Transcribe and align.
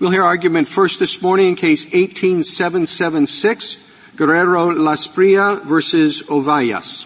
We'll 0.00 0.12
hear 0.12 0.22
argument 0.22 0.68
first 0.68 1.00
this 1.00 1.20
morning 1.20 1.48
in 1.48 1.54
case 1.56 1.84
18776, 1.84 3.78
Guerrero 4.14 4.70
Lasprilla 4.70 5.64
versus 5.64 6.22
Ovalles. 6.22 7.04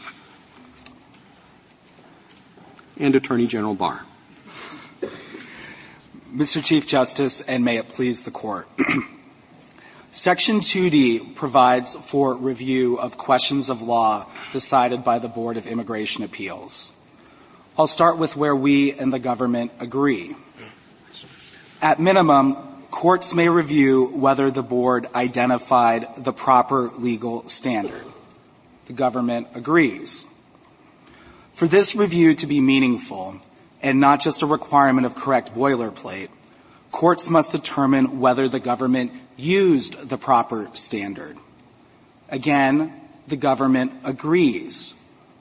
And 2.99 3.17
Attorney 3.17 3.47
General 3.47 3.75
Barr. 3.75 4.05
Mr. 6.35 6.63
Chief 6.63 6.87
Justice, 6.87 7.41
and 7.41 7.65
may 7.65 7.79
it 7.79 7.89
please 7.89 8.25
the 8.25 8.31
Court. 8.31 8.69
Section 10.11 10.61
2D 10.61 11.35
provides 11.35 11.95
for 11.95 12.35
review 12.35 12.99
of 12.99 13.17
questions 13.17 13.71
of 13.71 13.81
law 13.81 14.27
decided 14.53 15.03
by 15.03 15.19
the 15.19 15.29
Board 15.29 15.57
of 15.57 15.67
Immigration 15.67 16.25
Appeals. 16.25 16.93
I'll 17.79 17.87
start 17.87 18.19
with 18.19 18.37
where 18.37 18.55
we 18.55 18.93
and 18.93 19.11
the 19.11 19.19
government 19.19 19.73
agree. 19.81 20.37
At 21.81 21.99
minimum, 21.99 22.69
courts 22.93 23.35
may 23.35 23.49
review 23.49 24.07
whether 24.15 24.51
the 24.51 24.63
board 24.63 25.09
identified 25.15 26.07
the 26.17 26.33
proper 26.33 26.91
legal 26.99 27.49
standard. 27.49 28.05
The 28.87 28.93
government 28.93 29.49
agrees. 29.55 30.25
For 31.53 31.67
this 31.67 31.97
review 31.97 32.35
to 32.37 32.47
be 32.47 32.61
meaningful, 32.61 33.41
and 33.83 33.99
not 33.99 34.21
just 34.21 34.43
a 34.43 34.47
requirement 34.47 35.07
of 35.07 35.17
correct 35.17 35.55
boilerplate, 35.55 36.29
courts 36.93 37.29
must 37.29 37.51
determine 37.51 38.21
whether 38.21 38.49
the 38.49 38.61
government 38.61 39.13
used 39.37 40.09
the 40.09 40.19
proper 40.19 40.69
standard. 40.75 41.37
Again, 42.29 42.93
the 43.27 43.37
government 43.37 43.93
agrees. 44.05 44.95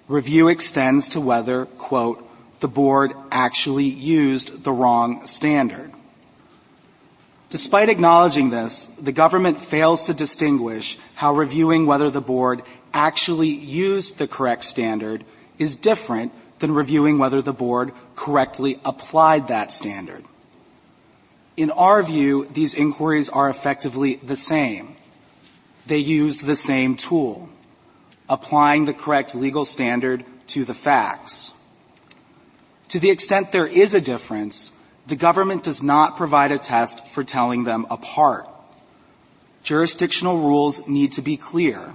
Review 0.07 0.47
extends 0.47 1.09
to 1.09 1.21
whether, 1.21 1.65
quote, 1.65 2.27
the 2.61 2.67
board 2.67 3.13
actually 3.31 3.85
used 3.85 4.63
the 4.63 4.71
wrong 4.71 5.25
standard. 5.25 5.90
Despite 7.51 7.89
acknowledging 7.89 8.49
this, 8.49 8.85
the 8.99 9.11
government 9.11 9.61
fails 9.61 10.03
to 10.03 10.13
distinguish 10.13 10.97
how 11.15 11.35
reviewing 11.35 11.85
whether 11.85 12.09
the 12.09 12.21
board 12.21 12.61
actually 12.93 13.49
used 13.49 14.17
the 14.17 14.27
correct 14.27 14.63
standard 14.63 15.25
is 15.59 15.75
different 15.75 16.31
than 16.59 16.73
reviewing 16.73 17.19
whether 17.19 17.41
the 17.41 17.51
board 17.51 17.91
correctly 18.15 18.79
applied 18.85 19.49
that 19.49 19.69
standard. 19.73 20.23
In 21.57 21.71
our 21.71 22.01
view, 22.01 22.47
these 22.53 22.73
inquiries 22.73 23.27
are 23.27 23.49
effectively 23.49 24.15
the 24.15 24.37
same. 24.37 24.95
They 25.85 25.97
use 25.97 26.39
the 26.39 26.55
same 26.55 26.95
tool, 26.95 27.49
applying 28.29 28.85
the 28.85 28.93
correct 28.93 29.35
legal 29.35 29.65
standard 29.65 30.23
to 30.47 30.63
the 30.63 30.73
facts. 30.73 31.53
To 32.89 32.99
the 32.99 33.09
extent 33.09 33.51
there 33.51 33.67
is 33.67 33.93
a 33.93 33.99
difference, 33.99 34.71
the 35.07 35.15
government 35.15 35.63
does 35.63 35.81
not 35.81 36.17
provide 36.17 36.51
a 36.51 36.57
test 36.57 37.05
for 37.07 37.23
telling 37.23 37.63
them 37.63 37.85
apart. 37.89 38.47
Jurisdictional 39.63 40.39
rules 40.39 40.87
need 40.87 41.13
to 41.13 41.21
be 41.21 41.37
clear. 41.37 41.93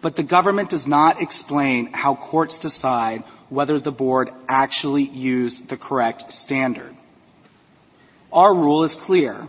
But 0.00 0.16
the 0.16 0.22
government 0.22 0.70
does 0.70 0.86
not 0.86 1.20
explain 1.20 1.92
how 1.92 2.14
courts 2.14 2.60
decide 2.60 3.24
whether 3.48 3.80
the 3.80 3.92
board 3.92 4.30
actually 4.48 5.02
used 5.02 5.68
the 5.68 5.76
correct 5.76 6.32
standard. 6.32 6.94
Our 8.32 8.54
rule 8.54 8.84
is 8.84 8.94
clear. 8.94 9.48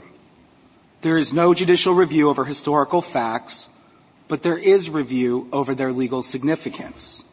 There 1.01 1.17
is 1.17 1.33
no 1.33 1.53
judicial 1.53 1.93
review 1.93 2.29
over 2.29 2.45
historical 2.45 3.01
facts, 3.01 3.69
but 4.27 4.41
there 4.41 4.57
is 4.57 4.89
review 4.89 5.47
over 5.51 5.75
their 5.75 5.93
legal 5.93 6.23
significance. 6.23 7.23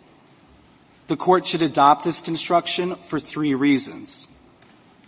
The 1.07 1.17
court 1.17 1.47
should 1.47 1.63
adopt 1.63 2.05
this 2.05 2.21
construction 2.21 2.97
for 2.97 3.21
three 3.21 3.55
reasons. 3.55 4.29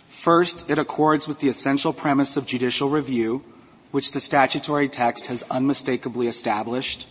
First, 0.09 0.69
it 0.69 0.79
accords 0.79 1.27
with 1.27 1.39
the 1.39 1.49
essential 1.49 1.93
premise 1.93 2.35
of 2.35 2.47
judicial 2.47 2.89
review, 2.89 3.43
which 3.91 4.11
the 4.11 4.19
statutory 4.19 4.89
text 4.89 5.27
has 5.27 5.43
unmistakably 5.51 6.27
established. 6.27 7.07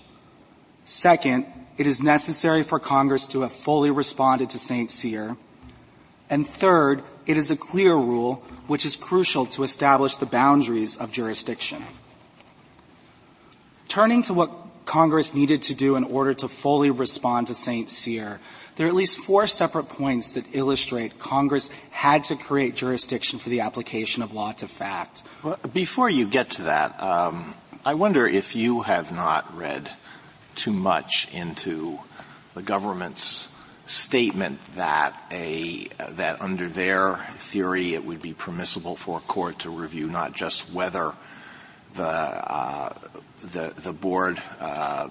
Second, 0.84 1.46
it 1.78 1.86
is 1.86 2.02
necessary 2.02 2.64
for 2.64 2.80
Congress 2.80 3.26
to 3.28 3.42
have 3.42 3.52
fully 3.52 3.92
responded 3.92 4.50
to 4.50 4.58
St. 4.58 4.90
Cyr. 4.90 5.36
And 6.28 6.46
third, 6.46 7.04
it 7.24 7.36
is 7.36 7.52
a 7.52 7.56
clear 7.56 7.94
rule 7.94 8.42
which 8.66 8.84
is 8.84 8.96
crucial 8.96 9.46
to 9.46 9.62
establish 9.62 10.16
the 10.16 10.26
boundaries 10.26 10.98
of 10.98 11.12
jurisdiction. 11.12 11.84
Turning 13.86 14.24
to 14.24 14.34
what 14.34 14.50
Congress 14.84 15.34
needed 15.34 15.62
to 15.62 15.74
do 15.74 15.94
in 15.94 16.02
order 16.02 16.34
to 16.34 16.48
fully 16.48 16.90
respond 16.90 17.46
to 17.46 17.54
St. 17.54 17.90
Cyr, 17.90 18.40
there 18.78 18.86
are 18.86 18.88
at 18.88 18.94
least 18.94 19.18
four 19.18 19.48
separate 19.48 19.88
points 19.88 20.32
that 20.32 20.44
illustrate 20.52 21.18
Congress 21.18 21.68
had 21.90 22.22
to 22.24 22.36
create 22.36 22.76
jurisdiction 22.76 23.40
for 23.40 23.48
the 23.48 23.60
application 23.60 24.22
of 24.22 24.32
law 24.32 24.52
to 24.52 24.68
fact. 24.68 25.24
Well, 25.42 25.58
before 25.74 26.08
you 26.08 26.28
get 26.28 26.50
to 26.50 26.62
that, 26.62 27.02
um, 27.02 27.54
I 27.84 27.94
wonder 27.94 28.24
if 28.24 28.54
you 28.54 28.82
have 28.82 29.10
not 29.10 29.56
read 29.56 29.90
too 30.54 30.72
much 30.72 31.26
into 31.32 31.98
the 32.54 32.62
government's 32.62 33.48
statement 33.86 34.60
that 34.76 35.16
a 35.32 35.88
that 36.10 36.40
under 36.40 36.68
their 36.68 37.16
theory 37.36 37.94
it 37.94 38.04
would 38.04 38.22
be 38.22 38.34
permissible 38.34 38.94
for 38.94 39.18
a 39.18 39.20
court 39.22 39.60
to 39.60 39.70
review 39.70 40.06
not 40.06 40.34
just 40.34 40.70
whether 40.72 41.14
the 41.94 42.04
uh, 42.04 42.92
the, 43.40 43.72
the 43.76 43.92
board 43.92 44.40
uh, 44.60 45.08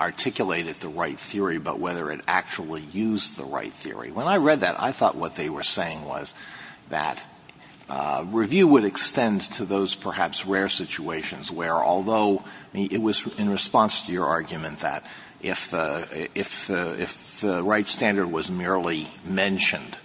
articulated 0.00 0.76
the 0.76 0.88
right 0.88 1.18
theory, 1.18 1.58
but 1.58 1.78
whether 1.78 2.10
it 2.10 2.20
actually 2.28 2.82
used 2.92 3.36
the 3.36 3.44
right 3.44 3.72
theory. 3.72 4.10
When 4.10 4.28
I 4.28 4.36
read 4.36 4.60
that, 4.60 4.80
I 4.80 4.92
thought 4.92 5.16
what 5.16 5.34
they 5.34 5.50
were 5.50 5.64
saying 5.64 6.04
was 6.04 6.34
that 6.90 7.22
uh, 7.88 8.24
review 8.28 8.68
would 8.68 8.84
extend 8.84 9.40
to 9.40 9.64
those 9.64 9.94
perhaps 9.94 10.44
rare 10.44 10.68
situations 10.68 11.50
where, 11.50 11.76
although 11.76 12.38
I 12.38 12.76
mean, 12.76 12.88
it 12.90 13.00
was 13.00 13.26
in 13.38 13.48
response 13.48 14.06
to 14.06 14.12
your 14.12 14.26
argument 14.26 14.80
that 14.80 15.04
if 15.40 15.70
the 15.70 16.28
if 16.34 16.66
the 16.66 17.00
if 17.00 17.40
the 17.40 17.62
right 17.62 17.86
standard 17.86 18.30
was 18.30 18.50
merely 18.50 19.08
mentioned, 19.24 19.96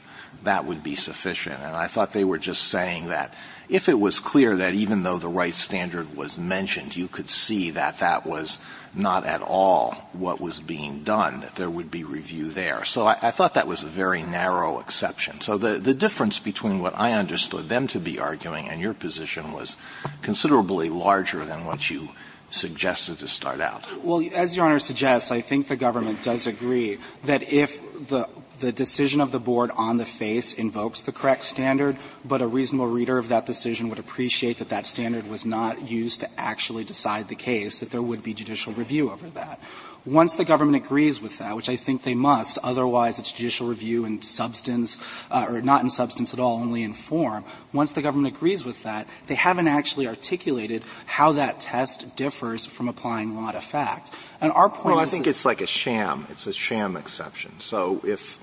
that 0.43 0.65
would 0.65 0.81
be 0.81 0.95
sufficient. 0.95 1.59
And 1.59 1.75
I 1.75 1.87
thought 1.87 2.13
they 2.13 2.23
were 2.23 2.37
just 2.37 2.63
saying 2.65 3.09
that 3.09 3.33
if 3.69 3.89
it 3.89 3.99
was 3.99 4.19
clear 4.19 4.57
that 4.57 4.73
even 4.73 5.03
though 5.03 5.17
the 5.17 5.27
right 5.27 5.53
standard 5.53 6.15
was 6.15 6.39
mentioned, 6.39 6.95
you 6.95 7.07
could 7.07 7.29
see 7.29 7.71
that 7.71 7.99
that 7.99 8.25
was 8.25 8.59
not 8.95 9.25
at 9.25 9.41
all 9.41 10.09
what 10.13 10.39
was 10.39 10.59
being 10.59 11.03
done, 11.03 11.41
that 11.41 11.55
there 11.55 11.69
would 11.69 11.89
be 11.89 12.03
review 12.03 12.49
there. 12.49 12.83
So 12.85 13.07
I, 13.07 13.17
I 13.21 13.31
thought 13.31 13.55
that 13.55 13.67
was 13.67 13.83
a 13.83 13.87
very 13.87 14.21
narrow 14.21 14.79
exception. 14.79 15.41
So 15.41 15.57
the, 15.57 15.79
the 15.79 15.93
difference 15.93 16.39
between 16.39 16.79
what 16.79 16.97
I 16.97 17.13
understood 17.13 17.69
them 17.69 17.87
to 17.87 17.99
be 17.99 18.19
arguing 18.19 18.69
and 18.69 18.79
your 18.79 18.93
position 18.93 19.51
was 19.51 19.77
considerably 20.21 20.89
larger 20.89 21.43
than 21.45 21.65
what 21.65 21.89
you 21.89 22.09
suggested 22.49 23.17
to 23.19 23.27
start 23.27 23.61
out. 23.61 23.87
Well, 24.03 24.23
as 24.35 24.55
Your 24.55 24.65
Honor 24.67 24.79
suggests, 24.79 25.31
I 25.31 25.41
think 25.41 25.67
the 25.67 25.75
government 25.75 26.23
does 26.23 26.45
agree 26.45 26.99
that 27.25 27.51
if 27.51 28.07
the 28.07 28.29
the 28.63 28.71
decision 28.71 29.19
of 29.19 29.33
the 29.33 29.41
board 29.41 29.71
on 29.75 29.97
the 29.97 30.05
face 30.05 30.53
invokes 30.53 31.01
the 31.01 31.11
correct 31.11 31.43
standard, 31.43 31.97
but 32.23 32.41
a 32.41 32.47
reasonable 32.47 32.87
reader 32.87 33.17
of 33.17 33.27
that 33.27 33.45
decision 33.45 33.89
would 33.89 33.99
appreciate 33.99 34.57
that 34.59 34.69
that 34.69 34.85
standard 34.85 35.27
was 35.27 35.45
not 35.45 35.91
used 35.91 36.21
to 36.21 36.29
actually 36.39 36.85
decide 36.85 37.27
the 37.27 37.35
case, 37.35 37.81
that 37.81 37.91
there 37.91 38.01
would 38.01 38.23
be 38.23 38.33
judicial 38.33 38.71
review 38.71 39.11
over 39.11 39.29
that. 39.31 39.59
Once 40.05 40.35
the 40.35 40.45
government 40.45 40.81
agrees 40.81 41.21
with 41.21 41.39
that, 41.39 41.57
which 41.57 41.67
I 41.67 41.75
think 41.75 42.03
they 42.03 42.15
must, 42.15 42.57
otherwise 42.63 43.19
it's 43.19 43.33
judicial 43.33 43.67
review 43.67 44.05
in 44.05 44.21
substance, 44.21 45.01
uh, 45.29 45.45
or 45.49 45.61
not 45.61 45.81
in 45.81 45.89
substance 45.89 46.33
at 46.33 46.39
all, 46.39 46.59
only 46.59 46.83
in 46.83 46.93
form. 46.93 47.43
Once 47.73 47.91
the 47.91 48.01
government 48.01 48.33
agrees 48.33 48.63
with 48.63 48.81
that, 48.83 49.07
they 49.27 49.35
haven't 49.35 49.67
actually 49.67 50.07
articulated 50.07 50.83
how 51.05 51.33
that 51.33 51.59
test 51.59 52.15
differs 52.15 52.65
from 52.65 52.87
applying 52.87 53.35
law 53.35 53.51
to 53.51 53.61
fact. 53.61 54.11
And 54.39 54.53
our 54.53 54.69
point 54.69 54.95
well, 54.95 54.99
I 54.99 55.05
think 55.05 55.27
it's 55.27 55.43
like 55.43 55.59
a 55.59 55.67
sham. 55.67 56.27
It's 56.29 56.47
a 56.47 56.53
sham 56.53 56.95
exception. 56.95 57.59
So 57.59 58.01
if 58.05 58.39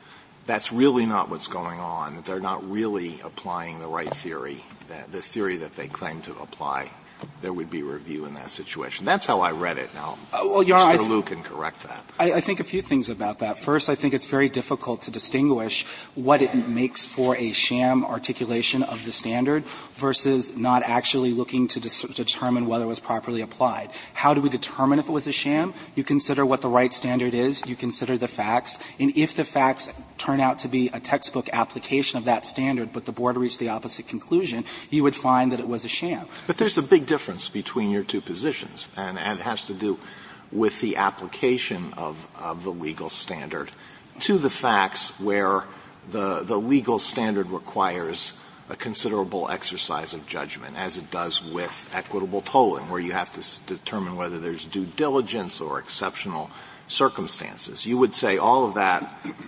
that's 0.47 0.73
really 0.73 1.07
not 1.07 1.29
what's 1.29 1.47
going 1.47 1.81
on. 1.81 2.23
They're 2.23 2.41
not 2.41 2.69
really 2.69 3.21
applying 3.23 3.79
the 3.79 3.89
right 3.89 4.13
theory, 4.13 4.65
the 5.11 5.23
theory 5.23 5.59
that 5.59 5.77
they 5.77 5.89
claim 5.89 6.23
to 6.23 6.33
apply 6.33 6.91
there 7.41 7.53
would 7.53 7.71
be 7.71 7.83
review 7.83 8.27
in 8.27 8.35
that 8.35 8.51
situation. 8.51 9.07
That's 9.07 9.27
how 9.27 9.41
I 9.41 9.53
read 9.53 9.79
it. 9.79 9.93
Now, 9.95 10.19
uh, 10.33 10.41
well, 10.45 10.63
Your 10.63 10.79
Mr. 10.79 11.09
Liu 11.09 11.23
can 11.23 11.43
correct 11.43 11.83
that. 11.85 12.05
I, 12.19 12.33
I, 12.35 12.41
think 12.41 12.61
a 12.61 12.65
few 12.65 12.83
things 12.83 13.09
about 13.09 13.39
that. 13.41 13.59
First, 13.59 13.89
I 13.89 13.95
think 13.95 14.15
it's 14.15 14.27
very 14.27 14.49
difficult 14.49 15.03
to 15.03 15.11
distinguish 15.11 15.87
what 16.15 16.43
it 16.43 16.55
makes 16.69 17.05
for 17.05 17.37
a 17.37 17.53
sham 17.53 18.05
articulation 18.05 18.83
of 18.83 19.05
the 19.05 19.13
standard 19.13 19.65
versus 19.95 20.57
not 20.57 20.83
actually 20.83 21.33
looking 21.33 21.69
to 21.69 21.81
dis- 21.81 22.03
determine 22.03 22.67
whether 22.67 22.85
it 22.85 22.89
was 22.89 23.01
properly 23.01 23.41
applied. 23.41 23.91
How 24.15 24.35
do 24.35 24.41
we 24.41 24.49
determine 24.49 24.99
if 24.99 25.09
it 25.09 25.13
was 25.13 25.27
a 25.27 25.33
sham? 25.33 25.75
You 25.95 26.05
consider 26.05 26.45
what 26.45 26.61
the 26.61 26.69
right 26.69 26.93
standard 26.93 27.35
is. 27.35 27.63
You 27.67 27.77
consider 27.77 28.19
the 28.19 28.29
facts. 28.29 28.79
And 28.99 29.17
if 29.17 29.35
the 29.35 29.45
facts 29.45 29.93
turn 30.19 30.41
out 30.41 30.59
to 30.61 30.69
be 30.69 30.89
a 30.93 31.01
textbook 31.01 31.49
application 31.53 32.19
of 32.19 32.27
that 32.27 32.45
standard, 32.45 32.93
but 32.93 33.07
the 33.07 33.13
board 33.13 33.37
reached 33.37 33.59
the 33.59 33.71
opposite 33.71 34.07
conclusion, 34.07 34.65
you 34.91 35.03
would 35.03 35.17
find 35.17 35.53
that 35.53 35.61
it 35.61 35.69
was 35.69 35.85
a 35.85 35.89
sham. 35.89 36.27
But 36.47 36.59
there's 36.59 36.79
a 36.79 36.83
big 36.83 37.07
difference 37.11 37.49
between 37.49 37.91
your 37.91 38.05
two 38.05 38.21
positions, 38.21 38.89
and, 38.97 39.19
and 39.19 39.41
it 39.41 39.43
has 39.43 39.67
to 39.67 39.75
do 39.75 39.99
with 40.53 40.81
the 40.81 40.95
application 40.95 41.93
of, 41.97 42.15
of 42.39 42.63
the 42.63 42.71
legal 42.71 43.11
standard 43.11 43.69
to 44.21 44.39
the 44.39 44.51
facts 44.51 45.11
where 45.19 45.65
the, 46.13 46.43
the 46.45 46.57
legal 46.57 47.01
standard 47.01 47.51
requires 47.51 48.35
a 48.69 48.77
considerable 48.77 49.51
exercise 49.51 50.15
of 50.15 50.25
judgment, 50.29 50.77
as 50.77 50.97
it 50.97 51.11
does 51.11 51.43
with 51.43 51.91
equitable 51.93 52.43
tolling, 52.43 52.89
where 52.89 53.01
you 53.01 53.11
have 53.11 53.33
to 53.33 53.43
determine 53.67 54.15
whether 54.15 54.39
there's 54.39 54.65
due 54.65 54.87
diligence 54.87 55.61
or 55.61 55.81
exceptional 55.81 56.49
circumstances. 56.87 57.87
You 57.87 57.99
would 57.99 58.15
say 58.15 58.39
all 58.39 58.67
of 58.67 58.75
that 58.75 59.03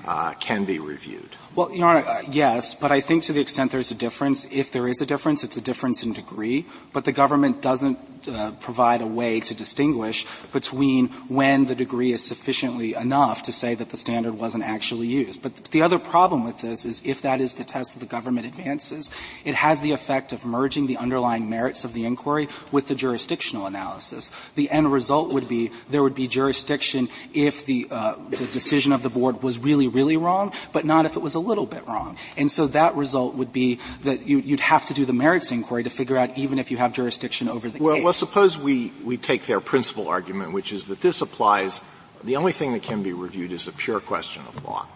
uh, 0.05 0.35
can 0.35 0.65
be 0.65 0.81
reviewed. 0.81 1.31
Well, 1.55 1.71
Your 1.75 1.87
Honor, 1.87 2.07
uh, 2.07 2.23
yes, 2.31 2.75
but 2.75 2.93
I 2.93 3.01
think 3.01 3.25
to 3.25 3.35
the 3.35 3.41
extent 3.43 3.73
there's 3.73 3.91
a 3.91 3.95
difference, 3.95 4.47
if 4.51 4.73
there 4.73 4.89
is 4.89 5.03
a 5.03 5.07
difference, 5.07 5.45
it's 5.45 5.59
a 5.59 5.61
difference 5.61 6.03
in 6.03 6.15
degree. 6.15 6.65
But 6.95 7.05
the 7.05 7.13
government 7.13 7.61
doesn't 7.61 7.99
uh, 8.29 8.53
provide 8.61 9.01
a 9.01 9.07
way 9.07 9.41
to 9.41 9.55
distinguish 9.55 10.27
between 10.53 11.09
when 11.29 11.67
the 11.67 11.75
degree 11.75 12.13
is 12.13 12.25
sufficiently 12.25 12.95
enough 12.95 13.43
to 13.45 13.53
say 13.53 13.75
that 13.75 13.91
the 13.91 13.97
standard 13.97 14.35
wasn't 14.35 14.65
actually 14.65 15.09
used. 15.09 15.43
But 15.43 15.65
the 15.67 15.83
other 15.83 15.99
problem 15.99 16.45
with 16.45 16.61
this 16.61 16.85
is 16.85 17.03
if 17.05 17.23
that 17.23 17.41
is 17.41 17.55
the 17.55 17.65
test 17.65 17.95
that 17.95 18.01
the 18.01 18.07
government 18.07 18.47
advances, 18.47 19.11
it 19.45 19.55
has 19.55 19.81
the 19.81 19.93
effect 19.93 20.33
of 20.33 20.45
merging 20.45 20.87
the 20.87 20.97
underlying 20.97 21.49
merits 21.49 21.85
of 21.85 21.93
the 21.93 22.05
inquiry 22.05 22.49
with 22.71 22.89
the 22.89 22.95
jurisdictional 22.95 23.67
analysis. 23.67 24.33
The 24.55 24.71
end 24.71 24.93
result 24.93 25.33
would 25.33 25.49
be 25.49 25.71
there 25.91 26.03
would 26.03 26.15
be 26.15 26.27
jurisdiction 26.27 27.09
if 27.35 27.67
the, 27.67 27.87
uh, 27.91 28.17
the 28.31 28.47
decision 28.47 28.93
of 28.93 29.03
the 29.03 29.11
board 29.11 29.43
was 29.43 29.59
really, 29.59 29.89
really 29.89 30.17
wrong, 30.17 30.53
but 30.73 30.85
not 30.85 31.07
if 31.07 31.17
it 31.17 31.21
was 31.21 31.35
a 31.35 31.41
little 31.41 31.67
bit 31.67 31.87
wrong. 31.87 32.17
And 32.37 32.51
so 32.51 32.67
that 32.69 32.95
result 32.97 33.35
would 33.35 33.53
be 33.53 33.79
that 34.03 34.27
you, 34.27 34.41
would 34.41 34.61
have 34.61 34.87
to 34.87 34.95
do 34.95 35.05
the 35.05 35.13
merits 35.13 35.51
inquiry 35.51 35.85
to 35.85 35.91
figure 35.91 36.17
out 36.17 36.37
even 36.37 36.59
if 36.59 36.71
you 36.71 36.77
have 36.77 36.93
jurisdiction 36.93 37.49
over 37.49 37.69
the 37.69 37.83
well, 37.83 37.97
case. 37.97 38.05
Well, 38.13 38.19
suppose 38.19 38.59
we, 38.59 38.93
we 39.03 39.17
take 39.17 39.47
their 39.47 39.59
principal 39.59 40.07
argument, 40.07 40.53
which 40.53 40.71
is 40.71 40.89
that 40.89 41.01
this 41.01 41.23
applies, 41.23 41.81
the 42.23 42.37
only 42.37 42.53
thing 42.53 42.75
that 42.75 42.83
can 42.83 43.03
be 43.03 43.15
reviewed 43.15 43.53
is 43.53 43.69
a 43.69 43.73
pure 43.73 44.01
question 44.01 44.43
of 44.47 44.63
law. 44.67 44.87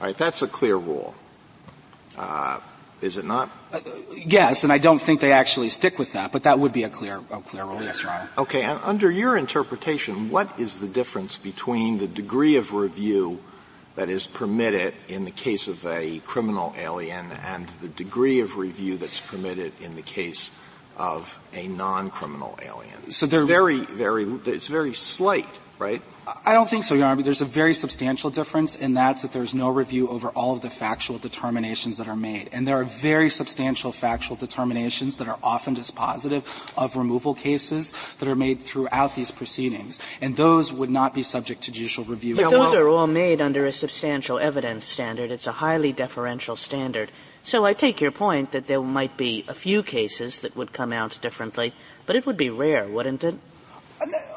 All 0.00 0.06
right, 0.06 0.16
that's 0.16 0.40
a 0.40 0.48
clear 0.48 0.74
rule. 0.78 1.14
Uh, 2.16 2.60
is 3.02 3.18
it 3.18 3.26
not? 3.26 3.50
Uh, 3.70 3.80
yes, 4.16 4.64
and 4.64 4.72
I 4.72 4.78
don't 4.78 4.98
think 4.98 5.20
they 5.20 5.32
actually 5.32 5.68
stick 5.68 5.98
with 5.98 6.14
that, 6.14 6.32
but 6.32 6.44
that 6.44 6.58
would 6.58 6.72
be 6.72 6.84
a 6.84 6.88
clear, 6.88 7.20
a 7.30 7.40
clear 7.42 7.66
rule, 7.66 7.82
yes, 7.82 8.02
Your 8.02 8.12
Honor. 8.12 8.30
Okay, 8.38 8.62
and 8.62 8.80
under 8.82 9.10
your 9.10 9.36
interpretation, 9.36 10.30
what 10.30 10.58
is 10.58 10.80
the 10.80 10.88
difference 10.88 11.36
between 11.36 11.98
the 11.98 12.08
degree 12.08 12.56
of 12.56 12.72
review 12.72 13.40
that 13.96 14.08
is 14.08 14.26
permitted 14.26 14.94
in 15.06 15.26
the 15.26 15.30
case 15.30 15.68
of 15.68 15.84
a 15.84 16.20
criminal 16.20 16.74
alien 16.78 17.30
and 17.30 17.68
the 17.82 17.88
degree 17.88 18.40
of 18.40 18.56
review 18.56 18.96
that's 18.96 19.20
permitted 19.20 19.74
in 19.82 19.96
the 19.96 20.02
case 20.02 20.50
of 20.96 21.38
a 21.52 21.66
non-criminal 21.68 22.58
alien. 22.62 23.10
So 23.10 23.26
they're 23.26 23.46
very, 23.46 23.80
very, 23.84 24.24
it's 24.46 24.68
very 24.68 24.94
slight, 24.94 25.48
right? 25.78 26.02
I 26.46 26.54
don't 26.54 26.68
think 26.68 26.84
so, 26.84 26.94
Your 26.94 27.06
Honor. 27.06 27.22
There's 27.22 27.42
a 27.42 27.46
very 27.46 27.74
substantial 27.74 28.30
difference, 28.30 28.76
and 28.76 28.96
that's 28.96 29.22
that 29.22 29.32
there's 29.32 29.54
no 29.54 29.68
review 29.68 30.08
over 30.08 30.28
all 30.28 30.54
of 30.54 30.62
the 30.62 30.70
factual 30.70 31.18
determinations 31.18 31.98
that 31.98 32.08
are 32.08 32.16
made. 32.16 32.48
And 32.52 32.66
there 32.66 32.80
are 32.80 32.84
very 32.84 33.28
substantial 33.28 33.92
factual 33.92 34.36
determinations 34.36 35.16
that 35.16 35.28
are 35.28 35.38
often 35.42 35.76
dispositive 35.76 36.44
of 36.78 36.96
removal 36.96 37.34
cases 37.34 37.92
that 38.20 38.28
are 38.28 38.36
made 38.36 38.62
throughout 38.62 39.14
these 39.14 39.30
proceedings. 39.30 40.00
And 40.22 40.36
those 40.36 40.72
would 40.72 40.90
not 40.90 41.12
be 41.12 41.22
subject 41.22 41.62
to 41.62 41.72
judicial 41.72 42.04
review. 42.04 42.36
But 42.36 42.50
those 42.50 42.72
are 42.72 42.88
all 42.88 43.06
made 43.06 43.42
under 43.42 43.66
a 43.66 43.72
substantial 43.72 44.38
evidence 44.38 44.86
standard. 44.86 45.30
It's 45.30 45.46
a 45.46 45.52
highly 45.52 45.92
deferential 45.92 46.56
standard. 46.56 47.10
So 47.44 47.66
I 47.66 47.74
take 47.74 48.00
your 48.00 48.10
point 48.10 48.52
that 48.52 48.66
there 48.66 48.80
might 48.80 49.18
be 49.18 49.44
a 49.48 49.54
few 49.54 49.82
cases 49.82 50.40
that 50.40 50.56
would 50.56 50.72
come 50.72 50.94
out 50.94 51.18
differently, 51.20 51.74
but 52.06 52.16
it 52.16 52.24
would 52.24 52.38
be 52.38 52.48
rare, 52.48 52.88
wouldn't 52.88 53.22
it? 53.22 53.34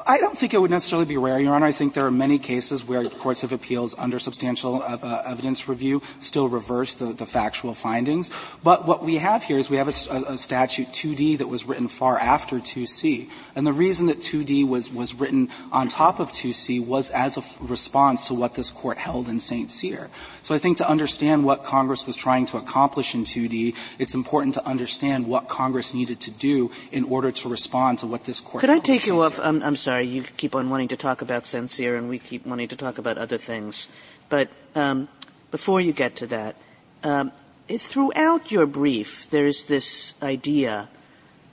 I 0.08 0.20
don't 0.20 0.38
think 0.38 0.54
it 0.54 0.62
would 0.62 0.72
necessarily 0.72 1.06
be 1.06 1.18
rare, 1.18 1.38
Your 1.38 1.54
Honor. 1.54 1.66
I 1.66 1.74
think 1.74 1.94
there 1.94 2.06
are 2.06 2.12
many 2.12 2.40
cases 2.40 2.82
where 2.86 3.10
courts 3.10 3.44
of 3.44 3.52
appeals 3.52 3.94
under 3.98 4.20
substantial 4.20 4.82
uh, 4.82 4.98
uh, 5.02 5.24
evidence 5.26 5.68
review 5.68 6.02
still 6.22 6.48
reverse 6.48 6.94
the, 6.94 7.08
the, 7.08 7.26
factual 7.26 7.74
findings. 7.74 8.32
But 8.64 8.88
what 8.88 9.04
we 9.04 9.16
have 9.16 9.44
here 9.44 9.58
is 9.58 9.70
we 9.70 9.76
have 9.76 9.90
a, 9.90 10.34
a, 10.34 10.38
statute 10.38 10.88
2D 10.90 11.40
that 11.40 11.48
was 11.48 11.66
written 11.66 11.90
far 11.90 12.18
after 12.18 12.56
2C. 12.58 13.30
And 13.54 13.68
the 13.68 13.74
reason 13.74 14.08
that 14.08 14.20
2D 14.20 14.66
was, 14.66 14.90
was 14.90 15.14
written 15.14 15.50
on 15.74 15.90
top 15.90 16.22
of 16.22 16.32
2C 16.32 16.86
was 16.86 17.10
as 17.10 17.38
a 17.38 17.44
response 17.60 18.24
to 18.30 18.34
what 18.34 18.54
this 18.54 18.72
court 18.72 18.98
held 18.98 19.28
in 19.28 19.42
St. 19.42 19.70
Cyr. 19.70 20.10
So 20.42 20.56
I 20.56 20.58
think 20.60 20.78
to 20.78 20.90
understand 20.90 21.44
what 21.44 21.66
Congress 21.66 22.08
was 22.08 22.16
trying 22.16 22.46
to 22.48 22.58
accomplish 22.58 23.14
in 23.14 23.26
2D, 23.26 23.76
it's 24.00 24.16
important 24.16 24.54
to 24.54 24.66
understand 24.66 25.28
what 25.28 25.50
Congress 25.50 25.94
needed 25.94 26.22
to 26.22 26.32
do 26.32 26.72
in 26.94 27.04
order 27.04 27.34
to 27.34 27.50
respond 27.50 28.00
to 28.00 28.08
what 28.08 28.24
this 28.24 28.40
court 28.40 28.62
Could 28.62 28.70
I 28.70 28.80
take 28.80 29.06
you 29.06 29.22
off, 29.22 29.38
I'm, 29.48 29.64
I'm 29.64 29.76
sorry, 29.78 30.08
you 30.08 30.24
keep 30.24 30.56
on 30.56 30.70
wanting 30.70 30.90
to 30.90 30.98
talk 30.98 31.22
about. 31.22 31.46
Cyr 31.46 31.96
and 31.96 32.10
we 32.10 32.20
keep 32.20 32.46
wanting 32.46 32.68
to 32.68 32.76
talk 32.76 32.98
about 32.98 33.18
other 33.18 33.38
things. 33.38 33.88
But 34.28 34.50
um, 34.76 35.08
before 35.52 35.80
you 35.80 35.94
get 35.94 36.18
to 36.18 36.28
that, 36.28 36.58
um, 37.04 37.32
throughout 37.70 38.52
your 38.52 38.66
brief, 38.66 39.30
there's 39.30 39.66
this 39.66 40.16
idea 40.22 40.90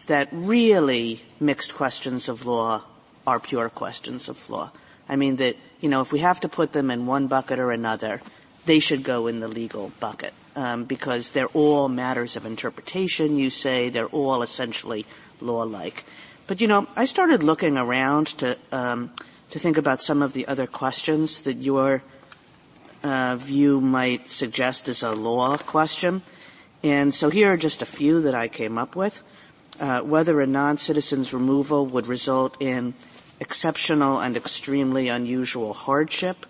that 0.06 0.28
really 0.32 1.22
mixed 1.38 1.74
questions 1.74 2.28
of 2.28 2.44
law 2.44 2.82
are 3.26 3.38
pure 3.38 3.68
questions 3.70 4.28
of 4.28 4.50
law. 4.50 4.72
I 5.08 5.14
mean 5.14 5.36
that, 5.36 5.56
you 5.80 5.88
know, 5.88 6.00
if 6.00 6.10
we 6.10 6.18
have 6.18 6.40
to 6.40 6.48
put 6.48 6.72
them 6.72 6.90
in 6.90 7.06
one 7.06 7.28
bucket 7.28 7.60
or 7.60 7.70
another, 7.70 8.20
they 8.66 8.80
should 8.80 9.04
go 9.04 9.28
in 9.28 9.38
the 9.38 9.48
legal 9.48 9.92
bucket. 10.00 10.34
Um, 10.56 10.84
because 10.84 11.30
they're 11.30 11.46
all 11.46 11.88
matters 11.88 12.36
of 12.36 12.46
interpretation, 12.46 13.36
you 13.36 13.50
say, 13.50 13.88
they're 13.88 14.06
all 14.06 14.42
essentially 14.42 15.04
law-like. 15.40 16.04
But 16.46 16.60
you 16.60 16.68
know, 16.68 16.86
I 16.94 17.06
started 17.06 17.42
looking 17.42 17.78
around 17.78 18.26
to 18.38 18.58
um, 18.70 19.12
to 19.48 19.58
think 19.58 19.78
about 19.78 20.02
some 20.02 20.20
of 20.20 20.34
the 20.34 20.46
other 20.46 20.66
questions 20.66 21.42
that 21.44 21.56
your 21.56 22.02
uh, 23.02 23.36
view 23.36 23.80
might 23.80 24.28
suggest 24.28 24.86
as 24.86 25.02
a 25.02 25.12
law 25.12 25.56
question, 25.56 26.20
and 26.82 27.14
so 27.14 27.30
here 27.30 27.50
are 27.50 27.56
just 27.56 27.80
a 27.80 27.86
few 27.86 28.20
that 28.20 28.34
I 28.34 28.48
came 28.48 28.76
up 28.76 28.94
with. 28.94 29.22
Uh, 29.80 30.02
whether 30.02 30.40
a 30.42 30.46
non-citizen's 30.46 31.32
removal 31.32 31.86
would 31.86 32.06
result 32.06 32.60
in 32.60 32.92
exceptional 33.40 34.20
and 34.20 34.36
extremely 34.36 35.08
unusual 35.08 35.72
hardship, 35.72 36.44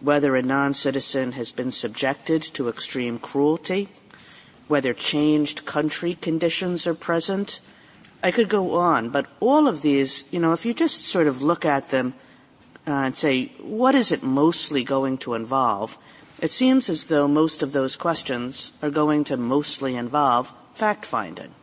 whether 0.00 0.36
a 0.36 0.42
non-citizen 0.42 1.32
has 1.32 1.52
been 1.52 1.70
subjected 1.70 2.40
to 2.42 2.70
extreme 2.70 3.18
cruelty, 3.18 3.88
whether 4.68 4.94
changed 4.94 5.66
country 5.66 6.14
conditions 6.14 6.86
are 6.86 6.94
present, 6.94 7.60
I 8.22 8.30
could 8.32 8.48
go 8.48 8.74
on, 8.74 9.10
but 9.10 9.26
all 9.38 9.68
of 9.68 9.82
these, 9.82 10.24
you 10.30 10.40
know, 10.40 10.52
if 10.52 10.66
you 10.66 10.74
just 10.74 11.04
sort 11.04 11.28
of 11.28 11.42
look 11.42 11.64
at 11.64 11.90
them 11.90 12.14
uh, 12.86 12.90
and 12.90 13.16
say, 13.16 13.52
what 13.60 13.94
is 13.94 14.10
it 14.10 14.22
mostly 14.22 14.82
going 14.82 15.18
to 15.18 15.34
involve? 15.34 15.96
It 16.40 16.50
seems 16.50 16.88
as 16.88 17.04
though 17.04 17.28
most 17.28 17.62
of 17.62 17.72
those 17.72 17.96
questions 17.96 18.72
are 18.82 18.90
going 18.90 19.24
to 19.24 19.36
mostly 19.36 19.94
involve 19.94 20.52
fact 20.74 21.04
finding. 21.04 21.54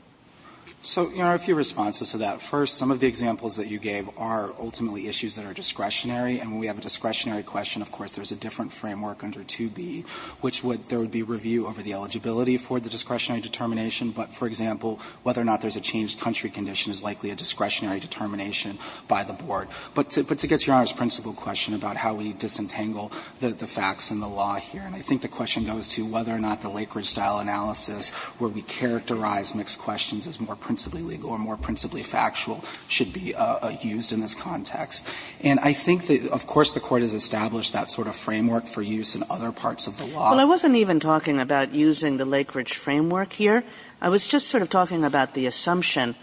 So, 0.85 1.09
you 1.09 1.17
know, 1.17 1.33
a 1.33 1.39
few 1.39 1.55
responses 1.55 2.11
to 2.11 2.19
that. 2.19 2.43
First, 2.43 2.77
some 2.77 2.91
of 2.91 2.99
the 2.99 3.07
examples 3.07 3.55
that 3.55 3.65
you 3.65 3.79
gave 3.79 4.07
are 4.19 4.53
ultimately 4.59 5.07
issues 5.07 5.33
that 5.33 5.43
are 5.43 5.51
discretionary, 5.51 6.39
and 6.39 6.51
when 6.51 6.59
we 6.59 6.67
have 6.67 6.77
a 6.77 6.81
discretionary 6.81 7.41
question, 7.41 7.81
of 7.81 7.91
course, 7.91 8.11
there's 8.11 8.31
a 8.31 8.35
different 8.35 8.71
framework 8.71 9.23
under 9.23 9.39
2B, 9.39 10.05
which 10.41 10.63
would, 10.63 10.87
there 10.89 10.99
would 10.99 11.09
be 11.09 11.23
review 11.23 11.65
over 11.65 11.81
the 11.81 11.93
eligibility 11.93 12.55
for 12.55 12.79
the 12.79 12.87
discretionary 12.87 13.41
determination, 13.41 14.11
but 14.11 14.31
for 14.31 14.45
example, 14.45 14.99
whether 15.23 15.41
or 15.41 15.43
not 15.43 15.59
there's 15.59 15.75
a 15.75 15.81
changed 15.81 16.19
country 16.19 16.51
condition 16.51 16.91
is 16.91 17.01
likely 17.01 17.31
a 17.31 17.35
discretionary 17.35 17.99
determination 17.99 18.77
by 19.07 19.23
the 19.23 19.33
board. 19.33 19.67
But 19.95 20.11
to, 20.11 20.23
but 20.23 20.37
to 20.37 20.47
get 20.47 20.59
to 20.59 20.67
Your 20.67 20.75
Honor's 20.75 20.93
principal 20.93 21.33
question 21.33 21.73
about 21.73 21.97
how 21.97 22.13
we 22.13 22.33
disentangle 22.33 23.11
the, 23.39 23.49
the 23.49 23.65
facts 23.65 24.11
and 24.11 24.21
the 24.21 24.27
law 24.27 24.57
here, 24.57 24.83
and 24.85 24.95
I 24.95 24.99
think 24.99 25.23
the 25.23 25.29
question 25.29 25.65
goes 25.65 25.87
to 25.89 26.05
whether 26.05 26.31
or 26.31 26.39
not 26.39 26.61
the 26.61 26.69
Lakeridge 26.69 27.05
style 27.05 27.39
analysis, 27.39 28.11
where 28.37 28.51
we 28.51 28.61
characterize 28.61 29.55
mixed 29.55 29.79
questions 29.79 30.27
as 30.27 30.39
more 30.39 30.55
principally 30.75 31.03
legal 31.03 31.29
or 31.29 31.39
more 31.39 31.55
principally 31.55 32.03
factual 32.03 32.61
should 32.89 33.13
be 33.13 33.33
uh, 33.33 33.63
uh, 33.63 33.71
used 33.79 34.11
in 34.11 34.19
this 34.19 34.35
context. 34.35 35.07
And 35.39 35.57
I 35.61 35.71
think 35.71 36.07
that, 36.07 36.27
of 36.35 36.47
course, 36.47 36.73
the 36.73 36.81
court 36.81 36.99
has 36.99 37.13
established 37.13 37.71
that 37.71 37.89
sort 37.89 38.11
of 38.11 38.15
framework 38.15 38.67
for 38.67 38.81
use 38.81 39.15
in 39.15 39.23
other 39.29 39.53
parts 39.53 39.87
of 39.87 39.95
the 39.95 40.03
law. 40.03 40.31
Well, 40.31 40.41
I 40.41 40.43
wasn't 40.43 40.75
even 40.75 40.99
talking 40.99 41.39
about 41.39 41.71
using 41.71 42.17
the 42.17 42.25
Lakeridge 42.25 42.73
framework 42.73 43.31
here. 43.31 43.63
I 44.01 44.09
was 44.09 44.27
just 44.27 44.51
sort 44.51 44.61
of 44.61 44.69
talking 44.69 45.05
about 45.05 45.33
the 45.33 45.47
assumption 45.47 46.19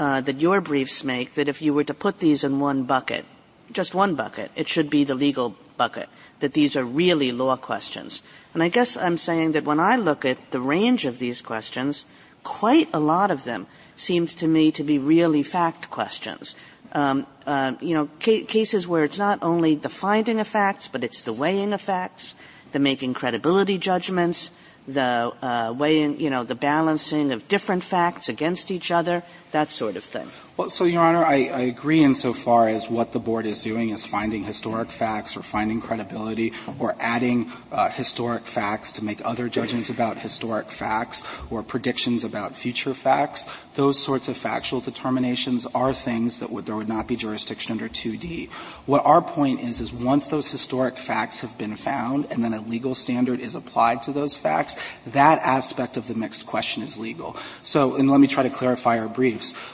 uh, 0.00 0.20
that 0.26 0.40
your 0.40 0.60
briefs 0.60 1.04
make 1.04 1.38
that 1.38 1.46
if 1.46 1.62
you 1.62 1.72
were 1.72 1.86
to 1.86 1.94
put 1.94 2.18
these 2.18 2.42
in 2.42 2.58
one 2.58 2.82
bucket, 2.82 3.24
just 3.70 3.94
one 3.94 4.16
bucket, 4.16 4.50
it 4.58 4.66
should 4.66 4.90
be 4.90 5.04
the 5.06 5.14
legal 5.14 5.54
bucket, 5.78 6.08
that 6.40 6.58
these 6.58 6.74
are 6.74 6.84
really 6.84 7.30
law 7.30 7.54
questions. 7.54 8.18
And 8.52 8.66
I 8.66 8.68
guess 8.68 8.96
I'm 8.96 9.14
saying 9.14 9.52
that 9.52 9.62
when 9.62 9.78
I 9.78 9.94
look 9.94 10.26
at 10.26 10.50
the 10.50 10.58
range 10.58 11.06
of 11.06 11.22
these 11.22 11.38
questions, 11.38 12.04
quite 12.42 12.90
a 12.92 12.98
lot 12.98 13.30
of 13.30 13.44
them 13.44 13.66
seems 13.96 14.34
to 14.34 14.48
me 14.48 14.72
to 14.72 14.84
be 14.84 14.98
really 14.98 15.42
fact 15.42 15.90
questions. 15.90 16.54
Um, 16.92 17.26
uh, 17.46 17.72
you 17.80 17.94
know, 17.94 18.08
ca- 18.20 18.44
cases 18.44 18.86
where 18.86 19.04
it's 19.04 19.18
not 19.18 19.42
only 19.42 19.74
the 19.74 19.88
finding 19.88 20.40
of 20.40 20.46
facts, 20.46 20.88
but 20.88 21.02
it's 21.02 21.22
the 21.22 21.32
weighing 21.32 21.72
of 21.72 21.80
facts, 21.80 22.34
the 22.72 22.78
making 22.78 23.14
credibility 23.14 23.78
judgments, 23.78 24.50
the 24.86 25.32
uh, 25.42 25.72
weighing, 25.76 26.20
you 26.20 26.28
know, 26.28 26.44
the 26.44 26.54
balancing 26.54 27.32
of 27.32 27.48
different 27.48 27.84
facts 27.84 28.28
against 28.28 28.70
each 28.70 28.90
other, 28.90 29.22
that 29.52 29.70
sort 29.70 29.96
of 29.96 30.04
thing. 30.04 30.28
Well, 30.54 30.68
so 30.68 30.84
Your 30.84 31.02
Honor, 31.02 31.24
I, 31.24 31.48
I 31.52 31.60
agree 31.62 32.04
insofar 32.04 32.68
as 32.68 32.88
what 32.88 33.12
the 33.12 33.18
board 33.18 33.46
is 33.46 33.62
doing 33.62 33.88
is 33.88 34.04
finding 34.04 34.44
historic 34.44 34.90
facts 34.90 35.34
or 35.34 35.42
finding 35.42 35.80
credibility 35.80 36.52
or 36.78 36.94
adding 37.00 37.50
uh, 37.70 37.88
historic 37.88 38.46
facts 38.46 38.92
to 38.92 39.04
make 39.04 39.24
other 39.24 39.48
judgments 39.48 39.88
about 39.88 40.18
historic 40.18 40.70
facts 40.70 41.24
or 41.50 41.62
predictions 41.62 42.22
about 42.22 42.54
future 42.54 42.92
facts. 42.92 43.48
Those 43.76 43.98
sorts 43.98 44.28
of 44.28 44.36
factual 44.36 44.80
determinations 44.80 45.66
are 45.74 45.94
things 45.94 46.40
that 46.40 46.50
would, 46.50 46.66
there 46.66 46.76
would 46.76 46.88
not 46.88 47.08
be 47.08 47.16
jurisdiction 47.16 47.72
under 47.72 47.88
2D. 47.88 48.50
What 48.84 49.04
our 49.06 49.22
point 49.22 49.60
is, 49.60 49.80
is 49.80 49.90
once 49.90 50.28
those 50.28 50.50
historic 50.50 50.98
facts 50.98 51.40
have 51.40 51.56
been 51.56 51.76
found 51.76 52.26
and 52.30 52.44
then 52.44 52.52
a 52.52 52.60
legal 52.60 52.94
standard 52.94 53.40
is 53.40 53.54
applied 53.54 54.02
to 54.02 54.12
those 54.12 54.36
facts, 54.36 54.76
that 55.06 55.38
aspect 55.38 55.96
of 55.96 56.08
the 56.08 56.14
mixed 56.14 56.44
question 56.44 56.82
is 56.82 56.98
legal. 56.98 57.36
So, 57.62 57.96
and 57.96 58.10
let 58.10 58.20
me 58.20 58.26
try 58.26 58.42
to 58.42 58.50
clarify 58.50 58.98
our 58.98 59.08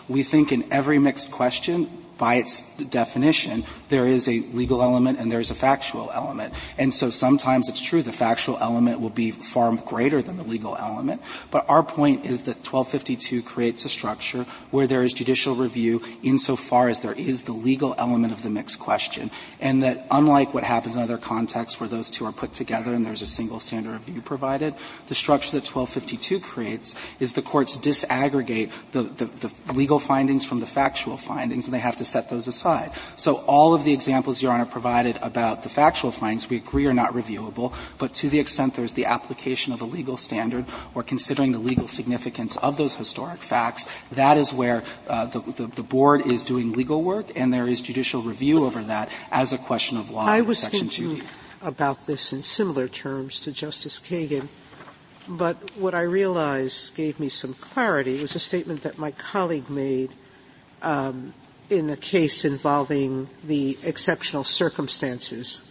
We 0.09 0.23
think 0.23 0.53
in 0.53 0.73
every 0.73 0.99
mixed 0.99 1.31
question, 1.31 1.91
by 2.19 2.35
its 2.35 2.63
definition, 2.77 3.65
there 3.89 4.07
is 4.07 4.29
a 4.29 4.41
legal 4.53 4.83
element 4.83 5.19
and 5.19 5.31
there's 5.31 5.51
a 5.51 5.55
factual 5.55 6.11
element. 6.13 6.53
And 6.77 6.93
so 6.93 7.11
sometimes 7.11 7.69
it's 7.69 7.81
true 7.81 8.03
the 8.03 8.13
factual 8.13 8.59
element 8.59 9.01
will 9.01 9.11
be 9.11 9.31
far 9.31 9.75
greater 9.77 10.21
than 10.21 10.37
the 10.37 10.45
legal 10.45 10.77
element. 10.77 11.23
But 11.51 11.65
our 11.69 11.83
point 11.83 12.27
is 12.27 12.45
that 12.45 12.57
1252 12.57 13.43
creates 13.43 13.85
a 13.85 13.89
structure 13.89 14.45
where 14.71 14.87
there 14.87 15.05
is 15.05 15.13
judicial 15.13 15.55
review 15.55 16.03
insofar 16.23 16.89
as 16.89 17.01
there 17.01 17.13
is 17.13 17.45
the 17.45 17.53
legal 17.53 17.95
element 17.99 18.33
of 18.33 18.43
the 18.43 18.51
mixed 18.51 18.81
question. 18.81 19.31
And 19.61 19.83
that 19.83 20.07
unlike 20.11 20.53
what 20.53 20.65
happens 20.65 20.97
in 20.97 21.03
other 21.03 21.19
contexts 21.19 21.79
where 21.79 21.89
those 21.89 22.11
two 22.11 22.25
are 22.25 22.33
put 22.33 22.53
together 22.53 22.95
and 22.95 23.07
there's 23.07 23.23
a 23.23 23.27
single 23.27 23.61
standard 23.61 23.95
of 23.95 24.07
review 24.07 24.23
provided, 24.23 24.75
the 25.09 25.15
structure 25.15 25.53
that 25.53 25.69
1252 25.69 26.41
creates 26.41 26.97
is 27.21 27.35
the 27.35 27.43
courts 27.43 27.77
disaggregate 27.77 28.73
the, 28.93 29.03
the, 29.03 29.27
the 29.27 29.73
legal 29.73 29.99
findings 29.99 30.45
from 30.45 30.61
the 30.61 30.67
factual 30.67 31.17
findings 31.17 31.67
and 31.67 31.75
they 31.75 31.79
have 31.79 31.97
to 31.97 32.05
set 32.09 32.31
those 32.31 32.49
aside. 32.49 32.93
So 33.17 33.37
all 33.47 33.75
of 33.75 33.85
the 33.85 33.93
examples 33.93 34.43
Your 34.43 34.53
Honor 34.53 34.67
provided 34.67 35.19
about 35.23 35.63
the 35.63 35.69
factual 35.69 36.11
findings 36.11 36.49
we 36.49 36.57
agree 36.57 36.87
are 36.87 36.95
not 36.95 37.13
reviewable, 37.13 37.75
but 37.99 38.15
to 38.15 38.29
the 38.29 38.41
extent 38.41 38.75
there's 38.75 38.95
the 38.95 39.07
application 39.07 39.73
of 39.73 39.81
a 39.81 39.85
legal 39.85 40.17
standard 40.17 40.65
or 40.95 41.03
considering 41.03 41.53
the 41.53 41.59
legal 41.59 41.89
significance 41.89 42.57
of 42.59 42.77
those 42.77 42.95
historic 42.95 43.43
facts, 43.43 43.87
that 44.13 44.37
is 44.37 44.53
where 44.53 44.83
uh, 45.09 45.27
the, 45.27 45.41
the, 45.41 45.67
the, 45.67 45.83
board 45.83 46.27
is 46.27 46.45
doing 46.45 46.73
legal 46.73 47.03
work 47.03 47.27
and 47.35 47.53
there 47.53 47.67
is 47.67 47.81
judicial 47.81 48.23
review 48.23 48.65
over 48.65 48.83
that 48.83 49.09
as 49.31 49.53
a 49.53 49.59
question 49.59 49.97
of 49.97 50.11
law. 50.11 50.27
I 50.27 50.43
was 50.43 50.59
Section 50.59 50.89
thinking 50.89 51.23
2D. 51.23 51.27
about 51.63 52.07
this 52.07 52.33
in 52.33 52.43
similar 52.43 52.89
terms 52.89 53.41
to 53.43 53.53
Justice 53.53 54.01
Kagan. 54.01 54.49
But 55.29 55.77
what 55.77 55.95
I 55.95 56.03
realized 56.03 56.97
gave 56.97 57.21
me 57.21 57.29
some 57.29 57.53
clarity 57.53 58.21
was 58.21 58.35
a 58.35 58.39
statement 58.39 58.83
that 58.83 58.97
my 58.97 59.11
colleague 59.11 59.69
made 59.69 60.13
um, 60.81 61.35
in 61.71 61.91
a 61.91 61.97
case 61.97 62.45
involving 62.45 63.29
the 63.45 63.79
exceptional 63.83 64.45
circumstances 64.45 65.71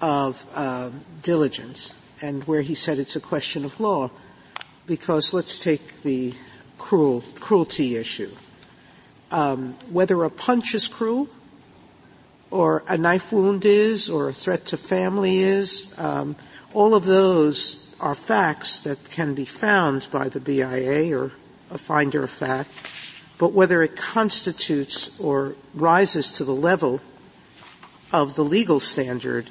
of 0.00 0.44
um, 0.54 1.00
diligence 1.22 1.94
and 2.22 2.44
where 2.44 2.60
he 2.60 2.74
said 2.74 2.98
it's 2.98 3.16
a 3.16 3.20
question 3.20 3.64
of 3.64 3.80
law 3.80 4.10
because 4.86 5.34
let's 5.34 5.62
take 5.62 6.02
the 6.02 6.32
cruel, 6.78 7.22
cruelty 7.40 7.96
issue. 7.96 8.30
Um, 9.30 9.72
whether 9.90 10.22
a 10.22 10.30
punch 10.30 10.74
is 10.74 10.86
cruel 10.86 11.28
or 12.50 12.84
a 12.86 12.96
knife 12.96 13.32
wound 13.32 13.64
is 13.64 14.08
or 14.08 14.28
a 14.28 14.32
threat 14.32 14.66
to 14.66 14.76
family 14.76 15.38
is, 15.38 15.92
um, 15.98 16.36
all 16.72 16.94
of 16.94 17.04
those 17.04 17.92
are 17.98 18.14
facts 18.14 18.80
that 18.80 19.10
can 19.10 19.34
be 19.34 19.44
found 19.44 20.08
by 20.12 20.28
the 20.28 20.40
BIA 20.40 21.16
or 21.16 21.32
a 21.70 21.78
finder 21.78 22.22
of 22.22 22.30
fact 22.30 22.70
but 23.38 23.52
whether 23.52 23.82
it 23.82 23.96
constitutes 23.96 25.10
or 25.18 25.56
rises 25.74 26.34
to 26.34 26.44
the 26.44 26.54
level 26.54 27.00
of 28.12 28.34
the 28.36 28.44
legal 28.44 28.80
standard 28.80 29.50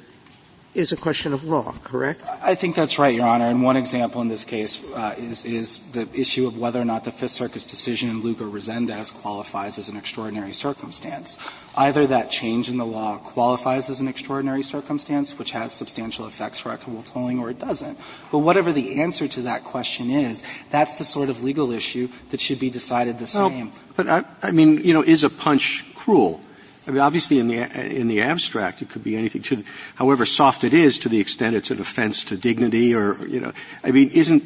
is 0.74 0.92
a 0.92 0.96
question 0.96 1.32
of 1.32 1.44
law, 1.44 1.72
correct? 1.84 2.22
I 2.42 2.54
think 2.54 2.74
that's 2.74 2.98
right, 2.98 3.14
Your 3.14 3.26
Honor. 3.26 3.46
And 3.46 3.62
one 3.62 3.76
example 3.76 4.20
in 4.20 4.28
this 4.28 4.44
case 4.44 4.82
uh, 4.92 5.14
is, 5.16 5.44
is, 5.44 5.78
the 5.92 6.08
issue 6.12 6.46
of 6.46 6.58
whether 6.58 6.80
or 6.80 6.84
not 6.84 7.04
the 7.04 7.12
Fifth 7.12 7.30
Circuit's 7.30 7.66
decision 7.66 8.10
in 8.10 8.20
Lugo 8.22 8.50
Resendez 8.50 9.12
qualifies 9.12 9.78
as 9.78 9.88
an 9.88 9.96
extraordinary 9.96 10.52
circumstance. 10.52 11.38
Either 11.76 12.06
that 12.06 12.30
change 12.30 12.68
in 12.68 12.76
the 12.76 12.86
law 12.86 13.18
qualifies 13.18 13.88
as 13.88 14.00
an 14.00 14.08
extraordinary 14.08 14.62
circumstance, 14.62 15.38
which 15.38 15.52
has 15.52 15.72
substantial 15.72 16.26
effects 16.26 16.58
for 16.58 16.72
equitable 16.72 17.02
tolling, 17.02 17.38
or 17.38 17.50
it 17.50 17.58
doesn't. 17.58 17.98
But 18.32 18.38
whatever 18.38 18.72
the 18.72 19.00
answer 19.00 19.28
to 19.28 19.42
that 19.42 19.64
question 19.64 20.10
is, 20.10 20.42
that's 20.70 20.94
the 20.94 21.04
sort 21.04 21.30
of 21.30 21.44
legal 21.44 21.70
issue 21.70 22.08
that 22.30 22.40
should 22.40 22.58
be 22.58 22.70
decided 22.70 23.18
the 23.18 23.30
well, 23.38 23.50
same. 23.50 23.72
But 23.96 24.08
I, 24.08 24.24
I 24.42 24.50
mean, 24.50 24.78
you 24.78 24.92
know, 24.92 25.02
is 25.02 25.22
a 25.22 25.30
punch 25.30 25.84
cruel? 25.94 26.40
I 26.86 26.90
mean, 26.90 27.00
obviously 27.00 27.38
in 27.38 27.48
the, 27.48 27.62
in 27.80 28.08
the 28.08 28.22
abstract, 28.22 28.82
it 28.82 28.90
could 28.90 29.02
be 29.02 29.16
anything 29.16 29.42
to, 29.42 29.64
however 29.94 30.26
soft 30.26 30.64
it 30.64 30.74
is 30.74 30.98
to 31.00 31.08
the 31.08 31.18
extent 31.18 31.56
it's 31.56 31.70
an 31.70 31.80
offense 31.80 32.24
to 32.24 32.36
dignity 32.36 32.94
or, 32.94 33.26
you 33.26 33.40
know, 33.40 33.52
I 33.82 33.90
mean, 33.90 34.10
isn't, 34.10 34.44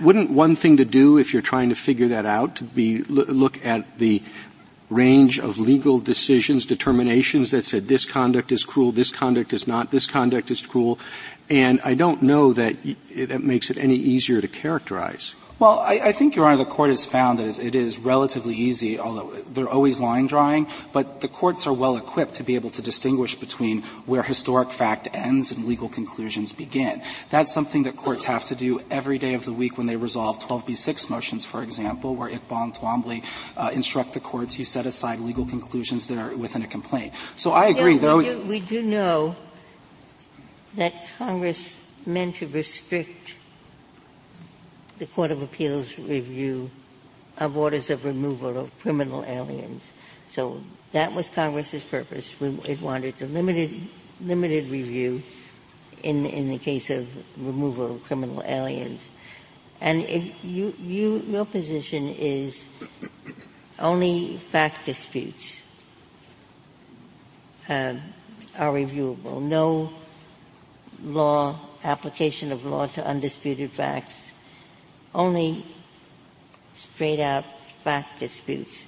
wouldn't 0.00 0.30
one 0.30 0.56
thing 0.56 0.76
to 0.76 0.84
do 0.84 1.18
if 1.18 1.32
you're 1.32 1.42
trying 1.42 1.70
to 1.70 1.74
figure 1.74 2.08
that 2.08 2.26
out 2.26 2.56
to 2.56 2.64
be, 2.64 3.02
look 3.02 3.64
at 3.64 3.98
the 3.98 4.22
range 4.90 5.38
of 5.38 5.58
legal 5.58 6.00
decisions, 6.00 6.66
determinations 6.66 7.50
that 7.52 7.64
said 7.64 7.88
this 7.88 8.04
conduct 8.04 8.52
is 8.52 8.64
cruel, 8.64 8.92
this 8.92 9.10
conduct 9.10 9.52
is 9.52 9.66
not, 9.66 9.90
this 9.90 10.06
conduct 10.06 10.50
is 10.50 10.60
cruel, 10.60 10.98
and 11.48 11.80
I 11.82 11.94
don't 11.94 12.22
know 12.22 12.52
that 12.52 12.76
that 13.14 13.42
makes 13.42 13.70
it 13.70 13.78
any 13.78 13.96
easier 13.96 14.40
to 14.40 14.48
characterize. 14.48 15.34
Well, 15.60 15.80
I, 15.80 16.00
I, 16.04 16.12
think, 16.12 16.36
Your 16.36 16.46
Honor, 16.46 16.56
the 16.56 16.64
court 16.64 16.88
has 16.88 17.04
found 17.04 17.38
that 17.38 17.58
it 17.58 17.74
is 17.74 17.98
relatively 17.98 18.54
easy, 18.54 18.98
although 18.98 19.30
they're 19.52 19.68
always 19.68 20.00
line 20.00 20.26
drawing, 20.26 20.66
but 20.90 21.20
the 21.20 21.28
courts 21.28 21.66
are 21.66 21.72
well 21.74 21.98
equipped 21.98 22.36
to 22.36 22.42
be 22.42 22.54
able 22.54 22.70
to 22.70 22.80
distinguish 22.80 23.34
between 23.34 23.82
where 24.06 24.22
historic 24.22 24.72
fact 24.72 25.08
ends 25.12 25.52
and 25.52 25.66
legal 25.66 25.90
conclusions 25.90 26.54
begin. 26.54 27.02
That's 27.28 27.52
something 27.52 27.82
that 27.82 27.96
courts 27.98 28.24
have 28.24 28.46
to 28.46 28.54
do 28.54 28.80
every 28.90 29.18
day 29.18 29.34
of 29.34 29.44
the 29.44 29.52
week 29.52 29.76
when 29.76 29.86
they 29.86 29.96
resolve 29.96 30.38
12b6 30.38 31.10
motions, 31.10 31.44
for 31.44 31.62
example, 31.62 32.16
where 32.16 32.30
Iqbal 32.30 32.64
and 32.64 32.74
Twombly 32.74 33.22
uh, 33.58 33.70
instruct 33.74 34.14
the 34.14 34.20
courts 34.20 34.58
you 34.58 34.64
set 34.64 34.86
aside 34.86 35.20
legal 35.20 35.44
conclusions 35.44 36.08
that 36.08 36.16
are 36.16 36.34
within 36.34 36.62
a 36.62 36.68
complaint. 36.68 37.12
So 37.36 37.52
I 37.52 37.66
agree. 37.66 37.98
Yeah, 37.98 38.14
we, 38.14 38.24
do, 38.24 38.40
we 38.44 38.60
do 38.60 38.82
know 38.82 39.36
that 40.76 40.94
Congress 41.18 41.76
meant 42.06 42.36
to 42.36 42.46
restrict 42.46 43.34
the 45.00 45.06
Court 45.06 45.30
of 45.30 45.40
Appeals 45.40 45.98
review 45.98 46.70
of 47.38 47.56
orders 47.56 47.88
of 47.88 48.04
removal 48.04 48.58
of 48.58 48.78
criminal 48.80 49.24
aliens. 49.24 49.92
So 50.28 50.60
that 50.92 51.14
was 51.14 51.30
Congress's 51.30 51.82
purpose. 51.82 52.36
It 52.38 52.82
wanted 52.82 53.20
a 53.22 53.24
limited, 53.24 53.80
limited 54.20 54.68
review 54.68 55.22
in, 56.02 56.26
in 56.26 56.50
the 56.50 56.58
case 56.58 56.90
of 56.90 57.08
removal 57.38 57.96
of 57.96 58.04
criminal 58.04 58.42
aliens. 58.44 59.08
And 59.80 60.02
you, 60.42 60.74
you, 60.78 61.24
your 61.26 61.46
position 61.46 62.10
is 62.10 62.68
only 63.78 64.36
fact 64.36 64.84
disputes 64.84 65.62
uh, 67.70 67.94
are 68.58 68.70
reviewable. 68.70 69.40
No 69.40 69.94
law, 71.02 71.58
application 71.84 72.52
of 72.52 72.66
law 72.66 72.86
to 72.88 73.06
undisputed 73.06 73.70
facts 73.70 74.29
only 75.14 75.64
straight 76.74 77.20
out 77.20 77.44
fact 77.82 78.20
disputes. 78.20 78.86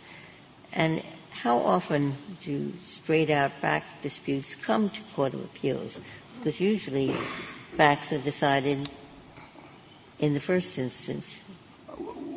And 0.73 1.03
how 1.31 1.59
often 1.59 2.17
do 2.43 2.73
straight 2.85 3.31
out 3.31 3.53
fact 3.53 4.03
disputes 4.03 4.55
come 4.55 4.91
to 4.91 5.01
Court 5.15 5.35
of 5.35 5.45
Appeals? 5.45 5.99
Because 6.39 6.61
usually 6.61 7.13
facts 7.77 8.13
are 8.13 8.19
decided 8.19 8.89
in 10.19 10.35
the 10.35 10.41
first 10.41 10.79
instance. 10.79 11.43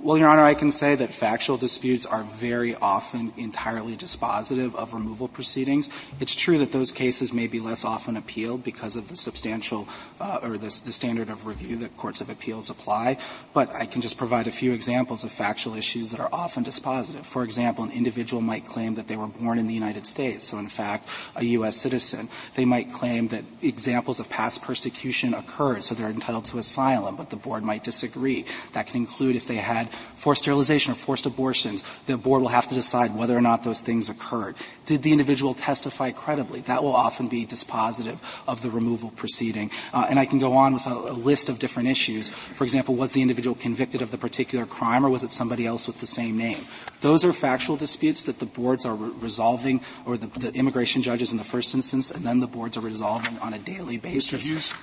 Well, 0.06 0.20
Your 0.20 0.30
Honor, 0.30 0.44
I 0.44 0.54
can 0.54 0.72
say 0.72 0.94
that 0.94 1.16
factual 1.16 1.58
disputes 1.58 2.06
are 2.06 2.22
very 2.22 2.76
often 2.76 3.34
entirely 3.38 3.98
dispositive 3.98 4.76
of 4.76 4.94
removal 4.94 5.28
proceedings. 5.28 5.90
It's 6.20 6.36
true 6.36 6.60
that 6.60 6.72
those 6.72 6.92
cases 6.92 7.34
may 7.34 7.48
be 7.48 7.60
less 7.60 7.84
often 7.84 8.16
appealed 8.16 8.64
because 8.64 8.96
of 8.96 9.08
the 9.08 9.16
substantial 9.16 9.90
uh, 10.22 10.42
or 10.44 10.60
the, 10.60 10.68
the, 10.86 10.92
standard 10.92 11.32
of 11.32 11.48
review 11.48 11.78
that 11.78 11.98
courts 11.98 12.22
of 12.22 12.30
appeals 12.30 12.70
apply. 12.70 13.18
But 13.52 13.74
I 13.74 13.88
can 13.88 14.04
just 14.04 14.16
provide 14.16 14.46
a 14.46 14.52
few 14.52 14.74
examples 14.74 15.24
of 15.24 15.32
factual 15.32 15.74
issues 15.74 16.12
that 16.12 16.20
are 16.20 16.30
often 16.32 16.64
dispositive. 16.64 17.26
For 17.26 17.44
example, 17.44 17.84
an 17.84 17.90
individual 17.90 18.44
might 18.44 18.64
claim 18.64 18.94
that 18.96 19.08
they 19.08 19.16
were 19.16 19.26
born 19.26 19.58
in 19.58 19.66
the 19.66 19.74
United 19.74 20.06
States, 20.06 20.46
so 20.46 20.60
in 20.60 20.68
fact 20.68 21.08
a 21.36 21.44
U.S. 21.58 21.78
citizen. 21.78 22.30
They 22.54 22.66
might 22.66 22.94
claim 22.94 23.30
that 23.30 23.44
examples 23.64 24.20
of 24.20 24.30
past 24.30 24.62
persecution 24.62 25.34
occurred, 25.34 25.84
so 25.84 25.96
they're 25.96 26.12
entitled 26.12 26.46
to 26.46 26.60
asylum, 26.60 27.16
but 27.16 27.32
the 27.32 27.38
board 27.38 27.64
might 27.64 27.84
disagree. 27.84 28.46
That 28.74 28.86
can 28.86 28.98
include 28.98 29.36
if 29.36 29.48
they 29.48 29.56
had 29.56 29.90
forced 30.16 30.44
sterilization 30.44 30.94
or 30.94 30.96
forced 30.96 31.26
abortions, 31.26 31.84
the 32.06 32.18
board 32.18 32.42
will 32.42 32.50
have 32.50 32.68
to 32.68 32.76
decide 32.76 33.16
whether 33.16 33.38
or 33.38 33.42
not 33.42 33.64
those 33.64 33.82
things 33.82 34.10
occurred. 34.10 34.56
Did 34.86 35.04
the 35.04 35.12
individual 35.12 35.54
testify 35.54 36.12
credibly? 36.12 36.62
That 36.62 36.84
will 36.84 36.96
often 36.96 37.28
be 37.28 37.46
dispositive 37.46 38.18
of 38.48 38.62
the 38.62 38.70
removal 38.70 39.12
proceeding. 39.12 39.72
Uh, 39.94 40.08
and 40.10 40.20
I 40.20 40.26
can 40.26 40.40
go 40.40 40.54
on 40.54 40.74
with 40.74 40.86
a, 40.86 40.94
a 40.94 41.14
list 41.14 41.50
of 41.50 41.60
different 41.60 41.90
issues. 41.90 42.30
For 42.30 42.64
example, 42.64 42.96
was 42.96 43.12
the 43.12 43.22
individual 43.22 43.56
convicted 43.56 44.02
of 44.02 44.12
the 44.12 44.18
particular 44.18 44.66
crime 44.66 45.06
or 45.06 45.10
was 45.10 45.24
it 45.24 45.32
somebody 45.32 45.66
else 45.66 45.88
with 45.88 46.00
the 46.00 46.08
same 46.08 46.38
name? 46.38 46.60
Those 47.02 47.24
are 47.24 47.34
factual 47.34 47.76
disputes 47.76 48.24
that 48.24 48.40
the 48.40 48.46
boards 48.46 48.86
are 48.86 48.96
re- 48.96 49.12
resolving 49.20 49.82
or 50.06 50.18
the, 50.18 50.28
the, 50.40 50.54
immigration 50.56 51.02
judges 51.02 51.32
in 51.32 51.38
the 51.38 51.44
first 51.44 51.74
instance 51.76 52.12
and 52.12 52.26
then 52.26 52.40
the 52.40 52.48
boards 52.48 52.78
are 52.78 52.82
resolving 52.82 53.38
on 53.40 53.54
a 53.54 53.60
daily 53.60 53.98
basis. 53.98 54.42
Mr. 54.42 54.50
Hughes, 54.50 54.74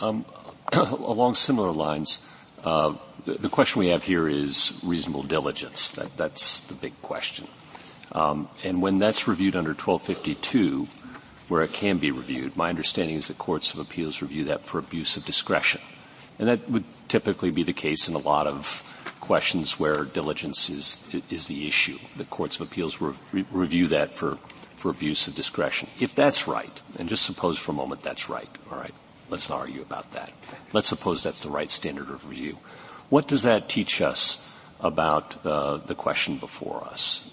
um, 0.00 0.24
along 0.72 1.34
similar 1.34 1.70
lines, 1.70 2.20
uh, 2.64 2.94
the, 3.24 3.34
the, 3.34 3.48
question 3.48 3.80
we 3.80 3.88
have 3.88 4.02
here 4.02 4.28
is 4.28 4.72
reasonable 4.82 5.22
diligence. 5.22 5.90
That, 5.92 6.16
that's 6.16 6.60
the 6.60 6.74
big 6.74 7.00
question. 7.02 7.48
Um, 8.12 8.48
and 8.64 8.82
when 8.82 8.96
that's 8.96 9.28
reviewed 9.28 9.56
under 9.56 9.70
1252, 9.70 10.88
where 11.48 11.62
it 11.62 11.72
can 11.72 11.98
be 11.98 12.10
reviewed, 12.10 12.56
my 12.56 12.68
understanding 12.68 13.16
is 13.16 13.28
that 13.28 13.38
courts 13.38 13.72
of 13.72 13.80
appeals 13.80 14.22
review 14.22 14.44
that 14.44 14.64
for 14.64 14.78
abuse 14.78 15.16
of 15.16 15.24
discretion. 15.24 15.80
And 16.38 16.48
that 16.48 16.70
would 16.70 16.84
typically 17.08 17.50
be 17.50 17.62
the 17.62 17.72
case 17.72 18.08
in 18.08 18.14
a 18.14 18.18
lot 18.18 18.46
of 18.46 18.82
questions 19.20 19.78
where 19.78 20.04
diligence 20.04 20.70
is, 20.70 21.02
is 21.28 21.46
the 21.46 21.68
issue. 21.68 21.98
The 22.16 22.24
courts 22.24 22.56
of 22.58 22.66
appeals 22.66 23.00
re- 23.00 23.44
review 23.52 23.88
that 23.88 24.16
for, 24.16 24.38
for 24.76 24.90
abuse 24.90 25.28
of 25.28 25.34
discretion. 25.34 25.88
If 26.00 26.14
that's 26.14 26.48
right, 26.48 26.82
and 26.98 27.08
just 27.08 27.24
suppose 27.24 27.58
for 27.58 27.72
a 27.72 27.74
moment 27.74 28.00
that's 28.00 28.28
right, 28.28 28.48
alright, 28.72 28.94
let's 29.30 29.48
not 29.48 29.60
argue 29.60 29.82
about 29.82 30.12
that. 30.12 30.32
Let's 30.72 30.88
suppose 30.88 31.22
that's 31.22 31.42
the 31.42 31.50
right 31.50 31.70
standard 31.70 32.10
of 32.10 32.28
review. 32.28 32.58
What 33.08 33.28
does 33.28 33.42
that 33.42 33.68
teach 33.68 34.00
us 34.00 34.44
about 34.80 35.44
uh, 35.44 35.78
the 35.78 35.94
question 35.94 36.38
before 36.38 36.84
us? 36.84 37.29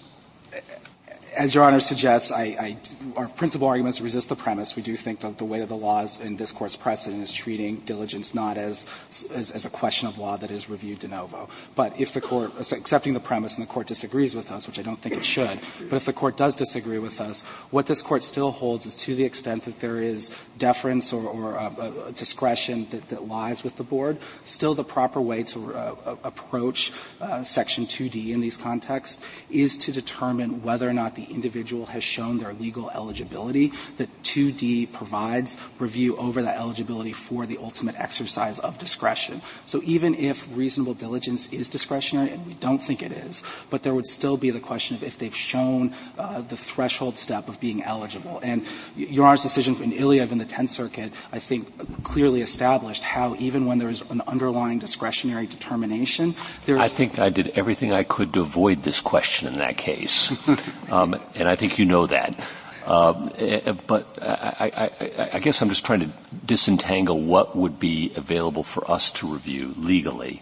As 1.38 1.54
Your 1.54 1.62
Honor 1.62 1.78
suggests, 1.78 2.32
I, 2.32 2.42
I, 2.42 2.76
our 3.16 3.28
principal 3.28 3.68
argument 3.68 3.94
is 3.94 3.98
to 3.98 4.04
resist 4.04 4.28
the 4.28 4.34
premise. 4.34 4.74
We 4.74 4.82
do 4.82 4.96
think 4.96 5.20
that 5.20 5.38
the 5.38 5.44
weight 5.44 5.62
of 5.62 5.68
the 5.68 5.76
laws 5.76 6.18
in 6.18 6.36
this 6.36 6.50
Court's 6.50 6.74
precedent 6.74 7.22
is 7.22 7.32
treating 7.32 7.76
diligence 7.76 8.34
not 8.34 8.58
as, 8.58 8.86
as, 9.32 9.52
as, 9.52 9.64
a 9.64 9.70
question 9.70 10.08
of 10.08 10.18
law 10.18 10.36
that 10.36 10.50
is 10.50 10.68
reviewed 10.68 10.98
de 10.98 11.06
novo. 11.06 11.48
But 11.76 11.98
if 11.98 12.12
the 12.12 12.20
Court, 12.20 12.52
accepting 12.58 13.14
the 13.14 13.20
premise 13.20 13.56
and 13.56 13.64
the 13.64 13.70
Court 13.70 13.86
disagrees 13.86 14.34
with 14.34 14.50
us, 14.50 14.66
which 14.66 14.80
I 14.80 14.82
don't 14.82 15.00
think 15.00 15.14
it 15.14 15.24
should, 15.24 15.60
but 15.88 15.94
if 15.94 16.06
the 16.06 16.12
Court 16.12 16.36
does 16.36 16.56
disagree 16.56 16.98
with 16.98 17.20
us, 17.20 17.42
what 17.70 17.86
this 17.86 18.02
Court 18.02 18.24
still 18.24 18.50
holds 18.50 18.84
is 18.84 18.96
to 18.96 19.14
the 19.14 19.24
extent 19.24 19.64
that 19.66 19.78
there 19.78 19.98
is 20.02 20.32
deference 20.58 21.12
or, 21.12 21.24
or 21.24 21.56
uh, 21.56 21.70
uh, 21.70 22.10
discretion 22.10 22.88
that, 22.90 23.08
that, 23.10 23.28
lies 23.28 23.62
with 23.62 23.76
the 23.76 23.84
Board, 23.84 24.16
still 24.42 24.74
the 24.74 24.82
proper 24.82 25.20
way 25.20 25.44
to 25.44 25.72
uh, 25.74 26.16
approach 26.24 26.92
uh, 27.20 27.42
Section 27.44 27.86
2D 27.86 28.30
in 28.30 28.40
these 28.40 28.56
contexts 28.56 29.22
is 29.50 29.76
to 29.76 29.92
determine 29.92 30.62
whether 30.62 30.88
or 30.88 30.92
not 30.92 31.14
the 31.14 31.27
individual 31.30 31.86
has 31.86 32.04
shown 32.04 32.38
their 32.38 32.52
legal 32.52 32.90
eligibility, 32.90 33.72
that 33.96 34.08
2D 34.22 34.92
provides 34.92 35.56
review 35.78 36.16
over 36.16 36.42
that 36.42 36.56
eligibility 36.56 37.12
for 37.12 37.46
the 37.46 37.58
ultimate 37.58 37.98
exercise 37.98 38.58
of 38.58 38.78
discretion. 38.78 39.42
So 39.66 39.80
even 39.84 40.14
if 40.14 40.46
reasonable 40.56 40.94
diligence 40.94 41.48
is 41.52 41.68
discretionary, 41.68 42.30
and 42.30 42.46
we 42.46 42.54
don't 42.54 42.78
think 42.78 43.02
it 43.02 43.12
is, 43.12 43.42
but 43.70 43.82
there 43.82 43.94
would 43.94 44.06
still 44.06 44.36
be 44.36 44.50
the 44.50 44.60
question 44.60 44.96
of 44.96 45.02
if 45.02 45.18
they've 45.18 45.34
shown 45.34 45.94
uh, 46.18 46.40
the 46.40 46.56
threshold 46.56 47.18
step 47.18 47.48
of 47.48 47.60
being 47.60 47.82
eligible. 47.82 48.40
And 48.42 48.64
Your 48.96 49.26
Honor's 49.26 49.42
decision 49.42 49.74
in 49.82 49.92
Iliev 49.92 50.32
in 50.32 50.38
the 50.38 50.44
Tenth 50.44 50.70
Circuit, 50.70 51.12
I 51.32 51.38
think, 51.38 52.02
clearly 52.04 52.40
established 52.40 53.02
how 53.02 53.34
even 53.38 53.66
when 53.66 53.78
there 53.78 53.88
is 53.88 54.02
an 54.10 54.22
underlying 54.26 54.78
discretionary 54.78 55.46
determination, 55.46 56.34
there 56.66 56.76
is. 56.76 56.82
I 56.82 56.88
think 56.88 57.18
I 57.18 57.28
did 57.28 57.48
everything 57.58 57.92
I 57.92 58.02
could 58.02 58.32
to 58.34 58.40
avoid 58.40 58.82
this 58.82 59.00
question 59.00 59.48
in 59.48 59.54
that 59.54 59.76
case. 59.76 60.32
um, 60.90 61.17
and 61.34 61.48
I 61.48 61.56
think 61.56 61.78
you 61.78 61.84
know 61.84 62.06
that. 62.06 62.38
Uh, 62.86 63.28
eh, 63.36 63.72
but 63.86 64.06
I, 64.22 64.72
I, 64.74 65.30
I, 65.34 65.38
guess 65.40 65.60
I'm 65.60 65.68
just 65.68 65.84
trying 65.84 66.00
to 66.00 66.10
disentangle 66.46 67.20
what 67.20 67.54
would 67.54 67.78
be 67.78 68.12
available 68.16 68.62
for 68.62 68.90
us 68.90 69.10
to 69.12 69.26
review 69.26 69.74
legally 69.76 70.40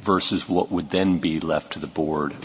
versus 0.00 0.48
what 0.48 0.70
would 0.70 0.90
then 0.90 1.18
be 1.18 1.40
left 1.40 1.72
to 1.72 1.80
the 1.80 1.88
board, 1.88 2.36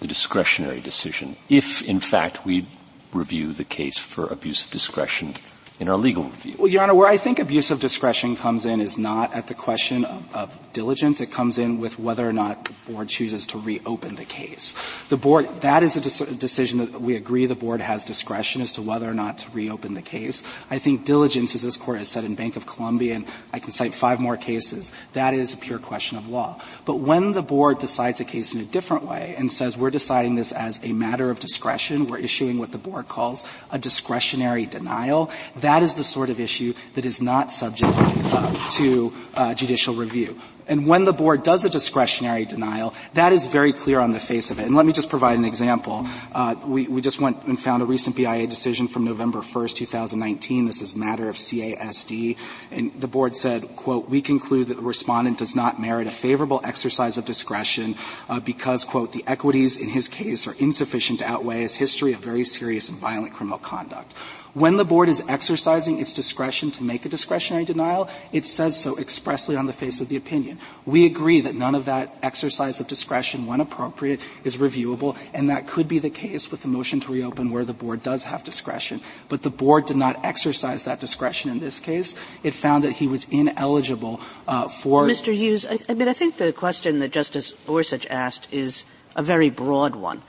the 0.00 0.08
discretionary 0.08 0.80
decision, 0.80 1.36
if 1.48 1.80
in 1.82 2.00
fact 2.00 2.44
we 2.44 2.66
review 3.12 3.52
the 3.52 3.64
case 3.64 3.98
for 3.98 4.26
abuse 4.26 4.64
of 4.64 4.70
discretion 4.70 5.34
in 5.80 5.88
our 5.88 5.96
legal 5.96 6.24
review. 6.24 6.54
Well, 6.58 6.68
Your 6.68 6.82
Honor, 6.82 6.94
where 6.94 7.08
I 7.08 7.16
think 7.16 7.38
abuse 7.38 7.70
of 7.70 7.80
discretion 7.80 8.36
comes 8.36 8.66
in 8.66 8.80
is 8.80 8.98
not 8.98 9.34
at 9.34 9.48
the 9.48 9.54
question 9.54 10.04
of, 10.04 10.34
of 10.36 10.72
diligence. 10.72 11.20
It 11.20 11.30
comes 11.30 11.58
in 11.58 11.80
with 11.80 11.98
whether 11.98 12.28
or 12.28 12.32
not 12.32 12.64
the 12.64 12.92
board 12.92 13.08
chooses 13.08 13.46
to 13.48 13.58
reopen 13.58 14.14
the 14.16 14.24
case. 14.24 14.74
The 15.08 15.16
board, 15.16 15.48
that 15.62 15.82
is 15.82 15.96
a 15.96 16.34
decision 16.34 16.78
that 16.78 17.00
we 17.00 17.16
agree 17.16 17.46
the 17.46 17.54
board 17.54 17.80
has 17.80 18.04
discretion 18.04 18.62
as 18.62 18.72
to 18.74 18.82
whether 18.82 19.08
or 19.08 19.14
not 19.14 19.38
to 19.38 19.50
reopen 19.50 19.94
the 19.94 20.02
case. 20.02 20.44
I 20.70 20.78
think 20.78 21.04
diligence, 21.04 21.54
as 21.54 21.62
this 21.62 21.76
court 21.76 21.98
has 21.98 22.08
said 22.08 22.24
in 22.24 22.34
Bank 22.34 22.56
of 22.56 22.66
Columbia, 22.66 23.16
and 23.16 23.26
I 23.52 23.58
can 23.58 23.70
cite 23.70 23.94
five 23.94 24.20
more 24.20 24.36
cases, 24.36 24.92
that 25.12 25.34
is 25.34 25.54
a 25.54 25.56
pure 25.56 25.78
question 25.78 26.18
of 26.18 26.28
law. 26.28 26.60
But 26.84 26.96
when 26.96 27.32
the 27.32 27.42
board 27.42 27.78
decides 27.78 28.20
a 28.20 28.24
case 28.24 28.54
in 28.54 28.60
a 28.60 28.64
different 28.64 29.04
way 29.04 29.34
and 29.36 29.52
says 29.52 29.76
we're 29.76 29.90
deciding 29.90 30.34
this 30.34 30.52
as 30.52 30.82
a 30.84 30.92
matter 30.92 31.30
of 31.30 31.40
discretion, 31.40 32.06
we're 32.06 32.18
issuing 32.18 32.58
what 32.58 32.72
the 32.72 32.78
board 32.78 33.08
calls 33.08 33.44
a 33.70 33.78
discretionary 33.78 34.66
denial, 34.66 35.30
that 35.62 35.82
is 35.82 35.94
the 35.94 36.04
sort 36.04 36.30
of 36.30 36.38
issue 36.38 36.74
that 36.94 37.06
is 37.06 37.20
not 37.20 37.52
subject 37.52 37.92
uh, 37.96 38.68
to 38.70 39.12
uh, 39.34 39.54
judicial 39.54 39.94
review. 39.94 40.38
And 40.68 40.86
when 40.86 41.04
the 41.04 41.12
board 41.12 41.42
does 41.42 41.64
a 41.64 41.70
discretionary 41.70 42.44
denial, 42.44 42.94
that 43.14 43.32
is 43.32 43.46
very 43.46 43.72
clear 43.72 43.98
on 44.00 44.12
the 44.12 44.20
face 44.20 44.50
of 44.50 44.58
it. 44.58 44.66
And 44.66 44.76
let 44.76 44.86
me 44.86 44.92
just 44.92 45.10
provide 45.10 45.38
an 45.38 45.44
example. 45.44 46.06
Uh, 46.32 46.54
we, 46.64 46.86
we, 46.86 47.00
just 47.00 47.20
went 47.20 47.42
and 47.44 47.58
found 47.58 47.82
a 47.82 47.86
recent 47.86 48.14
BIA 48.14 48.46
decision 48.46 48.86
from 48.86 49.04
November 49.04 49.40
1st, 49.40 49.74
2019. 49.74 50.66
This 50.66 50.80
is 50.80 50.94
matter 50.94 51.28
of 51.28 51.36
CASD. 51.36 52.38
And 52.70 52.92
the 53.00 53.08
board 53.08 53.34
said, 53.34 53.74
quote, 53.76 54.08
we 54.08 54.22
conclude 54.22 54.68
that 54.68 54.76
the 54.76 54.82
respondent 54.82 55.38
does 55.38 55.56
not 55.56 55.80
merit 55.80 56.06
a 56.06 56.10
favorable 56.10 56.60
exercise 56.64 57.18
of 57.18 57.24
discretion 57.24 57.96
uh, 58.28 58.38
because, 58.40 58.84
quote, 58.84 59.12
the 59.12 59.24
equities 59.26 59.78
in 59.78 59.88
his 59.88 60.08
case 60.08 60.46
are 60.46 60.54
insufficient 60.58 61.18
to 61.18 61.26
outweigh 61.26 61.62
his 61.62 61.74
history 61.74 62.12
of 62.12 62.20
very 62.20 62.44
serious 62.44 62.88
and 62.88 62.98
violent 62.98 63.34
criminal 63.34 63.58
conduct. 63.58 64.14
When 64.54 64.76
the 64.76 64.84
board 64.84 65.08
is 65.08 65.22
exercising 65.28 65.98
its 65.98 66.12
discretion 66.12 66.70
to 66.72 66.82
make 66.82 67.06
a 67.06 67.08
discretionary 67.08 67.64
denial, 67.64 68.10
it 68.32 68.44
says 68.44 68.78
so 68.78 68.98
expressly 68.98 69.56
on 69.56 69.64
the 69.64 69.72
face 69.72 70.02
of 70.02 70.08
the 70.08 70.16
opinion. 70.16 70.58
We 70.84 71.06
agree 71.06 71.40
that 71.40 71.54
none 71.54 71.74
of 71.74 71.86
that 71.86 72.14
exercise 72.22 72.78
of 72.78 72.86
discretion, 72.86 73.46
when 73.46 73.62
appropriate, 73.62 74.20
is 74.44 74.58
reviewable, 74.58 75.16
and 75.32 75.48
that 75.48 75.66
could 75.66 75.88
be 75.88 75.98
the 75.98 76.10
case 76.10 76.50
with 76.50 76.60
the 76.60 76.68
motion 76.68 77.00
to 77.00 77.12
reopen 77.12 77.50
where 77.50 77.64
the 77.64 77.72
board 77.72 78.02
does 78.02 78.24
have 78.24 78.44
discretion. 78.44 79.00
But 79.30 79.40
the 79.40 79.48
board 79.48 79.86
did 79.86 79.96
not 79.96 80.22
exercise 80.22 80.84
that 80.84 81.00
discretion 81.00 81.50
in 81.50 81.60
this 81.60 81.80
case. 81.80 82.14
It 82.42 82.52
found 82.52 82.84
that 82.84 82.92
he 82.92 83.06
was 83.06 83.26
ineligible 83.30 84.20
uh, 84.46 84.68
for. 84.68 85.06
Mr. 85.06 85.32
Hughes, 85.32 85.64
I, 85.64 85.78
I 85.88 85.94
mean, 85.94 86.08
I 86.08 86.12
think 86.12 86.36
the 86.36 86.52
question 86.52 86.98
that 86.98 87.10
Justice 87.10 87.54
Gorsuch 87.66 88.06
asked 88.08 88.48
is 88.52 88.84
a 89.16 89.22
very 89.22 89.48
broad 89.48 89.96
one. 89.96 90.22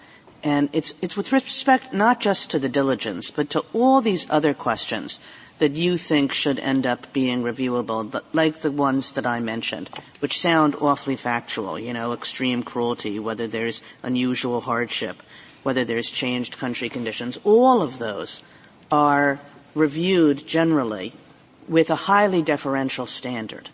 And 0.43 0.69
it's, 0.73 0.93
it's 1.01 1.15
with 1.15 1.31
respect 1.31 1.93
not 1.93 2.19
just 2.19 2.49
to 2.51 2.59
the 2.59 2.69
diligence, 2.69 3.31
but 3.31 3.49
to 3.51 3.63
all 3.73 4.01
these 4.01 4.29
other 4.29 4.53
questions 4.53 5.19
that 5.59 5.71
you 5.71 5.97
think 5.97 6.33
should 6.33 6.59
end 6.59 6.85
up 6.85 7.13
being 7.13 7.43
reviewable, 7.43 8.21
like 8.33 8.59
the 8.59 8.71
ones 8.71 9.13
that 9.13 9.25
I 9.25 9.39
mentioned, 9.39 9.89
which 10.19 10.39
sound 10.39 10.75
awfully 10.75 11.15
factual, 11.15 11.79
you 11.79 11.93
know, 11.93 12.11
extreme 12.11 12.63
cruelty, 12.63 13.19
whether 13.19 13.47
there's 13.47 13.81
unusual 14.01 14.59
hardship, 14.61 15.23
whether 15.61 15.85
there's 15.85 16.11
changed 16.11 16.57
country 16.57 16.89
conditions, 16.89 17.39
all 17.45 17.81
of 17.81 17.97
those 17.97 18.41
are 18.91 19.39
reviewed 19.73 20.45
generally 20.45 21.13
with 21.69 21.89
a 21.89 21.95
highly 21.95 22.41
deferential 22.41 23.07
standard. 23.07 23.69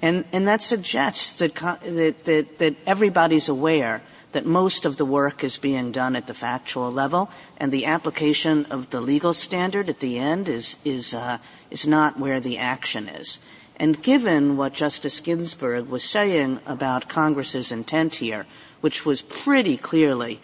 And, 0.00 0.24
and 0.32 0.48
that 0.48 0.62
suggests 0.62 1.32
that, 1.34 1.54
that, 1.54 2.24
that, 2.24 2.58
that 2.58 2.76
everybody's 2.86 3.48
aware 3.48 4.02
that 4.36 4.44
most 4.44 4.84
of 4.84 4.98
the 4.98 5.04
work 5.06 5.42
is 5.42 5.56
being 5.56 5.90
done 5.92 6.14
at 6.14 6.26
the 6.26 6.34
factual 6.34 6.92
level, 6.92 7.30
and 7.56 7.72
the 7.72 7.86
application 7.86 8.66
of 8.66 8.90
the 8.90 9.00
legal 9.00 9.32
standard 9.32 9.88
at 9.88 10.00
the 10.00 10.18
end 10.18 10.46
is 10.46 10.76
is 10.84 11.14
uh, 11.14 11.38
is 11.70 11.88
not 11.88 12.20
where 12.20 12.38
the 12.38 12.58
action 12.58 13.08
is. 13.08 13.38
And 13.76 14.02
given 14.02 14.58
what 14.58 14.74
Justice 14.74 15.20
Ginsburg 15.20 15.88
was 15.88 16.04
saying 16.04 16.60
about 16.66 17.08
Congress's 17.08 17.72
intent 17.72 18.16
here, 18.16 18.44
which 18.82 19.06
was 19.06 19.22
pretty 19.22 19.78
clearly 19.78 20.38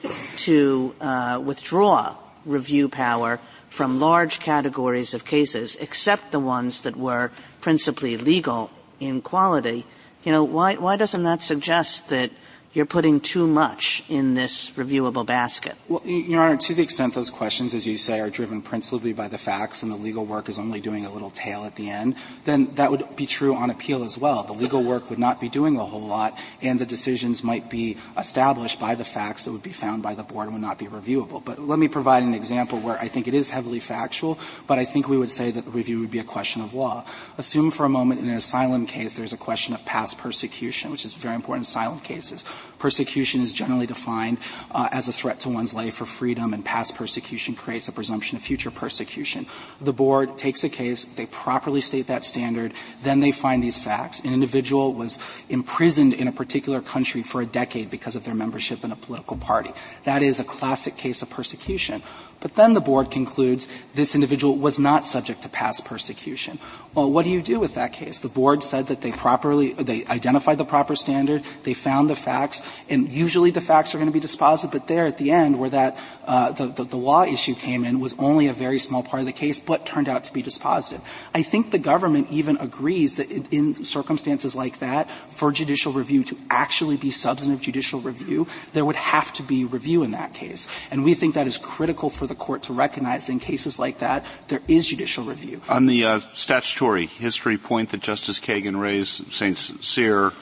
to 0.49 0.95
uh, 0.99 1.39
withdraw 1.45 2.17
review 2.47 2.89
power 2.89 3.41
from 3.69 4.01
large 4.01 4.41
categories 4.41 5.13
of 5.13 5.27
cases, 5.27 5.77
except 5.77 6.33
the 6.33 6.41
ones 6.41 6.81
that 6.83 6.97
were 6.97 7.31
principally 7.61 8.17
legal 8.17 8.71
in 9.01 9.21
quality, 9.21 9.85
you 10.25 10.33
know, 10.33 10.45
why, 10.45 10.77
why 10.77 10.97
doesn't 10.97 11.25
that 11.25 11.43
suggest 11.43 12.09
that 12.09 12.31
you're 12.73 12.87
putting 12.87 13.21
too 13.21 13.47
much 13.47 14.03
in 14.09 14.35
this 14.35 14.71
reviewable 14.71 15.27
basket. 15.27 15.75
Well, 15.89 16.01
Your 16.05 16.43
Honor, 16.43 16.57
to 16.57 16.75
the 16.75 16.83
extent 16.83 17.15
those 17.15 17.29
questions, 17.29 17.75
as 17.75 17.87
you 17.87 17.99
say, 17.99 18.21
are 18.21 18.31
driven 18.31 18.63
principally 18.63 19.13
by 19.13 19.29
the 19.29 19.37
facts 19.37 19.83
and 19.83 19.93
the 19.93 19.97
legal 19.97 20.25
work 20.25 20.49
is 20.49 20.59
only 20.59 20.81
doing 20.81 21.05
a 21.05 21.13
little 21.13 21.31
tail 21.31 21.65
at 21.65 21.77
the 21.77 21.91
end, 21.91 22.17
then 22.45 22.75
that 22.77 22.91
would 22.91 23.15
be 23.15 23.27
true 23.27 23.55
on 23.55 23.69
appeal 23.69 24.05
as 24.05 24.17
well. 24.17 24.43
The 24.43 24.55
legal 24.55 24.83
work 24.83 25.11
would 25.11 25.19
not 25.19 25.41
be 25.41 25.51
doing 25.51 25.77
a 25.77 25.85
whole 25.85 26.01
lot, 26.01 26.39
and 26.63 26.79
the 26.79 26.87
decisions 26.87 27.45
might 27.45 27.69
be 27.69 27.99
established 28.17 28.81
by 28.81 28.95
the 28.95 29.05
facts 29.05 29.45
that 29.45 29.53
would 29.53 29.63
be 29.63 29.73
found 29.73 30.03
by 30.03 30.15
the 30.15 30.23
board 30.23 30.47
and 30.47 30.55
would 30.55 30.63
not 30.63 30.79
be 30.79 30.87
reviewable. 30.87 31.45
But 31.45 31.59
let 31.59 31.79
me 31.79 31.89
provide 31.89 32.23
an 32.23 32.35
example 32.35 32.79
where 32.79 32.99
I 32.99 33.09
think 33.09 33.29
it 33.29 33.35
is 33.35 33.51
heavily 33.51 33.81
factual, 33.81 34.39
but 34.67 34.79
I 34.79 34.87
think 34.87 35.09
we 35.09 35.19
would 35.19 35.31
say 35.31 35.51
that 35.51 35.67
the 35.67 35.71
review 35.71 36.01
would 36.01 36.11
be 36.11 36.21
a 36.21 36.25
question 36.25 36.63
of 36.63 36.73
law. 36.73 37.05
Assume 37.37 37.71
for 37.71 37.85
a 37.85 37.91
moment 37.91 38.21
in 38.21 38.31
an 38.31 38.37
asylum 38.37 38.87
case 38.87 39.15
there's 39.15 39.35
a 39.35 39.37
question 39.37 39.75
of 39.75 39.85
past 39.85 40.17
persecution, 40.17 40.91
which 40.91 41.05
is 41.05 41.13
very 41.13 41.35
important 41.35 41.67
in 41.67 41.69
asylum 41.69 42.01
cases. 42.01 42.45
Persecution 42.79 43.41
is 43.41 43.53
generally 43.53 43.87
defined 43.87 44.39
uh, 44.71 44.89
as 44.91 45.09
a 45.09 45.13
threat 45.13 45.41
to 45.41 45.49
one's 45.49 45.73
life 45.73 46.01
or 46.01 46.07
freedom, 46.07 46.53
and 46.53 46.65
past 46.65 46.97
persecution 46.97 47.55
creates 47.55 47.89
a 47.89 47.93
presumption 47.93 48.37
of 48.37 48.43
future 48.43 48.71
persecution. 48.71 49.47
The 49.81 49.93
board 49.93 50.37
takes 50.37 50.65
a 50.65 50.69
case, 50.69 51.05
they 51.05 51.27
properly 51.27 51.81
state 51.81 52.09
that 52.09 52.25
standard, 52.25 52.73
then 53.03 53.21
they 53.21 53.31
find 53.31 53.63
these 53.63 53.79
facts. 53.79 54.21
An 54.21 54.33
individual 54.33 54.95
was 54.95 55.19
imprisoned 55.49 56.15
in 56.15 56.27
a 56.27 56.33
particular 56.33 56.81
country 56.81 57.23
for 57.23 57.41
a 57.41 57.47
decade 57.47 57.91
because 57.91 58.17
of 58.17 58.25
their 58.25 58.35
membership 58.35 58.85
in 58.85 58.91
a 58.91 58.97
political 58.97 59.37
party. 59.37 59.71
That 60.05 60.23
is 60.23 60.41
a 60.41 60.45
classic 60.45 60.97
case 60.97 61.23
of 61.23 61.31
persecution. 61.31 62.03
But 62.43 62.57
then 62.57 62.75
the 62.75 62.81
board 62.81 63.11
concludes 63.11 63.69
this 63.95 64.15
individual 64.15 64.59
was 64.59 64.79
not 64.79 65.07
subject 65.07 65.43
to 65.43 65.49
past 65.49 65.85
persecution. 65.85 66.59
Well, 66.95 67.11
what 67.11 67.25
do 67.25 67.31
you 67.31 67.41
do 67.41 67.59
with 67.59 67.77
that 67.77 67.95
case? 67.95 68.21
The 68.21 68.29
board 68.29 68.63
said 68.63 68.89
that 68.89 69.01
they 69.01 69.13
properly, 69.13 69.73
they 69.73 70.05
identified 70.05 70.59
the 70.59 70.67
proper 70.67 70.95
standard, 70.95 71.43
they 71.63 71.73
found 71.73 72.11
the 72.11 72.17
facts, 72.17 72.63
and 72.91 73.09
usually 73.09 73.51
the 73.51 73.63
facts 73.63 73.95
are 73.95 73.99
going 73.99 74.13
to 74.13 74.13
be 74.13 74.21
dispositive, 74.21 74.73
but 74.73 74.89
there 74.89 75.07
at 75.07 75.17
the 75.17 75.31
end 75.31 75.59
where 75.59 75.71
that, 75.71 75.97
uh, 76.27 76.53
the, 76.53 76.67
the, 76.67 76.85
the 76.85 76.97
law 76.97 77.23
issue 77.25 77.55
came 77.55 77.85
in 77.85 77.99
was 77.99 78.15
only 78.19 78.49
a 78.49 78.53
very 78.53 78.79
small 78.79 79.03
part 79.03 79.21
of 79.21 79.27
the 79.27 79.33
case, 79.33 79.59
but 79.59 79.87
turned 79.87 80.09
out 80.09 80.25
to 80.25 80.33
be 80.35 80.43
dispositive. 80.43 81.01
I 81.33 81.43
think 81.43 81.71
the 81.71 81.79
government 81.79 82.31
even 82.31 82.59
agrees 82.59 83.17
that 83.17 83.31
in, 83.31 83.47
in 83.51 83.85
circumstances 83.85 84.55
like 84.55 84.81
that, 84.81 85.09
for 85.31 85.51
judicial 85.51 85.93
review 85.93 86.25
to 86.25 86.37
actually 86.51 86.99
be 86.99 87.11
substantive 87.11 87.63
judicial 87.63 88.01
review, 88.01 88.47
there 88.75 88.85
would 88.85 88.97
have 88.97 89.33
to 89.35 89.43
be 89.43 89.65
review 89.65 90.03
in 90.03 90.11
that 90.11 90.35
case. 90.35 90.69
And 90.91 91.05
we 91.05 91.15
think 91.15 91.35
that 91.35 91.47
is 91.47 91.57
critical 91.57 92.11
for 92.11 92.27
the 92.27 92.32
court 92.35 92.65
to 92.65 92.73
recognize 92.73 93.29
in 93.29 93.39
cases 93.39 93.79
like 93.79 93.99
that, 93.99 94.25
there 94.49 94.63
is 94.69 94.87
judicial 94.87 95.25
review. 95.25 95.61
On 95.69 95.87
the 95.87 96.05
uh, 96.05 96.19
statutory 96.35 96.73
statutory 96.73 97.07
history 97.07 97.59
point 97.59 97.91
that 97.91 98.01
Justice 98.01 98.41
Kagan 98.41 98.81
raised, 98.81 99.33
St. 99.33 99.57
Cyr 99.57 100.33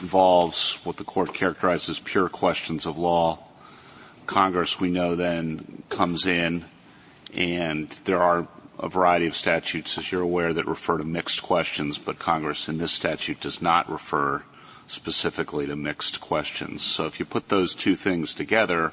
involves 0.00 0.74
what 0.84 0.96
the 0.96 1.04
court 1.04 1.34
characterized 1.34 1.88
as 1.88 1.98
pure 1.98 2.28
questions 2.28 2.86
of 2.86 2.98
law. 2.98 3.38
Congress, 4.26 4.80
we 4.80 4.90
know 4.90 5.16
then, 5.16 5.82
comes 5.88 6.26
in 6.26 6.64
and 7.34 7.90
there 8.04 8.22
are 8.22 8.46
a 8.78 8.88
variety 8.88 9.26
of 9.26 9.36
statutes, 9.36 9.98
as 9.98 10.10
you're 10.10 10.22
aware, 10.22 10.52
that 10.52 10.66
refer 10.66 10.98
to 10.98 11.04
mixed 11.04 11.42
questions, 11.42 11.98
but 11.98 12.18
Congress 12.18 12.68
in 12.68 12.78
this 12.78 12.92
statute 12.92 13.40
does 13.40 13.60
not 13.60 13.90
refer 13.90 14.42
specifically 14.86 15.66
to 15.66 15.76
mixed 15.76 16.20
questions. 16.20 16.82
So 16.82 17.06
if 17.06 17.18
you 17.18 17.26
put 17.26 17.48
those 17.48 17.74
two 17.74 17.96
things 17.96 18.34
together, 18.34 18.92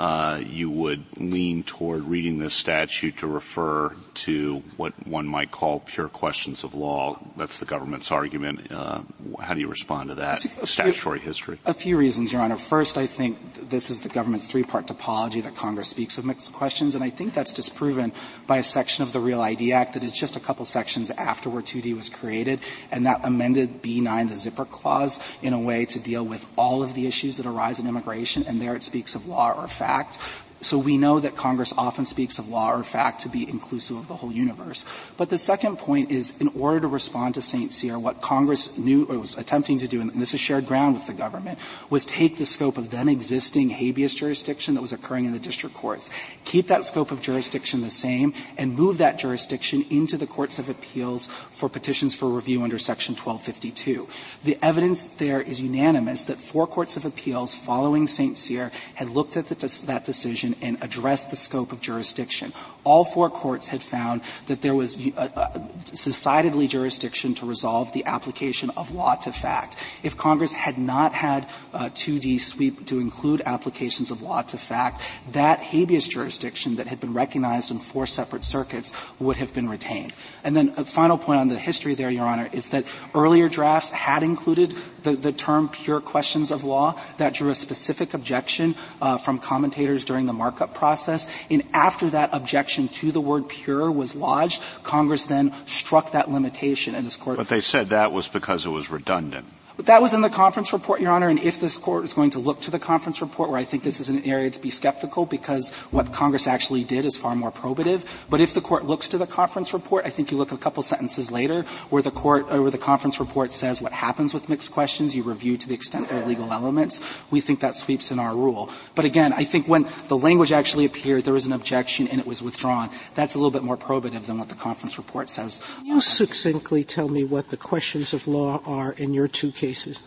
uh, 0.00 0.42
you 0.48 0.70
would 0.70 1.04
lean 1.18 1.62
toward 1.62 2.02
reading 2.04 2.38
this 2.38 2.54
statute 2.54 3.18
to 3.18 3.26
refer 3.26 3.94
to 4.14 4.62
what 4.78 4.94
one 5.06 5.26
might 5.26 5.50
call 5.50 5.80
pure 5.80 6.08
questions 6.08 6.64
of 6.64 6.72
law. 6.72 7.18
That's 7.36 7.58
the 7.58 7.66
government's 7.66 8.10
argument. 8.10 8.72
Uh, 8.72 9.02
how 9.38 9.52
do 9.52 9.60
you 9.60 9.68
respond 9.68 10.08
to 10.08 10.14
that 10.14 10.38
statutory 10.38 11.18
history? 11.18 11.58
A 11.66 11.74
few 11.74 11.98
reasons, 11.98 12.32
Your 12.32 12.40
Honor. 12.40 12.56
First, 12.56 12.96
I 12.96 13.06
think 13.06 13.68
this 13.68 13.90
is 13.90 14.00
the 14.00 14.08
government's 14.08 14.46
three-part 14.46 14.86
topology 14.86 15.42
that 15.42 15.54
Congress 15.54 15.90
speaks 15.90 16.16
of 16.16 16.24
mixed 16.24 16.54
questions, 16.54 16.94
and 16.94 17.04
I 17.04 17.10
think 17.10 17.34
that's 17.34 17.52
disproven 17.52 18.12
by 18.46 18.56
a 18.56 18.62
section 18.62 19.02
of 19.02 19.12
the 19.12 19.20
Real 19.20 19.42
ID 19.42 19.74
Act 19.74 19.92
that 19.92 20.02
is 20.02 20.12
just 20.12 20.34
a 20.34 20.40
couple 20.40 20.64
sections 20.64 21.10
after 21.10 21.50
where 21.50 21.60
2D 21.60 21.94
was 21.94 22.08
created, 22.08 22.60
and 22.90 23.04
that 23.04 23.20
amended 23.22 23.82
B9, 23.82 24.30
the 24.30 24.38
zipper 24.38 24.64
clause, 24.64 25.20
in 25.42 25.52
a 25.52 25.60
way 25.60 25.84
to 25.84 25.98
deal 25.98 26.24
with 26.24 26.46
all 26.56 26.82
of 26.82 26.94
the 26.94 27.06
issues 27.06 27.36
that 27.36 27.44
arise 27.44 27.78
in 27.78 27.86
immigration, 27.86 28.44
and 28.46 28.62
there 28.62 28.74
it 28.74 28.82
speaks 28.82 29.14
of 29.14 29.26
law 29.26 29.52
or 29.52 29.68
fact. 29.68 29.89
Act 29.90 30.20
so 30.62 30.76
we 30.76 30.98
know 30.98 31.20
that 31.20 31.36
Congress 31.36 31.72
often 31.76 32.04
speaks 32.04 32.38
of 32.38 32.48
law 32.48 32.72
or 32.72 32.84
fact 32.84 33.22
to 33.22 33.30
be 33.30 33.48
inclusive 33.48 33.96
of 33.96 34.08
the 34.08 34.16
whole 34.16 34.30
universe. 34.30 34.84
But 35.16 35.30
the 35.30 35.38
second 35.38 35.78
point 35.78 36.10
is, 36.10 36.38
in 36.38 36.48
order 36.48 36.80
to 36.80 36.86
respond 36.86 37.34
to 37.34 37.42
St. 37.42 37.72
Cyr, 37.72 37.98
what 37.98 38.20
Congress 38.20 38.76
knew 38.76 39.06
or 39.06 39.18
was 39.18 39.38
attempting 39.38 39.78
to 39.78 39.88
do, 39.88 40.02
and 40.02 40.10
this 40.10 40.34
is 40.34 40.40
shared 40.40 40.66
ground 40.66 40.96
with 40.96 41.06
the 41.06 41.14
government, 41.14 41.58
was 41.88 42.04
take 42.04 42.36
the 42.36 42.44
scope 42.44 42.76
of 42.76 42.90
then 42.90 43.08
existing 43.08 43.70
habeas 43.70 44.14
jurisdiction 44.14 44.74
that 44.74 44.82
was 44.82 44.92
occurring 44.92 45.24
in 45.24 45.32
the 45.32 45.38
district 45.38 45.74
courts, 45.74 46.10
keep 46.44 46.66
that 46.66 46.84
scope 46.84 47.10
of 47.10 47.22
jurisdiction 47.22 47.80
the 47.80 47.88
same, 47.88 48.34
and 48.58 48.76
move 48.76 48.98
that 48.98 49.18
jurisdiction 49.18 49.86
into 49.88 50.18
the 50.18 50.26
courts 50.26 50.58
of 50.58 50.68
appeals 50.68 51.26
for 51.50 51.70
petitions 51.70 52.14
for 52.14 52.28
review 52.28 52.62
under 52.62 52.78
Section 52.78 53.14
1252. 53.14 54.06
The 54.44 54.58
evidence 54.62 55.06
there 55.06 55.40
is 55.40 55.58
unanimous 55.58 56.26
that 56.26 56.38
four 56.38 56.66
courts 56.66 56.98
of 56.98 57.06
appeals 57.06 57.54
following 57.54 58.06
St. 58.06 58.36
Cyr 58.36 58.70
had 58.94 59.08
looked 59.08 59.38
at 59.38 59.48
the, 59.48 59.84
that 59.86 60.04
decision 60.04 60.49
and 60.60 60.82
address 60.82 61.26
the 61.26 61.36
scope 61.36 61.72
of 61.72 61.80
jurisdiction. 61.80 62.52
All 62.84 63.04
four 63.04 63.28
courts 63.28 63.68
had 63.68 63.82
found 63.82 64.22
that 64.46 64.62
there 64.62 64.74
was 64.74 64.96
a, 64.96 65.30
a 65.36 65.68
decidedly 65.84 66.66
jurisdiction 66.66 67.34
to 67.36 67.46
resolve 67.46 67.92
the 67.92 68.04
application 68.06 68.70
of 68.76 68.92
law 68.92 69.16
to 69.16 69.32
fact. 69.32 69.76
If 70.02 70.16
Congress 70.16 70.52
had 70.52 70.78
not 70.78 71.12
had 71.12 71.48
uh, 71.74 71.90
2D 71.90 72.40
sweep 72.40 72.86
to 72.86 72.98
include 72.98 73.42
applications 73.44 74.10
of 74.10 74.22
law 74.22 74.42
to 74.42 74.56
fact, 74.56 75.02
that 75.32 75.60
habeas 75.60 76.06
jurisdiction 76.06 76.76
that 76.76 76.86
had 76.86 77.00
been 77.00 77.12
recognized 77.12 77.70
in 77.70 77.78
four 77.78 78.06
separate 78.06 78.44
circuits 78.44 78.92
would 79.18 79.36
have 79.36 79.52
been 79.52 79.68
retained. 79.68 80.12
And 80.42 80.56
then 80.56 80.74
a 80.76 80.84
final 80.84 81.18
point 81.18 81.40
on 81.40 81.48
the 81.48 81.58
history 81.58 81.94
there, 81.94 82.10
Your 82.10 82.26
Honor, 82.26 82.48
is 82.52 82.70
that 82.70 82.84
earlier 83.14 83.48
drafts 83.48 83.90
had 83.90 84.22
included 84.22 84.74
the, 85.02 85.12
the 85.12 85.32
term 85.32 85.68
pure 85.68 86.00
questions 86.00 86.50
of 86.50 86.64
law. 86.64 86.98
That 87.18 87.34
drew 87.34 87.50
a 87.50 87.54
specific 87.54 88.14
objection 88.14 88.74
uh, 89.00 89.18
from 89.18 89.38
commentators 89.38 90.04
during 90.04 90.26
the 90.26 90.32
markup 90.40 90.72
process. 90.72 91.28
And 91.50 91.62
after 91.74 92.08
that 92.10 92.30
objection 92.32 92.88
to 92.88 93.12
the 93.12 93.20
word 93.20 93.46
pure 93.48 93.92
was 93.92 94.16
lodged, 94.16 94.62
Congress 94.82 95.26
then 95.26 95.52
struck 95.66 96.12
that 96.12 96.30
limitation 96.30 96.94
in 96.94 97.04
this 97.04 97.16
court. 97.16 97.36
But 97.36 97.48
they 97.48 97.60
said 97.60 97.90
that 97.90 98.10
was 98.10 98.26
because 98.26 98.64
it 98.64 98.70
was 98.70 98.90
redundant. 98.90 99.44
That 99.84 100.02
was 100.02 100.12
in 100.12 100.20
the 100.20 100.28
conference 100.28 100.72
report, 100.72 101.00
Your 101.00 101.12
Honor, 101.12 101.28
and 101.28 101.40
if 101.40 101.58
this 101.58 101.76
court 101.78 102.04
is 102.04 102.12
going 102.12 102.30
to 102.30 102.38
look 102.38 102.60
to 102.62 102.70
the 102.70 102.78
conference 102.78 103.22
report, 103.22 103.48
where 103.48 103.58
I 103.58 103.64
think 103.64 103.82
this 103.82 103.98
is 103.98 104.10
an 104.10 104.24
area 104.24 104.50
to 104.50 104.60
be 104.60 104.68
skeptical 104.68 105.24
because 105.24 105.70
what 105.90 106.12
Congress 106.12 106.46
actually 106.46 106.84
did 106.84 107.06
is 107.06 107.16
far 107.16 107.34
more 107.34 107.50
probative, 107.50 108.02
but 108.28 108.40
if 108.40 108.52
the 108.52 108.60
court 108.60 108.84
looks 108.84 109.08
to 109.08 109.18
the 109.18 109.26
conference 109.26 109.72
report, 109.72 110.04
I 110.04 110.10
think 110.10 110.30
you 110.30 110.36
look 110.36 110.52
a 110.52 110.58
couple 110.58 110.82
sentences 110.82 111.32
later 111.32 111.62
where 111.88 112.02
the 112.02 112.10
court, 112.10 112.46
or 112.50 112.60
where 112.60 112.70
the 112.70 112.78
conference 112.78 113.18
report 113.18 113.54
says 113.54 113.80
what 113.80 113.92
happens 113.92 114.34
with 114.34 114.50
mixed 114.50 114.70
questions, 114.70 115.16
you 115.16 115.22
review 115.22 115.56
to 115.56 115.68
the 115.68 115.74
extent 115.74 116.10
there 116.10 116.22
are 116.22 116.26
legal 116.26 116.52
elements. 116.52 117.00
We 117.30 117.40
think 117.40 117.60
that 117.60 117.74
sweeps 117.74 118.10
in 118.10 118.18
our 118.18 118.34
rule. 118.34 118.68
But 118.94 119.06
again, 119.06 119.32
I 119.32 119.44
think 119.44 119.66
when 119.66 119.86
the 120.08 120.18
language 120.18 120.52
actually 120.52 120.84
appeared, 120.84 121.24
there 121.24 121.34
was 121.34 121.46
an 121.46 121.52
objection 121.52 122.06
and 122.08 122.20
it 122.20 122.26
was 122.26 122.42
withdrawn. 122.42 122.90
That's 123.14 123.34
a 123.34 123.38
little 123.38 123.50
bit 123.50 123.62
more 123.62 123.78
probative 123.78 124.26
than 124.26 124.38
what 124.38 124.50
the 124.50 124.56
conference 124.56 124.98
report 124.98 125.30
says. 125.30 125.60
Can 125.76 125.86
you 125.86 126.00
succinctly 126.02 126.84
tell 126.84 127.08
me 127.08 127.24
what 127.24 127.48
the 127.48 127.56
questions 127.56 128.12
of 128.12 128.28
law 128.28 128.60
are 128.66 128.92
in 128.92 129.14
your 129.14 129.26
two 129.26 129.50
cases? 129.50 129.69
Cases? 129.70 130.00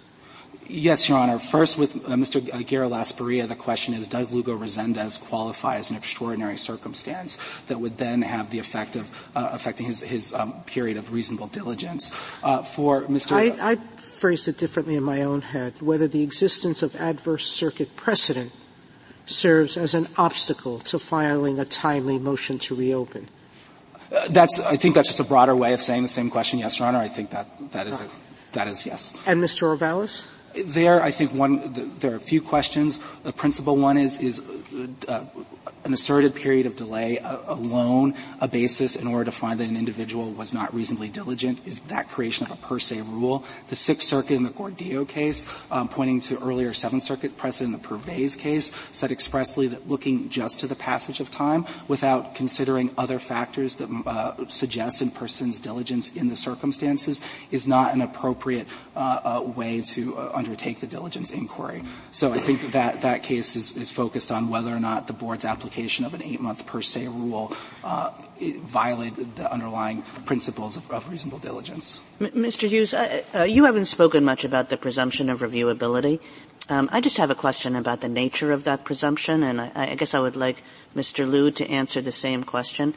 Yes, 0.68 1.08
Your 1.08 1.18
Honor. 1.18 1.40
First, 1.40 1.78
with 1.78 1.96
uh, 1.96 2.16
Mr. 2.16 2.44
Guerrero 2.68 2.90
Lasprilla, 2.90 3.48
the 3.48 3.56
question 3.56 3.94
is, 3.94 4.08
does 4.08 4.30
Lugo 4.30 4.58
Resendez 4.58 5.22
qualify 5.22 5.78
as 5.78 5.90
an 5.90 5.96
extraordinary 5.96 6.58
circumstance 6.58 7.40
that 7.68 7.80
would 7.80 7.98
then 7.98 8.24
have 8.24 8.50
the 8.52 8.60
effect 8.60 8.98
of 8.98 9.10
uh, 9.38 9.48
affecting 9.54 9.86
his, 9.86 10.02
his 10.02 10.34
um, 10.34 10.52
period 10.66 10.98
of 10.98 11.14
reasonable 11.14 11.48
diligence? 11.48 12.12
Uh, 12.44 12.62
for 12.62 13.04
Mr. 13.04 13.32
I, 13.38 13.72
I 13.72 13.76
phrased 13.96 14.50
it 14.50 14.58
differently 14.58 14.98
in 14.98 15.04
my 15.04 15.22
own 15.22 15.40
head. 15.40 15.82
Whether 15.82 16.10
the 16.10 16.24
existence 16.24 16.84
of 16.84 16.94
adverse 16.98 17.48
circuit 17.48 17.96
precedent 17.96 18.52
serves 19.26 19.78
as 19.78 19.94
an 19.94 20.10
obstacle 20.18 20.80
to 20.80 21.00
filing 21.00 21.58
a 21.58 21.64
timely 21.64 22.20
motion 22.20 22.60
to 22.60 22.76
reopen. 22.76 23.30
Uh, 24.12 24.28
that's, 24.28 24.60
I 24.60 24.76
think 24.76 24.94
that's 24.94 25.08
just 25.08 25.22
a 25.22 25.24
broader 25.24 25.56
way 25.56 25.72
of 25.72 25.82
saying 25.82 26.04
the 26.04 26.10
same 26.10 26.30
question. 26.30 26.60
Yes, 26.60 26.80
Your 26.80 26.90
Honor. 26.90 27.00
I 27.00 27.08
think 27.08 27.30
that 27.30 27.48
that 27.72 27.88
is 27.88 28.02
a 28.02 28.10
that 28.54 28.68
is 28.68 28.86
yes. 28.86 29.14
And 29.26 29.42
Mr. 29.44 29.76
Ovalles? 29.76 30.26
There, 30.56 31.02
I 31.02 31.10
think 31.10 31.34
one, 31.34 31.74
there 32.00 32.14
are 32.14 32.16
a 32.16 32.20
few 32.20 32.42
questions. 32.42 33.00
The 33.24 33.34
principal 33.34 33.76
one 33.76 33.98
is, 33.98 34.20
is 34.20 34.42
uh, 35.08 35.26
an 35.86 35.94
asserted 35.94 36.34
period 36.34 36.66
of 36.66 36.76
delay 36.76 37.20
alone 37.48 38.16
a 38.40 38.48
basis 38.48 38.96
in 38.96 39.08
order 39.08 39.26
to 39.26 39.32
find 39.32 39.60
that 39.60 39.68
an 39.68 39.78
individual 39.78 40.32
was 40.32 40.54
not 40.54 40.74
reasonably 40.74 41.10
diligent 41.10 41.60
is 41.66 41.80
that 41.88 42.08
creation 42.10 42.46
of 42.46 42.52
a 42.52 42.56
per 42.56 42.80
se 42.80 43.02
rule. 43.02 43.44
The 43.70 43.76
Sixth 43.76 44.08
Circuit 44.08 44.36
in 44.36 44.44
the 44.44 44.50
Gordillo 44.50 45.08
case, 45.08 45.46
um, 45.72 45.90
pointing 45.90 46.22
to 46.22 46.40
earlier 46.40 46.74
Seventh 46.74 47.04
Circuit 47.04 47.38
precedent 47.38 47.76
in 47.76 47.82
the 47.82 47.88
Pervaiz 47.88 48.38
case, 48.38 48.72
said 48.92 49.12
expressly 49.12 49.68
that 49.68 49.88
looking 49.90 50.30
just 50.30 50.62
to 50.62 50.68
the 50.68 50.76
passage 50.76 51.20
of 51.20 51.30
time 51.32 51.66
without 51.88 52.36
considering 52.36 52.92
other 52.98 53.20
factors 53.20 53.76
that 53.76 53.90
uh, 54.06 54.48
suggest 54.48 55.02
a 55.02 55.08
person's 55.08 55.60
diligence 55.60 56.14
in 56.14 56.30
the 56.30 56.36
circumstances 56.36 57.22
is 57.52 57.68
not 57.68 57.94
an 57.94 58.02
appropriate 58.02 58.68
uh, 58.96 59.20
uh, 59.24 59.42
way 59.42 59.82
to 59.82 60.18
uh, 60.18 60.32
undertake 60.34 60.80
the 60.80 60.88
diligence 60.88 61.32
inquiry. 61.32 61.84
So 62.12 62.32
I 62.32 62.38
think 62.38 62.72
that 62.72 63.02
that 63.02 63.24
case 63.24 63.56
is, 63.56 63.76
is 63.76 63.92
focused 63.92 64.32
on 64.32 64.50
whether 64.50 64.74
or 64.74 64.80
not 64.80 65.08
the 65.08 65.14
board's 65.14 65.46
application 65.46 65.73
of 65.74 66.14
an 66.14 66.22
eight-month 66.22 66.68
per 66.68 66.82
se 66.82 67.08
rule 67.08 67.52
uh, 67.84 68.12
violated 68.40 69.36
the 69.36 69.52
underlying 69.52 70.04
principles 70.26 70.78
of, 70.78 70.90
of 70.92 71.10
reasonable 71.10 71.40
diligence. 71.40 72.00
M- 72.22 72.30
Mr. 72.32 72.70
Hughes, 72.70 72.94
uh, 72.94 73.24
uh, 73.34 73.44
you 73.44 73.66
haven't 73.66 73.86
spoken 73.86 74.24
much 74.24 74.44
about 74.44 74.70
the 74.70 74.78
presumption 74.78 75.30
of 75.30 75.42
reviewability. 75.42 76.20
Um, 76.70 76.90
I 76.92 77.02
just 77.02 77.18
have 77.18 77.32
a 77.32 77.36
question 77.36 77.76
about 77.76 78.02
the 78.02 78.08
nature 78.08 78.52
of 78.52 78.66
that 78.66 78.86
presumption, 78.86 79.44
and 79.44 79.60
I, 79.60 79.72
I 79.76 79.96
guess 79.96 80.14
I 80.14 80.20
would 80.20 80.36
like 80.36 80.64
Mr. 80.96 81.30
Liu 81.30 81.50
to 81.52 81.68
answer 81.70 82.02
the 82.02 82.12
same 82.12 82.44
question. 82.44 82.94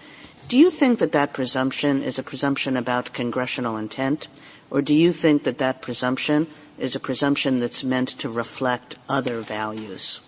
Do 0.49 0.59
you 0.59 0.71
think 0.71 0.99
that 0.99 1.13
that 1.13 1.33
presumption 1.33 2.03
is 2.03 2.19
a 2.19 2.23
presumption 2.23 2.77
about 2.77 3.13
congressional 3.13 3.77
intent, 3.77 4.29
or 4.71 4.83
do 4.83 4.95
you 4.95 5.13
think 5.13 5.45
that 5.45 5.59
that 5.59 5.81
presumption 5.81 6.47
is 6.79 6.95
a 6.95 7.01
presumption 7.01 7.59
that's 7.59 7.83
meant 7.83 8.09
to 8.21 8.29
reflect 8.29 8.99
other 9.09 9.41
values? 9.41 10.21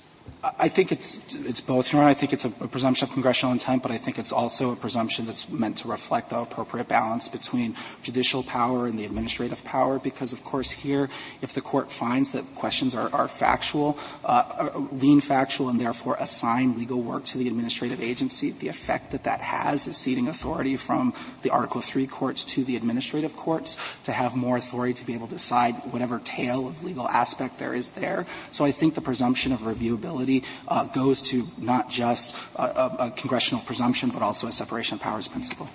I 0.43 0.69
think 0.69 0.93
it's 0.93 1.35
it's 1.35 1.61
both, 1.61 1.93
Your 1.93 2.01
Honor. 2.01 2.11
I 2.11 2.15
think 2.15 2.33
it's 2.33 2.45
a, 2.45 2.53
a, 2.61 2.69
presumption 2.69 3.09
of 3.09 3.13
congressional 3.13 3.53
intent, 3.53 3.83
but 3.83 3.91
I 3.91 3.97
think 3.97 4.21
it's 4.21 4.31
also 4.31 4.71
a 4.71 4.77
presumption 4.77 5.27
that's 5.27 5.49
meant 5.49 5.79
to 5.79 5.89
reflect 5.89 6.31
the 6.31 6.39
appropriate 6.39 6.87
balance 6.87 7.29
between 7.29 7.75
judicial 8.03 8.45
power 8.45 8.87
and 8.87 8.97
the 8.97 9.05
administrative 9.05 9.65
power. 9.65 9.99
Because, 9.99 10.33
of 10.33 10.45
course, 10.45 10.71
here, 10.71 11.09
if 11.43 11.55
the 11.55 11.61
court 11.61 11.91
finds 11.91 12.31
that 12.31 12.55
questions 12.55 12.95
are, 12.95 13.13
are 13.13 13.27
factual, 13.27 13.99
uh, 14.25 14.71
lean 14.93 15.21
factual, 15.21 15.71
and 15.71 15.81
therefore 15.81 16.17
assign 16.21 16.79
legal 16.79 17.03
work 17.03 17.25
to 17.27 17.39
the 17.39 17.49
administrative 17.49 18.01
agency, 18.01 18.53
the 18.53 18.69
effect 18.69 19.11
that 19.11 19.25
that 19.25 19.41
has 19.41 19.89
is 19.89 19.97
ceding 19.97 20.29
authority 20.29 20.77
from 20.77 21.15
the 21.43 21.51
Article 21.51 21.81
Three 21.81 22.07
courts 22.07 22.45
to 22.45 22.63
the 22.63 22.77
administrative 22.77 23.35
courts 23.35 23.77
to 24.05 24.13
have 24.13 24.37
more 24.37 24.57
authority 24.57 24.95
to 24.95 25.05
be 25.05 25.15
able 25.15 25.27
to 25.27 25.35
decide 25.35 25.75
whatever 25.91 26.21
tail 26.23 26.69
of 26.69 26.85
legal 26.85 27.09
aspect 27.09 27.59
there 27.59 27.75
is 27.75 27.91
there. 27.91 28.25
So 28.53 28.65
I 28.65 28.71
think 28.71 28.95
the 28.95 29.01
presumption 29.01 29.51
of 29.51 29.61
reviewability 29.61 30.28
uh, 30.69 30.85
goes 30.85 31.23
to 31.23 31.49
not 31.59 31.91
just 31.91 32.37
a, 32.57 32.63
a, 32.63 32.97
a 33.07 33.11
congressional 33.11 33.63
presumption, 33.65 34.11
but 34.11 34.23
also 34.23 34.47
a 34.47 34.53
separation 34.53 34.97
of 34.97 35.01
powers 35.01 35.29
principle. 35.29 35.69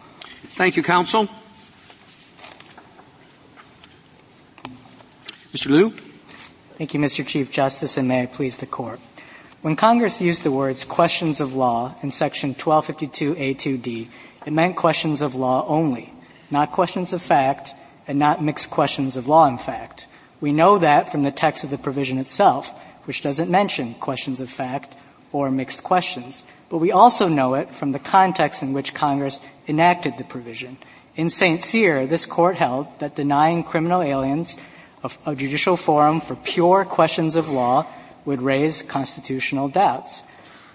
Thank 0.55 0.77
you, 0.77 0.83
counsel. 0.83 1.27
Mr. 5.53 5.69
Liu. 5.69 5.93
Thank 6.77 6.93
you, 6.93 6.99
Mr. 6.99 7.25
Chief 7.25 7.51
Justice, 7.51 7.97
and 7.97 8.07
may 8.07 8.23
I 8.23 8.25
please 8.25 8.57
the 8.57 8.65
court. 8.65 8.99
When 9.61 9.75
Congress 9.75 10.19
used 10.19 10.43
the 10.43 10.51
words 10.51 10.83
questions 10.83 11.39
of 11.39 11.55
law 11.55 11.95
in 12.01 12.11
section 12.11 12.53
1252A2D, 12.55 14.07
it 14.45 14.51
meant 14.51 14.75
questions 14.75 15.21
of 15.21 15.35
law 15.35 15.65
only, 15.67 16.11
not 16.51 16.71
questions 16.71 17.13
of 17.13 17.21
fact 17.21 17.73
and 18.07 18.19
not 18.19 18.43
mixed 18.43 18.69
questions 18.69 19.15
of 19.15 19.27
law 19.27 19.47
and 19.47 19.61
fact. 19.61 20.07
We 20.41 20.51
know 20.51 20.77
that 20.79 21.09
from 21.09 21.23
the 21.23 21.31
text 21.31 21.63
of 21.63 21.69
the 21.69 21.77
provision 21.77 22.17
itself, 22.17 22.73
which 23.05 23.21
doesn't 23.21 23.49
mention 23.49 23.95
questions 23.95 24.39
of 24.39 24.49
fact 24.49 24.95
or 25.31 25.51
mixed 25.51 25.83
questions. 25.83 26.45
But 26.69 26.77
we 26.77 26.91
also 26.91 27.27
know 27.27 27.55
it 27.55 27.73
from 27.73 27.91
the 27.91 27.99
context 27.99 28.63
in 28.63 28.73
which 28.73 28.93
Congress 28.93 29.41
enacted 29.67 30.17
the 30.17 30.23
provision. 30.23 30.77
In 31.15 31.29
St. 31.29 31.63
Cyr, 31.63 32.07
this 32.07 32.25
court 32.25 32.55
held 32.55 32.87
that 32.99 33.15
denying 33.15 33.63
criminal 33.63 34.01
aliens 34.01 34.57
a, 35.25 35.35
judicial 35.35 35.75
forum 35.75 36.21
for 36.21 36.35
pure 36.35 36.85
questions 36.85 37.35
of 37.35 37.49
law 37.49 37.85
would 38.25 38.41
raise 38.41 38.81
constitutional 38.81 39.67
doubts. 39.67 40.23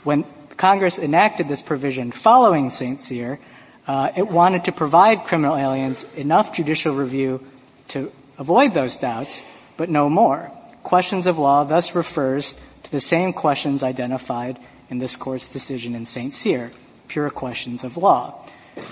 When 0.04 0.24
Congress 0.58 0.98
enacted 0.98 1.48
this 1.48 1.62
provision 1.62 2.12
following 2.12 2.68
St. 2.68 3.00
Cyr, 3.00 3.38
uh, 3.86 4.10
it 4.16 4.28
wanted 4.28 4.64
to 4.64 4.72
provide 4.72 5.24
criminal 5.24 5.56
aliens 5.56 6.04
enough 6.14 6.52
judicial 6.52 6.94
review 6.94 7.40
to 7.88 8.12
avoid 8.36 8.74
those 8.74 8.98
doubts, 8.98 9.42
but 9.78 9.88
no 9.88 10.10
more 10.10 10.52
questions 10.82 11.26
of 11.26 11.38
law 11.38 11.64
thus 11.64 11.94
refers 11.94 12.56
to 12.84 12.90
the 12.90 13.00
same 13.00 13.32
questions 13.32 13.82
identified 13.82 14.58
in 14.90 14.98
this 14.98 15.16
court's 15.16 15.48
decision 15.48 15.94
in 15.94 16.04
St. 16.04 16.34
Cyr, 16.34 16.70
pure 17.08 17.30
questions 17.30 17.84
of 17.84 17.96
law. 17.96 18.44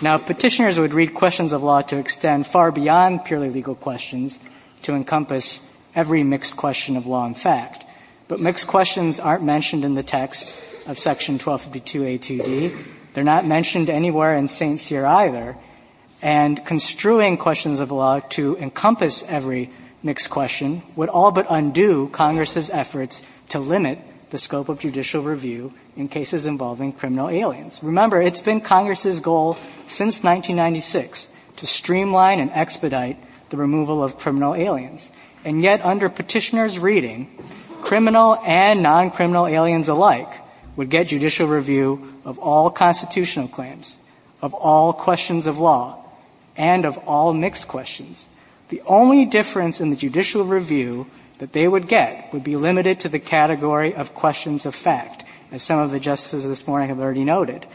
Now, 0.03 0.19
petitioners 0.19 0.79
would 0.79 0.95
read 0.95 1.15
questions 1.15 1.53
of 1.53 1.63
law 1.63 1.81
to 1.83 1.97
extend 1.97 2.47
far 2.47 2.71
beyond 2.71 3.25
purely 3.25 3.51
legal 3.51 3.75
questions 3.75 4.39
to 4.83 4.95
encompass 4.95 5.61
every 5.95 6.23
mixed 6.23 6.57
question 6.57 6.97
of 6.97 7.07
law 7.07 7.25
and 7.25 7.37
fact. 7.37 7.85
But 8.29 8.41
mixed 8.41 8.67
questions 8.67 9.21
aren't 9.21 9.45
mentioned 9.45 9.85
in 9.85 9.95
the 9.95 10.03
text 10.03 10.55
of 10.87 10.99
section 10.99 11.39
1252A2D. 11.39 12.77
They're 13.15 13.25
not 13.25 13.47
mentioned 13.47 13.89
anywhere 13.89 14.37
in 14.37 14.49
St. 14.49 14.81
Cyr 14.81 15.07
either. 15.07 15.57
And 16.21 16.65
construing 16.65 17.37
questions 17.37 17.81
of 17.81 17.93
law 17.93 18.21
to 18.31 18.57
encompass 18.59 19.23
every 19.29 19.71
mixed 20.07 20.31
question 20.31 20.83
would 20.95 21.09
all 21.09 21.33
but 21.33 21.47
undo 21.51 22.09
Congress's 22.09 22.71
efforts 22.71 23.23
to 23.49 23.59
limit 23.59 23.99
the 24.31 24.39
scope 24.39 24.69
of 24.69 24.81
judicial 24.81 25.23
review 25.23 25.73
in 25.97 26.09
cases 26.09 26.47
involving 26.47 26.93
criminal 26.93 27.29
aliens. 27.29 27.83
Remember, 27.83 28.23
it's 28.23 28.41
been 28.41 28.61
Congress's 28.61 29.21
goal 29.21 29.55
since 29.87 30.23
1996 30.23 31.29
to 31.57 31.67
streamline 31.67 32.41
and 32.41 32.51
expedite 32.53 33.19
the 33.51 33.57
removal 33.57 34.03
of 34.03 34.19
criminal 34.19 34.55
aliens. 34.55 35.11
And 35.45 35.63
yet, 35.63 35.85
under 35.85 36.09
petitioner's 36.09 36.79
reading, 36.79 37.31
criminal 37.83 38.37
and 38.45 38.83
non-criminal 38.83 39.47
aliens 39.47 39.89
alike 39.89 40.33
would 40.75 40.91
get 40.91 41.09
judicial 41.09 41.47
review 41.47 42.15
of 42.25 42.39
all 42.39 42.71
constitutional 42.71 43.49
claims, 43.49 43.99
of 44.43 44.55
all 44.55 44.93
questions 44.93 45.47
of 45.47 45.59
law, 45.59 46.05
and 46.57 46.85
of 46.85 46.99
all 46.99 47.33
mixed 47.33 47.69
questions. 47.69 48.29
The 48.69 48.83
only 48.87 49.25
difference 49.25 49.81
in 49.81 49.91
the 49.91 49.97
judicial 49.97 50.45
review 50.45 51.07
that 51.39 51.53
they 51.53 51.69
would 51.69 51.89
get 51.89 52.33
would 52.33 52.43
be 52.43 52.57
limited 52.57 53.01
to 53.01 53.09
the 53.09 53.19
category 53.19 53.95
of 53.95 54.15
questions 54.15 54.67
of 54.67 54.75
fact, 54.75 55.25
as 55.53 55.63
some 55.63 55.79
of 55.79 55.91
the 55.91 56.01
justices 56.01 56.47
this 56.47 56.67
morning 56.67 56.89
have 56.89 56.99
already 56.99 57.25
noted. 57.25 57.67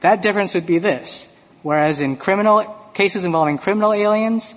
That 0.00 0.22
difference 0.22 0.54
would 0.54 0.66
be 0.66 0.78
this. 0.78 1.28
Whereas 1.62 2.00
in 2.00 2.16
criminal 2.16 2.64
cases 2.94 3.24
involving 3.24 3.58
criminal 3.58 3.92
aliens, 3.92 4.54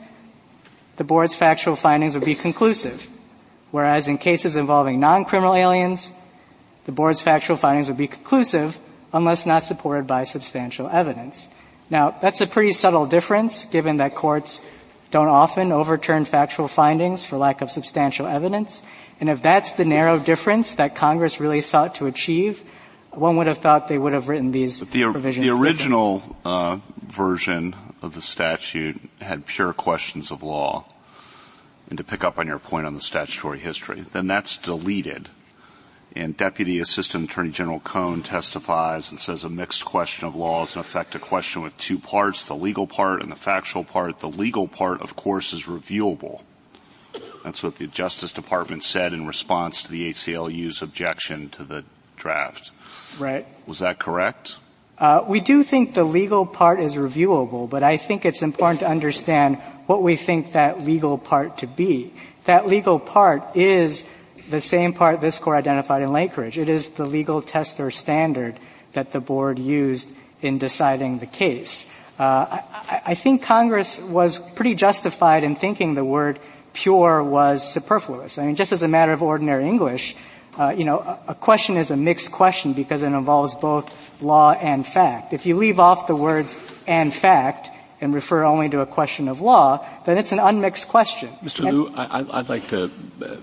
the 0.98 1.04
board's 1.04 1.36
factual 1.36 1.76
findings 1.76 2.14
would 2.14 2.26
be 2.26 2.36
conclusive. 2.36 3.08
Whereas 3.72 4.08
in 4.08 4.18
cases 4.18 4.56
involving 4.56 5.00
non-criminal 5.00 5.56
aliens, 5.56 6.12
the 6.86 6.92
board's 6.92 7.22
factual 7.22 7.56
findings 7.56 7.88
would 7.88 7.98
be 7.98 8.08
conclusive 8.08 8.80
unless 9.14 9.46
not 9.46 9.64
supported 9.64 10.08
by 10.08 10.24
substantial 10.24 10.90
evidence. 10.90 11.48
Now, 11.90 12.16
that's 12.22 12.42
a 12.42 12.48
pretty 12.48 12.72
subtle 12.72 13.06
difference 13.06 13.66
given 13.66 13.98
that 13.98 14.16
courts 14.16 14.62
don't 15.12 15.28
often 15.28 15.72
overturn 15.72 16.26
factual 16.26 16.68
findings 16.68 17.26
for 17.26 17.38
lack 17.38 17.62
of 17.62 17.72
substantial 17.72 18.28
evidence. 18.28 18.84
And 19.20 19.30
if 19.30 19.42
that's 19.42 19.74
the 19.74 19.86
narrow 19.86 20.20
difference 20.20 20.76
that 20.76 20.96
Congress 20.96 21.40
really 21.40 21.62
sought 21.62 21.96
to 21.96 22.06
achieve, 22.06 22.64
one 23.12 23.38
would 23.38 23.48
have 23.48 23.58
thought 23.58 23.88
they 23.88 23.98
would 23.98 24.14
have 24.14 24.28
written 24.28 24.52
these 24.52 24.80
the, 24.80 25.04
provisions. 25.12 25.46
The 25.46 25.54
original 25.54 26.38
uh, 26.46 26.80
version 27.02 27.76
of 28.02 28.14
the 28.14 28.22
statute 28.22 29.02
had 29.20 29.46
pure 29.46 29.74
questions 29.74 30.32
of 30.32 30.44
law. 30.44 30.86
And 31.90 31.98
to 31.98 32.04
pick 32.04 32.24
up 32.24 32.38
on 32.38 32.46
your 32.46 32.60
point 32.60 32.86
on 32.86 32.94
the 32.94 33.02
statutory 33.02 33.58
history, 33.58 34.02
then 34.02 34.28
that's 34.28 34.58
deleted 34.58 35.30
and 36.16 36.36
Deputy 36.36 36.80
Assistant 36.80 37.30
Attorney 37.30 37.52
General 37.52 37.80
Cohn 37.80 38.24
testifies 38.24 39.12
and 39.12 39.20
says 39.20 39.44
a 39.44 39.50
mixed 39.50 39.86
question 39.86 40.28
of 40.28 40.36
law 40.36 40.64
is 40.64 40.76
in 40.76 40.82
effect 40.82 41.16
a 41.16 41.20
question 41.20 41.62
with 41.62 41.78
two 41.78 42.00
parts, 42.00 42.44
the 42.46 42.56
legal 42.56 42.88
part 42.88 43.22
and 43.22 43.32
the 43.32 43.36
factual 43.36 43.84
part. 43.84 44.20
The 44.20 44.30
legal 44.30 44.68
part, 44.68 45.02
of 45.02 45.16
course, 45.16 45.54
is 45.54 45.64
reviewable. 45.64 46.42
That's 47.44 47.64
what 47.64 47.78
the 47.78 47.88
Justice 47.88 48.32
Department 48.32 48.84
said 48.84 49.14
in 49.14 49.26
response 49.28 49.84
to 49.84 49.92
the 49.92 50.10
ACLU's 50.10 50.82
objection 50.82 51.50
to 51.52 51.64
the 51.64 51.84
draft. 52.18 52.72
Right. 53.18 53.46
Was 53.66 53.80
that 53.80 54.00
correct? 54.00 54.58
Uh, 54.98 55.24
we 55.26 55.40
do 55.40 55.64
think 55.64 55.94
the 55.94 56.04
legal 56.04 56.46
part 56.46 56.82
is 56.82 56.96
reviewable, 56.96 57.70
but 57.70 57.84
I 57.84 57.96
think 57.96 58.26
it's 58.26 58.42
important 58.42 58.82
to 58.82 58.88
understand 58.88 59.58
what 59.86 60.04
we 60.04 60.18
think 60.18 60.52
that 60.52 60.82
legal 60.82 61.18
part 61.18 61.60
to 61.60 61.68
be. 61.68 62.14
That 62.46 62.68
legal 62.68 63.00
part 63.00 63.56
is 63.56 64.04
the 64.50 64.62
same 64.62 64.94
part 64.94 65.22
this 65.22 65.40
court 65.40 65.58
identified 65.58 66.02
in 66.02 66.10
Lakeridge. 66.10 66.58
It 66.58 66.70
is 66.70 66.90
the 66.90 67.06
legal 67.06 67.42
test 67.42 67.80
or 67.80 67.92
standard 67.92 68.60
that 68.94 69.12
the 69.12 69.20
board 69.20 69.60
used 69.60 70.10
in 70.42 70.58
deciding 70.58 71.20
the 71.20 71.26
case. 71.26 71.86
Uh, 72.18 72.60
I, 73.06 73.16
think 73.16 73.44
Congress 73.44 74.00
was 74.00 74.40
pretty 74.56 74.76
justified 74.76 75.46
in 75.46 75.56
thinking 75.56 75.94
the 75.94 76.04
word 76.04 76.40
pure 76.74 77.24
was 77.24 77.64
superfluous. 77.72 78.38
I 78.38 78.46
mean, 78.46 78.56
just 78.56 78.74
as 78.74 78.84
a 78.84 78.90
matter 78.90 79.14
of 79.14 79.24
ordinary 79.24 79.66
English, 79.66 80.16
uh, 80.58 80.70
you 80.70 80.84
know, 80.84 81.00
a, 81.28 81.36
question 81.36 81.78
is 81.78 81.92
a 81.92 81.96
mixed 81.96 82.34
question 82.34 82.74
because 82.74 83.04
it 83.04 83.08
involves 83.08 83.56
both 83.56 83.88
law 84.22 84.52
and 84.52 84.86
fact. 84.86 85.32
If 85.32 85.46
you 85.46 85.56
leave 85.56 85.80
off 85.80 86.08
the 86.08 86.16
words 86.16 86.58
and 86.86 87.14
fact 87.14 87.70
and 88.02 88.14
refer 88.14 88.44
only 88.44 88.68
to 88.70 88.82
a 88.82 88.86
question 88.86 89.30
of 89.30 89.40
law, 89.40 89.86
then 90.06 90.18
it's 90.18 90.34
an 90.34 90.40
unmixed 90.40 90.90
question. 90.90 91.30
Mr. 91.42 91.64
Liu, 91.72 91.94
I, 91.96 92.24
would 92.24 92.50
like 92.50 92.68
to 92.70 92.92
uh, 93.24 93.36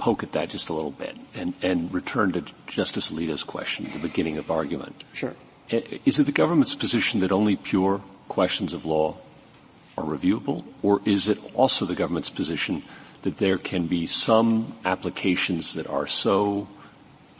poke 0.00 0.22
at 0.22 0.32
that 0.32 0.48
just 0.48 0.68
a 0.68 0.72
little 0.72 0.90
bit 0.90 1.16
and, 1.34 1.52
and 1.62 1.92
return 1.92 2.32
to 2.32 2.42
Justice 2.66 3.10
Alito's 3.10 3.44
question 3.44 3.86
at 3.86 3.92
the 3.92 3.98
beginning 3.98 4.38
of 4.38 4.50
argument. 4.50 5.04
Sure. 5.12 5.34
Is 5.68 6.18
it 6.18 6.24
the 6.24 6.32
government's 6.32 6.74
position 6.74 7.20
that 7.20 7.30
only 7.30 7.54
pure 7.54 8.02
questions 8.28 8.72
of 8.72 8.84
law 8.84 9.16
are 9.96 10.04
reviewable, 10.04 10.64
or 10.82 11.00
is 11.04 11.28
it 11.28 11.38
also 11.54 11.84
the 11.84 11.94
government's 11.94 12.30
position 12.30 12.82
that 13.22 13.36
there 13.36 13.58
can 13.58 13.86
be 13.86 14.06
some 14.06 14.74
applications 14.84 15.74
that 15.74 15.86
are 15.86 16.06
so 16.06 16.66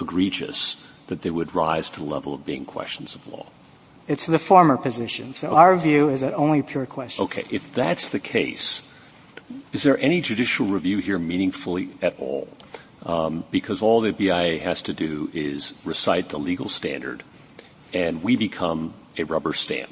egregious 0.01 0.77
that 1.09 1.23
they 1.23 1.31
would 1.31 1.55
rise 1.55 1.91
to 1.91 2.01
the 2.01 2.07
level 2.07 2.35
of 2.35 2.45
being 2.45 2.65
questions 2.65 3.15
of 3.15 3.27
law? 3.27 3.47
It's 4.07 4.27
the 4.27 4.39
former 4.39 4.77
position. 4.77 5.33
So 5.35 5.55
our 5.55 5.77
view 5.77 6.09
is 6.09 6.21
that 6.21 6.35
only 6.35 6.63
pure 6.63 6.87
questions. 6.87 7.25
Okay, 7.27 7.45
if 7.51 7.73
that's 7.73 8.09
the 8.09 8.21
case, 8.21 8.83
is 9.73 9.83
there 9.83 9.99
any 9.99 10.21
judicial 10.21 10.67
review 10.67 10.99
here 10.99 11.19
meaningfully 11.19 11.91
at 12.03 12.19
all? 12.19 12.49
Um, 13.05 13.45
because 13.51 13.81
all 13.81 14.01
the 14.01 14.13
BIA 14.13 14.59
has 14.59 14.83
to 14.83 14.93
do 14.93 15.31
is 15.33 15.73
recite 15.85 16.29
the 16.29 16.39
legal 16.39 16.69
standard, 16.69 17.23
and 17.95 18.23
we 18.23 18.37
become 18.37 18.95
a 19.17 19.25
rubber 19.25 19.55
stamp. 19.55 19.91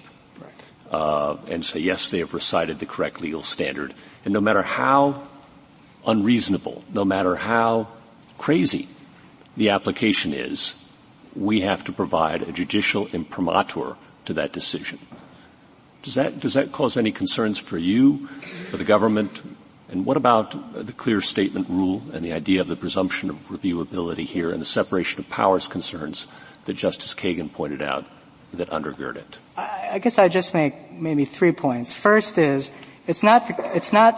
Uh, 0.91 1.37
and 1.49 1.67
say, 1.67 1.79
yes, 1.81 2.11
they 2.11 2.21
have 2.21 2.33
recited 2.33 2.79
the 2.79 2.87
correct 2.87 3.21
legal 3.21 3.43
standard. 3.43 3.93
And 4.25 4.33
no 4.33 4.41
matter 4.41 4.63
how 4.63 5.29
unreasonable, 6.07 6.83
no 6.93 7.05
matter 7.05 7.37
how 7.37 7.89
crazy 8.39 8.89
the 9.55 9.69
application 9.69 10.33
is, 10.33 10.75
we 11.37 11.61
have 11.61 11.85
to 11.85 11.93
provide 11.93 12.43
a 12.43 12.53
judicial 12.53 13.07
imprimatur 13.09 13.97
to 14.25 14.33
that 14.33 14.53
decision. 14.53 14.99
Does 16.03 16.15
that, 16.15 16.41
does 16.41 16.55
that 16.55 16.73
cause 16.73 16.97
any 16.97 17.13
concerns 17.13 17.59
for 17.59 17.79
you, 17.79 18.27
for 18.71 18.77
the 18.77 18.85
government? 18.85 19.43
And 19.91 20.05
what 20.05 20.17
about 20.17 20.87
the 20.87 20.93
clear 20.93 21.21
statement 21.21 21.69
rule 21.69 22.03
and 22.13 22.25
the 22.25 22.33
idea 22.33 22.61
of 22.61 22.69
the 22.69 22.77
presumption 22.77 23.31
of 23.31 23.37
reviewability 23.49 24.27
here 24.27 24.51
and 24.51 24.61
the 24.61 24.67
separation 24.67 25.21
of 25.21 25.29
powers 25.31 25.67
concerns 25.67 26.29
that 26.67 26.75
Justice 26.75 27.15
Kagan 27.15 27.53
pointed 27.53 27.83
out 27.83 28.07
that 28.53 28.69
undergird 28.71 29.17
it? 29.17 29.39
I 29.57 29.99
guess 29.99 30.19
I'd 30.19 30.33
just 30.33 30.55
make 30.55 30.93
maybe 30.93 31.25
three 31.25 31.53
points. 31.53 31.93
First 31.93 32.39
is, 32.39 32.73
it's 33.07 33.23
not, 33.23 33.47
it's 33.75 33.93
not 33.93 34.15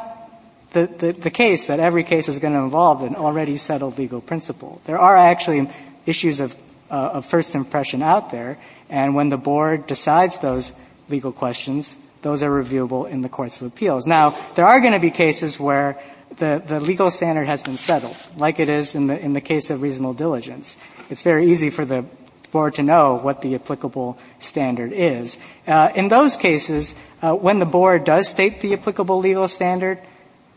the, 0.73 0.87
the, 0.87 1.13
the 1.13 1.31
case 1.31 1.67
that 1.67 1.81
every 1.81 2.05
case 2.05 2.29
is 2.29 2.39
going 2.39 2.55
to 2.55 2.61
involve 2.61 3.03
an 3.03 3.15
already 3.17 3.57
settled 3.57 3.99
legal 3.99 4.21
principle. 4.21 4.81
There 4.85 4.99
are 4.99 5.17
actually 5.17 5.69
issues 6.07 6.41
of, 6.41 6.55
uh, 6.91 6.95
of 6.95 7.27
first 7.27 7.55
impression 7.55 8.03
out 8.03 8.31
there, 8.31 8.59
and 8.89 9.15
when 9.15 9.29
the 9.29 9.37
board 9.37 9.87
decides 9.87 10.39
those 10.39 10.73
legal 11.11 11.33
questions, 11.33 11.97
those 12.23 12.43
are 12.43 12.51
reviewable 12.51 13.09
in 13.09 13.23
the 13.23 13.29
courts 13.29 13.61
of 13.61 13.67
appeals. 13.67 14.07
Now, 14.07 14.37
there 14.55 14.67
are 14.67 14.81
going 14.81 14.93
to 14.93 14.99
be 14.99 15.11
cases 15.11 15.59
where 15.59 15.99
the, 16.37 16.63
the 16.65 16.81
legal 16.81 17.11
standard 17.11 17.47
has 17.47 17.63
been 17.63 17.77
settled, 17.77 18.17
like 18.37 18.61
it 18.61 18.69
is 18.69 18.95
in 18.95 19.07
the, 19.09 19.19
in 19.19 19.33
the 19.33 19.41
case 19.41 19.71
of 19.71 19.83
reasonable 19.83 20.15
diligence. 20.15 20.77
It's 21.09 21.23
very 21.23 21.51
easy 21.51 21.71
for 21.71 21.85
the 21.85 22.05
board 22.53 22.75
to 22.75 22.83
know 22.83 23.17
what 23.17 23.43
the 23.43 23.55
applicable 23.55 24.19
standard 24.39 24.93
is. 24.93 25.39
Uh, 25.67 25.91
in 25.95 26.09
those 26.09 26.37
cases, 26.37 26.95
uh, 27.23 27.35
when 27.35 27.59
the 27.59 27.67
board 27.67 28.05
does 28.05 28.29
state 28.29 28.61
the 28.61 28.75
applicable 28.75 29.19
legal 29.19 29.49
standard, 29.49 29.99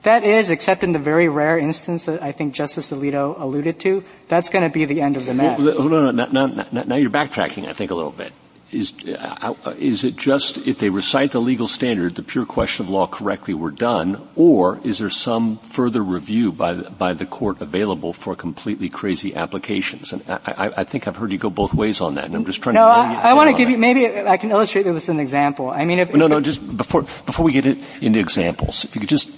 that 0.02 0.26
is, 0.26 0.50
except 0.50 0.84
in 0.84 0.92
the 0.92 1.00
very 1.00 1.30
rare 1.30 1.58
instance 1.58 2.06
that 2.06 2.22
I 2.22 2.34
think 2.34 2.54
Justice 2.54 2.92
Alito 2.92 3.40
alluded 3.40 3.80
to, 3.82 4.04
that's 4.28 4.50
going 4.50 4.64
to 4.64 4.70
be 4.70 4.84
the 4.86 5.02
end 5.02 5.16
of 5.16 5.26
the 5.26 5.34
matter. 5.34 5.64
Well, 5.64 6.12
no, 6.12 6.12
no, 6.12 6.46
now, 6.72 6.96
you're 6.96 7.10
backtracking, 7.10 7.68
I 7.70 7.74
think, 7.74 7.90
a 7.90 7.96
little 7.96 8.12
bit 8.12 8.34
is, 8.74 8.94
uh, 9.08 9.54
is 9.78 10.04
it 10.04 10.16
just 10.16 10.58
if 10.58 10.80
they 10.80 10.90
recite 10.90 11.32
the 11.32 11.42
legal 11.42 11.68
standard, 11.68 12.16
the 12.16 12.24
pure 12.24 12.46
question 12.46 12.86
of 12.86 12.90
law 12.90 13.08
correctly 13.08 13.54
were 13.54 13.72
done, 13.72 14.28
or 14.36 14.80
is 14.84 15.00
there 15.00 15.10
some 15.10 15.58
further 15.60 16.04
review 16.04 16.52
by 16.52 16.74
the, 16.74 16.90
by 16.90 17.14
the 17.14 17.26
court 17.26 17.62
available 17.62 18.14
for 18.14 18.36
completely 18.36 18.90
crazy 18.90 19.36
applications? 19.36 20.12
And 20.12 20.24
I, 20.28 20.40
I, 20.46 20.74
I 20.78 20.84
think 20.84 21.08
I've 21.08 21.16
heard 21.16 21.32
you 21.32 21.38
go 21.38 21.50
both 21.50 21.74
ways 21.74 22.02
on 22.02 22.16
that, 22.16 22.26
and 22.26 22.36
I'm 22.36 22.46
just 22.46 22.62
trying 22.62 22.76
no, 22.76 22.82
to. 22.82 22.88
No, 22.88 23.20
I, 23.20 23.30
I 23.30 23.34
want 23.34 23.50
to 23.50 23.56
give 23.56 23.68
that. 23.68 23.74
you 23.74 23.78
maybe 23.78 24.08
I 24.08 24.38
can 24.38 24.52
illustrate 24.52 24.88
it 24.88 24.92
with 24.92 25.08
an 25.10 25.20
example. 25.20 25.70
I 25.70 25.86
mean, 25.86 26.00
if 26.00 26.14
no, 26.14 26.28
no, 26.28 26.42
just 26.42 26.60
before 26.76 27.04
before 27.26 27.46
we 27.46 27.52
get 27.52 27.66
into 27.66 28.20
examples, 28.20 28.86
if 28.86 28.96
you 28.96 29.02
could 29.02 29.10
just 29.10 29.30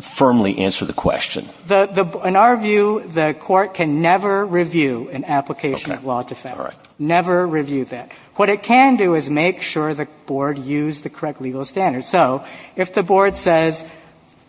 firmly 0.00 0.58
answer 0.58 0.84
the 0.84 0.92
question. 0.92 1.48
The, 1.66 1.86
the, 1.86 2.18
in 2.20 2.36
our 2.36 2.56
view, 2.56 3.00
the 3.06 3.34
court 3.38 3.74
can 3.74 4.02
never 4.02 4.44
review 4.44 5.08
an 5.10 5.24
application 5.24 5.92
okay. 5.92 5.98
of 5.98 6.04
law 6.04 6.22
to 6.22 6.34
fact. 6.34 6.58
Right. 6.58 6.74
Never 6.98 7.46
review 7.46 7.84
that. 7.86 8.12
What 8.36 8.48
it 8.48 8.62
can 8.62 8.96
do 8.96 9.14
is 9.14 9.28
make 9.28 9.62
sure 9.62 9.94
the 9.94 10.08
board 10.26 10.58
used 10.58 11.02
the 11.02 11.10
correct 11.10 11.40
legal 11.40 11.64
standard. 11.64 12.04
So, 12.04 12.44
if 12.76 12.94
the 12.94 13.02
board 13.02 13.36
says 13.36 13.84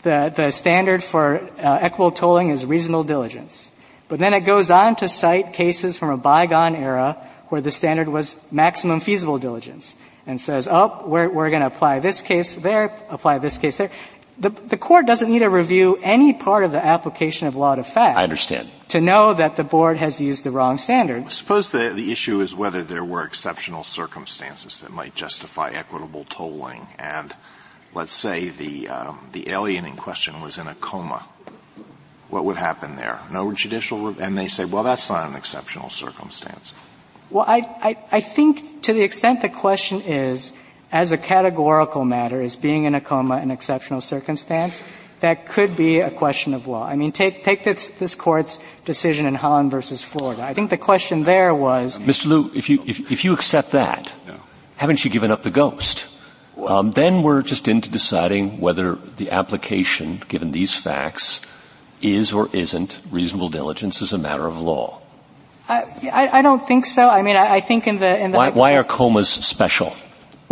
the, 0.04 0.32
the 0.36 0.52
standard 0.52 1.04
for 1.04 1.40
uh, 1.40 1.80
equitable 1.82 2.12
tolling 2.12 2.50
is 2.50 2.66
reasonable 2.66 3.04
diligence, 3.04 3.72
but 4.08 4.20
then 4.20 4.34
it 4.34 4.42
goes 4.42 4.70
on 4.70 4.96
to 4.98 5.08
cite 5.08 5.54
cases 5.54 5.98
from 5.98 6.10
a 6.10 6.18
bygone 6.18 6.76
era 6.76 7.18
where 7.50 7.62
the 7.62 7.72
standard 7.72 8.10
was 8.10 8.36
maximum 8.52 9.00
feasible 9.00 9.38
diligence 9.38 9.96
and 10.26 10.40
says, 10.40 10.68
oh, 10.70 11.04
we're, 11.06 11.30
we're 11.30 11.50
going 11.50 11.62
to 11.62 11.68
apply 11.68 12.00
this 12.00 12.22
case 12.22 12.56
there, 12.56 12.96
apply 13.10 13.40
this 13.40 13.58
case 13.58 13.78
there 13.78 13.92
the, 14.38 14.50
the 14.50 14.78
court 14.78 15.06
doesn't 15.06 15.30
need 15.30 15.40
to 15.40 15.50
review 15.50 16.00
any 16.02 16.34
part 16.34 16.64
of 16.64 16.72
the 16.72 16.84
application 16.84 17.48
of 17.48 17.56
law 17.56 17.76
to 17.76 17.84
fact. 17.84 18.18
I 18.18 18.24
understand. 18.24 18.70
To 18.90 19.02
know 19.02 19.34
that 19.34 19.56
the 19.56 19.64
board 19.64 19.98
has 19.98 20.20
used 20.20 20.44
the 20.44 20.52
wrong 20.52 20.78
standard. 20.78 21.32
Suppose 21.32 21.70
the, 21.70 21.90
the 21.90 22.12
issue 22.12 22.42
is 22.42 22.56
whether 22.56 22.84
there 22.84 23.04
were 23.04 23.24
exceptional 23.24 23.84
circumstances 23.84 24.80
that 24.80 24.92
might 24.92 25.16
justify 25.16 25.72
equitable 25.72 26.26
tolling, 26.26 26.88
and 27.00 27.36
let's 27.94 28.14
say 28.14 28.50
the 28.50 28.90
um, 28.90 29.30
the 29.32 29.50
alien 29.50 29.86
in 29.86 29.96
question 29.96 30.42
was 30.42 30.58
in 30.58 30.68
a 30.68 30.76
coma. 30.76 31.26
What 32.30 32.46
would 32.46 32.58
happen 32.58 32.96
there? 32.96 33.20
No 33.32 33.52
judicial, 33.52 34.12
re- 34.12 34.24
and 34.24 34.36
they 34.38 34.48
say, 34.48 34.66
well, 34.66 34.84
that's 34.84 35.10
not 35.10 35.30
an 35.30 35.36
exceptional 35.36 35.92
circumstance. 35.92 36.74
Well, 37.30 37.46
I, 37.48 37.60
I, 37.82 37.98
I 38.12 38.22
think 38.22 38.84
to 38.84 38.94
the 38.94 39.04
extent 39.04 39.42
the 39.42 39.50
question 39.50 40.02
is 40.02 40.54
as 40.94 41.12
a 41.12 41.18
categorical 41.18 42.06
matter 42.06 42.42
as 42.42 42.56
being 42.56 42.86
in 42.86 42.94
a 42.94 43.02
coma 43.02 43.38
an 43.38 43.50
exceptional 43.50 44.00
circumstance, 44.00 44.82
that 45.22 45.48
could 45.48 45.76
be 45.76 46.00
a 46.00 46.12
question 46.12 46.54
of 46.54 46.68
law. 46.68 46.86
I 46.86 46.96
mean, 46.96 47.12
take, 47.12 47.44
take 47.44 47.64
this, 47.64 47.90
this 47.92 48.14
court's 48.14 48.60
decision 48.86 49.26
in 49.26 49.34
Holland 49.34 49.72
versus 49.72 50.04
Florida. 50.04 50.44
I 50.44 50.54
think 50.54 50.70
the 50.70 50.78
question 50.78 51.24
there 51.24 51.56
was... 51.56 51.98
Mr. 51.98 52.28
Liu, 52.28 52.52
if 52.54 52.70
you, 52.70 52.84
if, 52.86 53.12
if 53.12 53.24
you 53.24 53.34
accept 53.34 53.72
that, 53.72 54.14
no. 54.28 54.36
haven't 54.76 55.04
you 55.04 55.10
given 55.10 55.32
up 55.32 55.42
the 55.42 55.50
ghost? 55.50 56.06
Um, 56.58 56.92
then 56.92 57.24
we're 57.24 57.42
just 57.42 57.68
into 57.68 57.90
deciding 57.90 58.60
whether 58.60 58.94
the 58.96 59.32
application, 59.32 60.22
given 60.28 60.52
these 60.52 60.78
facts, 60.78 61.42
is 62.04 62.32
or 62.32 62.50
isn't 62.54 63.00
reasonable 63.10 63.50
diligence 63.50 64.02
as 64.04 64.14
a 64.14 64.18
matter 64.20 64.46
of 64.46 64.60
law. 64.62 65.02
I, 65.68 66.10
I, 66.14 66.40
I 66.40 66.42
don't 66.44 66.68
think 66.68 66.86
so. 66.86 67.10
I 67.10 67.24
mean, 67.24 67.38
I, 67.38 67.56
I 67.56 67.60
think 67.62 67.88
in 67.88 67.98
the 67.98 68.20
in 68.20 68.32
the 68.32 68.38
why, 68.38 68.50
why 68.50 68.76
are 68.76 68.84
comas 68.84 69.30
special? 69.30 69.94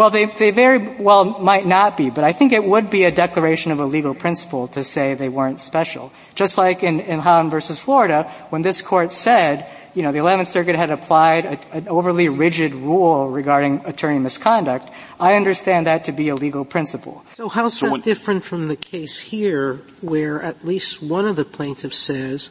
Well, 0.02 0.10
they, 0.10 0.26
they 0.26 0.50
very 0.50 0.80
well 0.80 1.38
might 1.38 1.68
not 1.68 1.96
be, 1.96 2.10
but 2.10 2.24
I 2.24 2.34
think 2.34 2.54
it 2.54 2.64
would 2.64 2.90
be 2.90 3.04
a 3.04 3.12
declaration 3.12 3.72
of 3.72 3.80
a 3.80 3.86
legal 3.86 4.16
principle 4.16 4.68
to 4.70 4.84
say 4.84 5.14
they 5.14 5.30
weren't 5.30 5.62
special. 5.62 6.12
Just 6.34 6.58
like 6.58 6.82
in, 6.82 7.02
in 7.02 7.20
Holland 7.20 7.52
versus 7.52 7.80
Florida, 7.80 8.24
when 8.50 8.64
this 8.64 8.82
court 8.82 9.14
said, 9.14 9.68
you 9.94 10.02
know, 10.02 10.12
the 10.12 10.18
11th 10.18 10.48
Circuit 10.48 10.76
had 10.76 10.90
applied 10.90 11.46
a, 11.46 11.78
an 11.78 11.88
overly 11.88 12.30
rigid 12.30 12.74
rule 12.74 13.30
regarding 13.30 13.86
attorney 13.86 14.18
misconduct, 14.18 14.90
I 15.20 15.36
understand 15.36 15.86
that 15.86 16.06
to 16.06 16.12
be 16.12 16.30
a 16.30 16.36
legal 16.36 16.66
principle. 16.66 17.24
So 17.34 17.48
how's 17.48 17.78
so 17.78 17.86
that 17.86 17.92
when, 17.92 18.02
different 18.02 18.44
from 18.44 18.70
the 18.70 18.76
case 18.76 19.20
here 19.20 19.82
where 20.02 20.42
at 20.42 20.66
least 20.66 21.04
one 21.04 21.28
of 21.28 21.36
the 21.36 21.46
plaintiffs 21.46 22.00
says 22.00 22.50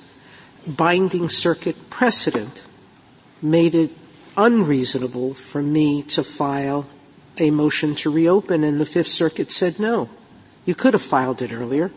binding 0.68 1.28
circuit 1.28 1.90
precedent 1.90 2.62
made 3.42 3.74
it 3.74 3.90
unreasonable 4.36 5.34
for 5.34 5.60
me 5.60 6.04
to 6.04 6.22
file 6.22 6.86
a 7.38 7.50
motion 7.50 7.94
to 7.96 8.10
reopen 8.10 8.64
and 8.64 8.80
the 8.80 8.86
Fifth 8.86 9.08
Circuit 9.08 9.50
said 9.50 9.78
no. 9.78 10.08
You 10.64 10.74
could 10.74 10.94
have 10.94 11.02
filed 11.02 11.42
it 11.42 11.52
earlier. 11.52 11.90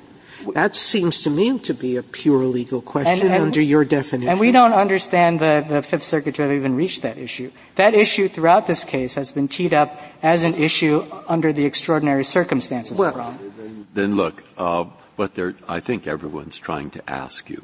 That 0.53 0.75
seems 0.75 1.21
to 1.21 1.29
me 1.29 1.57
to 1.59 1.73
be 1.73 1.95
a 1.95 2.03
pure 2.03 2.43
legal 2.43 2.81
question 2.81 3.27
and, 3.27 3.33
and, 3.33 3.43
under 3.43 3.61
your 3.61 3.85
definition. 3.85 4.29
And 4.29 4.39
we 4.39 4.51
don't 4.51 4.73
understand 4.73 5.39
the, 5.39 5.65
the 5.67 5.81
Fifth 5.81 6.03
Circuit 6.03 6.35
to 6.35 6.41
have 6.43 6.51
even 6.51 6.75
reached 6.75 7.03
that 7.03 7.17
issue. 7.17 7.51
That 7.75 7.93
issue 7.93 8.27
throughout 8.27 8.67
this 8.67 8.83
case 8.83 9.15
has 9.15 9.31
been 9.31 9.47
teed 9.47 9.73
up 9.73 9.97
as 10.21 10.43
an 10.43 10.55
issue 10.55 11.05
under 11.27 11.53
the 11.53 11.65
extraordinary 11.65 12.23
circumstances 12.23 12.97
well, 12.97 13.37
Then, 13.57 13.87
then 13.93 14.15
look, 14.15 14.43
uh, 14.57 14.85
what 15.15 15.37
I 15.67 15.79
think 15.79 16.07
everyone's 16.07 16.57
trying 16.57 16.89
to 16.91 17.09
ask 17.09 17.49
you 17.49 17.63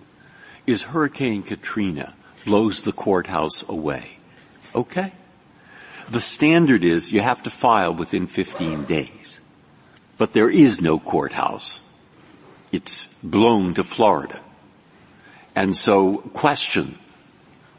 is 0.65 0.84
Hurricane 0.84 1.43
Katrina 1.43 2.13
blows 2.45 2.84
the 2.84 2.93
courthouse 2.93 3.67
away. 3.67 4.19
Okay? 4.75 5.13
The 6.09 6.19
standard 6.19 6.83
is 6.83 7.11
you 7.11 7.21
have 7.21 7.43
to 7.43 7.49
file 7.49 7.93
within 7.93 8.25
15 8.25 8.85
days. 8.85 9.39
But 10.17 10.33
there 10.33 10.49
is 10.49 10.81
no 10.81 10.99
courthouse. 10.99 11.79
It's 12.71 13.05
blown 13.23 13.73
to 13.75 13.83
Florida. 13.83 14.41
And 15.55 15.75
so 15.75 16.17
question, 16.33 16.97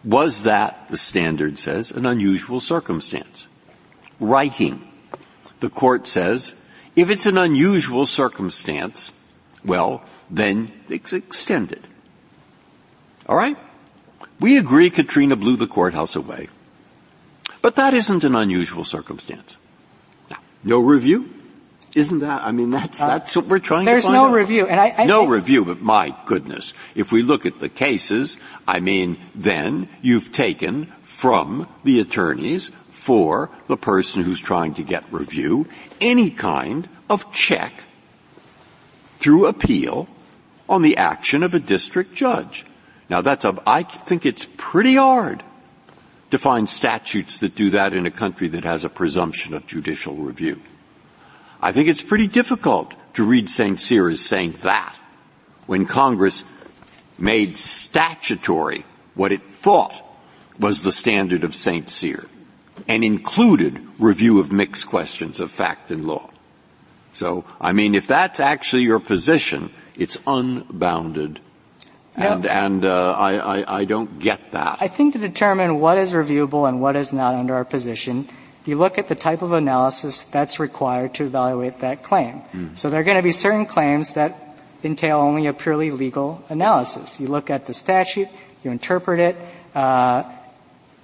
was 0.04 0.44
that, 0.44 0.88
the 0.88 0.96
standard 0.96 1.58
says, 1.58 1.90
an 1.90 2.06
unusual 2.06 2.60
circumstance? 2.60 3.48
Writing. 4.18 4.86
The 5.60 5.70
court 5.70 6.06
says, 6.06 6.54
if 6.96 7.10
it's 7.10 7.26
an 7.26 7.36
unusual 7.36 8.06
circumstance, 8.06 9.12
well, 9.64 10.02
then 10.30 10.72
it's 10.88 11.12
extended. 11.12 11.86
Alright? 13.28 13.58
We 14.38 14.56
agree 14.56 14.90
Katrina 14.90 15.36
blew 15.36 15.56
the 15.56 15.66
courthouse 15.66 16.16
away. 16.16 16.48
But 17.62 17.77
that 17.77 17.94
isn't 17.94 18.25
an 18.25 18.35
unusual 18.35 18.85
circumstance. 18.85 19.57
Now, 20.31 20.38
no 20.64 20.81
review. 20.81 21.29
Isn't 21.94 22.20
that? 22.20 22.42
I 22.44 22.53
mean, 22.53 22.70
that's 22.70 23.01
uh, 23.01 23.09
that's 23.09 23.35
what 23.35 23.46
we're 23.46 23.59
trying 23.59 23.85
There's 23.85 24.05
to 24.05 24.11
find 24.11 24.14
no 24.14 24.29
out. 24.29 24.35
review, 24.35 24.66
and 24.66 24.79
I, 24.79 24.94
I 24.96 25.05
no 25.07 25.27
review, 25.27 25.64
but 25.64 25.81
my 25.81 26.15
goodness, 26.25 26.73
if 26.94 27.11
we 27.11 27.23
look 27.23 27.46
at 27.46 27.58
the 27.58 27.69
cases, 27.69 28.38
I 28.67 28.79
mean, 28.79 29.19
then 29.35 29.88
you've 30.00 30.31
taken 30.31 30.87
from 31.02 31.67
the 31.83 31.98
attorneys 31.98 32.71
for 32.90 33.50
the 33.67 33.77
person 33.77 34.23
who's 34.23 34.40
trying 34.40 34.75
to 34.75 34.85
get 34.85 35.13
review 35.13 35.67
any 36.00 36.31
kind 36.31 36.88
of 37.08 37.33
check 37.33 37.73
through 39.19 39.46
appeal 39.46 40.06
on 40.69 40.83
the 40.83 40.96
action 40.96 41.42
of 41.42 41.54
a 41.54 41.58
district 41.58 42.15
judge. 42.15 42.65
Now 43.08 43.21
that's 43.21 43.44
a, 43.44 43.61
I 43.67 43.83
think 43.83 44.25
it's 44.25 44.48
pretty 44.56 44.94
hard 44.94 45.42
to 46.31 46.38
find 46.38 46.68
statutes 46.68 47.40
that 47.40 47.54
do 47.54 47.70
that 47.70 47.92
in 47.92 48.06
a 48.06 48.10
country 48.10 48.48
that 48.48 48.64
has 48.64 48.85
a 48.85 48.88
presumption 48.88 49.54
of 49.54 49.66
judicial 49.66 50.14
review. 50.14 50.60
I 51.60 51.72
think 51.72 51.88
it's 51.88 52.02
pretty 52.02 52.26
difficult 52.26 52.94
to 53.14 53.24
read 53.24 53.50
St. 53.50 53.78
Cyr 53.78 54.08
as 54.08 54.24
saying 54.24 54.52
that 54.62 54.96
when 55.66 55.87
Congress 55.87 56.44
made 57.18 57.58
statutory 57.58 58.85
what 59.14 59.33
it 59.33 59.42
thought 59.42 59.94
was 60.58 60.83
the 60.83 60.92
standard 60.92 61.44
of 61.44 61.54
St. 61.54 61.88
Cyr 61.88 62.26
and 62.88 63.04
included 63.04 63.81
review 63.98 64.40
of 64.40 64.52
mixed 64.52 64.87
questions 64.88 65.40
of 65.40 65.50
fact 65.50 65.90
and 65.90 66.06
law. 66.06 66.31
So, 67.12 67.44
I 67.60 67.72
mean, 67.72 67.94
if 67.94 68.06
that's 68.06 68.40
actually 68.40 68.83
your 68.83 69.00
position, 69.00 69.70
it's 69.96 70.18
unbounded. 70.26 71.40
And, 72.17 72.44
and 72.44 72.85
uh, 72.85 73.13
I, 73.13 73.61
I, 73.61 73.79
I 73.81 73.85
don't 73.85 74.19
get 74.19 74.52
that. 74.52 74.79
I 74.81 74.88
think 74.88 75.15
to 75.15 75.19
determine 75.19 75.81
what 75.81 75.96
is 75.96 76.13
reviewable 76.13 76.69
and 76.69 76.81
what 76.81 76.96
is 76.96 77.13
not 77.13 77.35
under 77.35 77.54
our 77.54 77.65
position, 77.65 78.29
you 78.67 78.77
look 78.77 78.98
at 78.98 79.08
the 79.08 79.15
type 79.15 79.42
of 79.42 79.52
analysis 79.52 80.23
that's 80.25 80.58
required 80.58 81.15
to 81.15 81.25
evaluate 81.25 81.81
that 81.81 82.02
claim. 82.02 82.42
So 82.75 82.90
there 82.90 83.00
are 83.00 83.04
going 83.04 83.17
to 83.17 83.23
be 83.23 83.33
certain 83.33 83.65
claims 83.65 84.15
that 84.15 84.58
entail 84.83 85.19
only 85.19 85.46
a 85.46 85.52
purely 85.52 85.90
legal 85.90 86.44
analysis. 86.48 87.21
You 87.21 87.29
look 87.29 87.48
at 87.48 87.67
the 87.67 87.75
statute, 87.75 88.29
you 88.65 88.71
interpret 88.71 89.21
it. 89.21 89.37
Uh, 89.75 90.25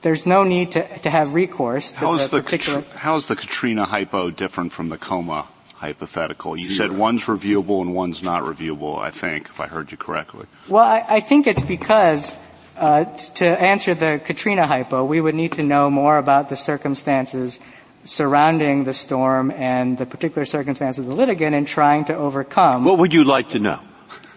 there's 0.02 0.26
no 0.26 0.44
need 0.44 0.72
to, 0.72 0.98
to 0.98 1.10
have 1.10 1.34
recourse 1.34 1.92
to 1.92 1.98
How's 1.98 2.28
the 2.30 2.36
the, 2.36 2.42
particular. 2.42 2.82
Katri- 2.82 2.96
how's 2.96 3.26
the 3.26 3.36
Katrina 3.36 3.84
hypo 3.86 4.30
different 4.30 4.72
from 4.72 4.88
the 4.88 4.98
coma 4.98 5.48
hypothetical? 5.76 6.56
You 6.56 6.70
said 6.70 6.92
one's 6.92 7.24
reviewable 7.24 7.80
and 7.80 7.94
one's 7.94 8.22
not 8.22 8.42
reviewable, 8.42 8.98
I 8.98 9.10
think, 9.10 9.48
if 9.48 9.60
I 9.60 9.66
heard 9.66 9.90
you 9.90 9.96
correctly. 9.96 10.46
Well, 10.68 10.84
I, 10.84 11.04
I 11.08 11.20
think 11.20 11.46
it's 11.46 11.62
because 11.62 12.34
uh, 12.76 13.04
t- 13.04 13.34
to 13.36 13.46
answer 13.46 13.94
the 13.94 14.20
Katrina 14.22 14.66
hypo, 14.66 15.04
we 15.04 15.20
would 15.20 15.34
need 15.34 15.52
to 15.52 15.62
know 15.62 15.90
more 15.90 16.18
about 16.18 16.48
the 16.48 16.56
circumstances 16.56 17.60
surrounding 18.04 18.84
the 18.84 18.92
storm 18.92 19.50
and 19.50 19.98
the 19.98 20.06
particular 20.06 20.44
circumstances 20.44 21.00
of 21.00 21.06
the 21.06 21.14
litigant 21.14 21.54
in 21.54 21.64
trying 21.64 22.04
to 22.06 22.14
overcome. 22.14 22.84
What 22.84 22.98
would 22.98 23.12
you 23.12 23.24
like 23.24 23.50
to 23.50 23.58
know? 23.58 23.80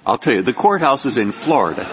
I'll 0.06 0.18
tell 0.18 0.34
you, 0.34 0.42
the 0.42 0.54
courthouse 0.54 1.06
is 1.06 1.18
in 1.18 1.32
Florida. 1.32 1.86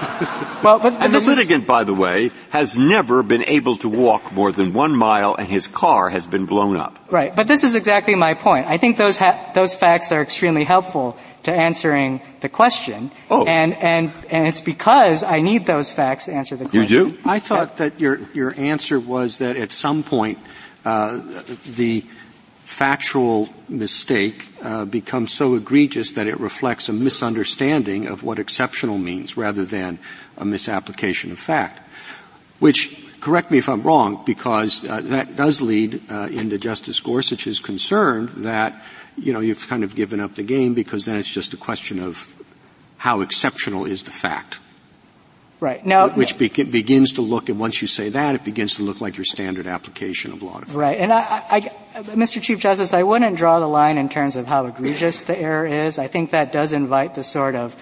well, 0.62 0.78
but, 0.78 0.82
but 0.82 0.92
And 0.94 1.12
the 1.12 1.18
this 1.18 1.28
is- 1.28 1.36
litigant, 1.36 1.66
by 1.66 1.84
the 1.84 1.94
way, 1.94 2.30
has 2.50 2.78
never 2.78 3.22
been 3.22 3.44
able 3.46 3.76
to 3.78 3.88
walk 3.88 4.32
more 4.32 4.52
than 4.52 4.72
one 4.72 4.94
mile 4.96 5.34
and 5.34 5.46
his 5.48 5.66
car 5.66 6.08
has 6.10 6.26
been 6.26 6.46
blown 6.46 6.76
up. 6.76 6.98
Right, 7.10 7.34
but 7.34 7.46
this 7.46 7.64
is 7.64 7.74
exactly 7.74 8.14
my 8.14 8.34
point. 8.34 8.66
I 8.66 8.76
think 8.78 8.96
those 8.96 9.16
ha- 9.16 9.50
those 9.54 9.74
facts 9.74 10.12
are 10.12 10.22
extremely 10.22 10.64
helpful 10.64 11.16
to 11.42 11.52
answering 11.52 12.20
the 12.40 12.48
question. 12.48 13.10
Oh. 13.30 13.44
And 13.46 13.74
and 13.74 14.12
and 14.30 14.46
it's 14.46 14.62
because 14.62 15.22
I 15.22 15.40
need 15.40 15.66
those 15.66 15.90
facts 15.90 16.26
to 16.26 16.32
answer 16.32 16.56
the 16.56 16.64
question. 16.64 16.82
You 16.82 17.10
do? 17.10 17.18
I 17.24 17.38
thought 17.38 17.78
that 17.78 17.98
your, 18.00 18.20
your 18.34 18.54
answer 18.56 19.00
was 19.00 19.38
that 19.38 19.56
at 19.56 19.72
some 19.72 20.02
point, 20.02 20.38
uh, 20.84 21.20
the 21.66 22.04
factual 22.70 23.48
mistake 23.68 24.48
uh, 24.62 24.84
becomes 24.84 25.32
so 25.32 25.56
egregious 25.56 26.12
that 26.12 26.28
it 26.28 26.38
reflects 26.38 26.88
a 26.88 26.92
misunderstanding 26.92 28.06
of 28.06 28.22
what 28.22 28.38
exceptional 28.38 28.96
means 28.96 29.36
rather 29.36 29.64
than 29.64 29.98
a 30.38 30.44
misapplication 30.44 31.32
of 31.32 31.38
fact. 31.38 31.80
Which, 32.60 33.04
correct 33.20 33.50
me 33.50 33.58
if 33.58 33.68
I'm 33.68 33.82
wrong, 33.82 34.22
because 34.24 34.88
uh, 34.88 35.00
that 35.02 35.34
does 35.34 35.60
lead 35.60 36.00
uh, 36.08 36.28
into 36.30 36.58
Justice 36.58 37.00
Gorsuch's 37.00 37.58
concern 37.58 38.30
that, 38.36 38.80
you 39.18 39.32
know, 39.32 39.40
you've 39.40 39.66
kind 39.66 39.82
of 39.82 39.96
given 39.96 40.20
up 40.20 40.36
the 40.36 40.44
game 40.44 40.72
because 40.72 41.04
then 41.04 41.16
it's 41.16 41.28
just 41.28 41.52
a 41.52 41.58
question 41.58 41.98
of 41.98 42.32
how 42.98 43.20
exceptional 43.20 43.84
is 43.84 44.04
the 44.04 44.12
fact. 44.12 44.60
Right. 45.60 45.84
Now, 45.84 46.08
which 46.08 46.38
be- 46.38 46.48
begins 46.48 47.12
to 47.12 47.22
look, 47.22 47.50
and 47.50 47.60
once 47.60 47.82
you 47.82 47.88
say 47.88 48.08
that, 48.08 48.34
it 48.34 48.44
begins 48.44 48.76
to 48.76 48.82
look 48.82 49.02
like 49.02 49.18
your 49.18 49.26
standard 49.26 49.66
application 49.66 50.32
of 50.32 50.42
law. 50.42 50.62
Right, 50.68 50.98
and 50.98 51.12
I, 51.12 51.20
I, 51.20 51.70
I, 51.94 52.02
Mr. 52.02 52.40
Chief 52.40 52.58
Justice, 52.58 52.94
I 52.94 53.02
wouldn't 53.02 53.36
draw 53.36 53.60
the 53.60 53.66
line 53.66 53.98
in 53.98 54.08
terms 54.08 54.36
of 54.36 54.46
how 54.46 54.64
egregious 54.64 55.20
the 55.22 55.38
error 55.38 55.66
is. 55.66 55.98
I 55.98 56.08
think 56.08 56.30
that 56.30 56.50
does 56.50 56.72
invite 56.72 57.14
the 57.14 57.22
sort 57.22 57.56
of 57.56 57.76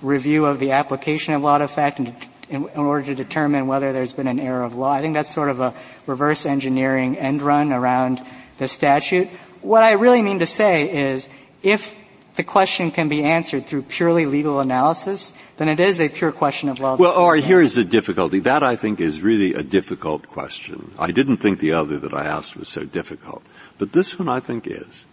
review 0.00 0.46
of 0.46 0.60
the 0.60 0.72
application 0.72 1.34
of 1.34 1.42
law 1.42 1.58
to 1.58 1.66
fact 1.66 1.98
in, 1.98 2.14
in, 2.48 2.68
in 2.68 2.80
order 2.80 3.06
to 3.06 3.16
determine 3.16 3.66
whether 3.66 3.92
there's 3.92 4.12
been 4.12 4.28
an 4.28 4.38
error 4.38 4.62
of 4.62 4.76
law. 4.76 4.92
I 4.92 5.00
think 5.00 5.14
that's 5.14 5.34
sort 5.34 5.50
of 5.50 5.60
a 5.60 5.74
reverse 6.06 6.46
engineering 6.46 7.18
end 7.18 7.42
run 7.42 7.72
around 7.72 8.24
the 8.58 8.68
statute. 8.68 9.28
What 9.60 9.82
I 9.82 9.92
really 9.92 10.22
mean 10.22 10.38
to 10.38 10.46
say 10.46 11.10
is, 11.10 11.28
if 11.64 11.96
the 12.36 12.42
question 12.42 12.90
can 12.90 13.08
be 13.08 13.22
answered 13.22 13.66
through 13.66 13.82
purely 13.82 14.26
legal 14.26 14.60
analysis, 14.60 15.34
then 15.56 15.68
it 15.68 15.78
is 15.78 16.00
a 16.00 16.08
pure 16.08 16.32
question 16.32 16.68
of 16.68 16.80
law. 16.80 16.96
Well, 16.96 17.28
right, 17.28 17.42
here's 17.42 17.76
the 17.76 17.84
difficulty. 17.84 18.40
That 18.40 18.62
I 18.62 18.74
think 18.76 19.00
is 19.00 19.20
really 19.20 19.54
a 19.54 19.62
difficult 19.62 20.26
question. 20.26 20.90
I 20.98 21.12
didn't 21.12 21.36
think 21.36 21.60
the 21.60 21.72
other 21.72 21.98
that 21.98 22.12
I 22.12 22.26
asked 22.26 22.56
was 22.56 22.68
so 22.68 22.84
difficult. 22.84 23.44
But 23.78 23.92
this 23.92 24.18
one 24.18 24.28
I 24.28 24.40
think 24.40 24.66
is. 24.66 25.04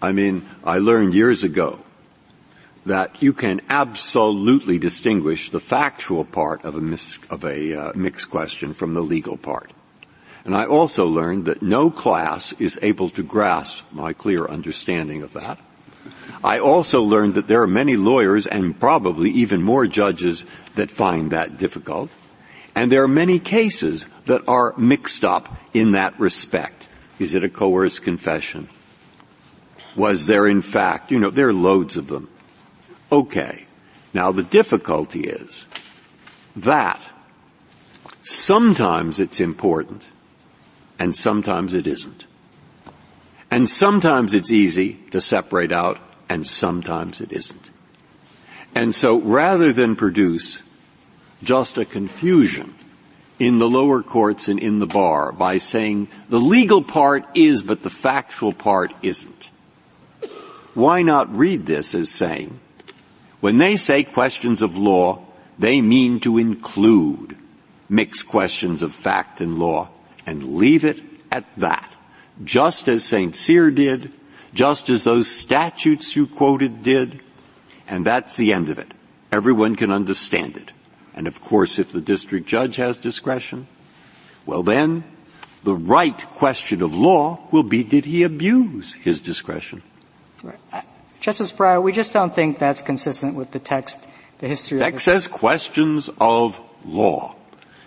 I 0.00 0.12
mean, 0.12 0.46
I 0.62 0.78
learned 0.78 1.14
years 1.14 1.42
ago 1.42 1.80
that 2.86 3.22
you 3.22 3.32
can 3.32 3.60
absolutely 3.68 4.78
distinguish 4.78 5.50
the 5.50 5.60
factual 5.60 6.24
part 6.24 6.64
of 6.64 6.76
a, 6.76 6.80
mis- 6.80 7.18
of 7.30 7.44
a 7.44 7.74
uh, 7.74 7.92
mixed 7.94 8.30
question 8.30 8.74
from 8.74 8.94
the 8.94 9.00
legal 9.00 9.36
part. 9.36 9.72
And 10.44 10.54
I 10.54 10.66
also 10.66 11.06
learned 11.06 11.46
that 11.46 11.62
no 11.62 11.90
class 11.90 12.52
is 12.60 12.78
able 12.82 13.08
to 13.10 13.22
grasp 13.22 13.84
my 13.90 14.12
clear 14.12 14.46
understanding 14.46 15.22
of 15.22 15.32
that. 15.32 15.58
I 16.42 16.58
also 16.58 17.02
learned 17.02 17.34
that 17.34 17.46
there 17.46 17.62
are 17.62 17.66
many 17.66 17.96
lawyers 17.96 18.46
and 18.46 18.78
probably 18.78 19.30
even 19.30 19.62
more 19.62 19.86
judges 19.86 20.44
that 20.74 20.90
find 20.90 21.30
that 21.30 21.58
difficult. 21.58 22.10
And 22.74 22.90
there 22.90 23.02
are 23.02 23.08
many 23.08 23.38
cases 23.38 24.06
that 24.26 24.46
are 24.48 24.74
mixed 24.76 25.24
up 25.24 25.56
in 25.72 25.92
that 25.92 26.18
respect. 26.18 26.88
Is 27.18 27.34
it 27.34 27.44
a 27.44 27.48
coerced 27.48 28.02
confession? 28.02 28.68
Was 29.96 30.26
there 30.26 30.46
in 30.46 30.60
fact, 30.60 31.10
you 31.10 31.18
know, 31.18 31.30
there 31.30 31.48
are 31.48 31.52
loads 31.52 31.96
of 31.96 32.08
them. 32.08 32.28
Okay. 33.12 33.66
Now 34.12 34.32
the 34.32 34.42
difficulty 34.42 35.20
is 35.20 35.64
that 36.56 37.00
sometimes 38.22 39.20
it's 39.20 39.40
important 39.40 40.06
and 40.98 41.14
sometimes 41.14 41.74
it 41.74 41.86
isn't. 41.86 42.26
And 43.50 43.68
sometimes 43.68 44.34
it's 44.34 44.50
easy 44.50 44.94
to 45.10 45.20
separate 45.20 45.72
out 45.72 45.98
and 46.28 46.46
sometimes 46.46 47.20
it 47.20 47.32
isn't. 47.32 47.70
And 48.74 48.94
so 48.94 49.18
rather 49.20 49.72
than 49.72 49.96
produce 49.96 50.62
just 51.42 51.78
a 51.78 51.84
confusion 51.84 52.74
in 53.38 53.58
the 53.58 53.68
lower 53.68 54.02
courts 54.02 54.48
and 54.48 54.58
in 54.58 54.78
the 54.78 54.86
bar 54.86 55.32
by 55.32 55.58
saying 55.58 56.08
the 56.28 56.40
legal 56.40 56.82
part 56.82 57.24
is 57.34 57.62
but 57.62 57.82
the 57.82 57.90
factual 57.90 58.52
part 58.52 58.92
isn't, 59.02 59.50
why 60.74 61.02
not 61.02 61.36
read 61.36 61.66
this 61.66 61.94
as 61.94 62.10
saying 62.10 62.58
when 63.40 63.58
they 63.58 63.76
say 63.76 64.04
questions 64.04 64.62
of 64.62 64.76
law, 64.76 65.22
they 65.58 65.80
mean 65.80 66.18
to 66.20 66.38
include 66.38 67.36
mixed 67.88 68.26
questions 68.26 68.82
of 68.82 68.94
fact 68.94 69.40
and 69.40 69.58
law 69.58 69.90
and 70.26 70.56
leave 70.56 70.84
it 70.84 71.00
at 71.30 71.44
that. 71.58 71.92
Just 72.42 72.88
as 72.88 73.04
St. 73.04 73.36
Cyr 73.36 73.70
did, 73.70 74.10
just 74.54 74.88
as 74.88 75.04
those 75.04 75.30
statutes 75.30 76.16
you 76.16 76.26
quoted 76.26 76.82
did, 76.82 77.20
and 77.86 78.06
that's 78.06 78.36
the 78.36 78.52
end 78.52 78.68
of 78.70 78.78
it. 78.78 78.92
Everyone 79.30 79.76
can 79.76 79.90
understand 79.90 80.56
it. 80.56 80.72
And 81.14 81.26
of 81.26 81.40
course, 81.42 81.78
if 81.78 81.92
the 81.92 82.00
district 82.00 82.46
judge 82.46 82.76
has 82.76 82.98
discretion, 82.98 83.66
well 84.46 84.62
then, 84.62 85.04
the 85.64 85.74
right 85.74 86.18
question 86.34 86.82
of 86.82 86.94
law 86.94 87.40
will 87.50 87.62
be 87.62 87.82
did 87.82 88.04
he 88.04 88.22
abuse 88.22 88.94
his 88.94 89.20
discretion? 89.20 89.82
Right. 90.42 90.58
Justice 91.20 91.52
Breyer, 91.52 91.82
we 91.82 91.92
just 91.92 92.12
don't 92.12 92.34
think 92.34 92.58
that's 92.58 92.82
consistent 92.82 93.34
with 93.34 93.52
the 93.52 93.58
text, 93.58 94.04
the 94.38 94.48
history 94.48 94.78
of 94.78 94.84
Text 94.84 95.06
the 95.06 95.12
says 95.12 95.26
questions 95.26 96.10
of 96.20 96.60
law. 96.84 97.34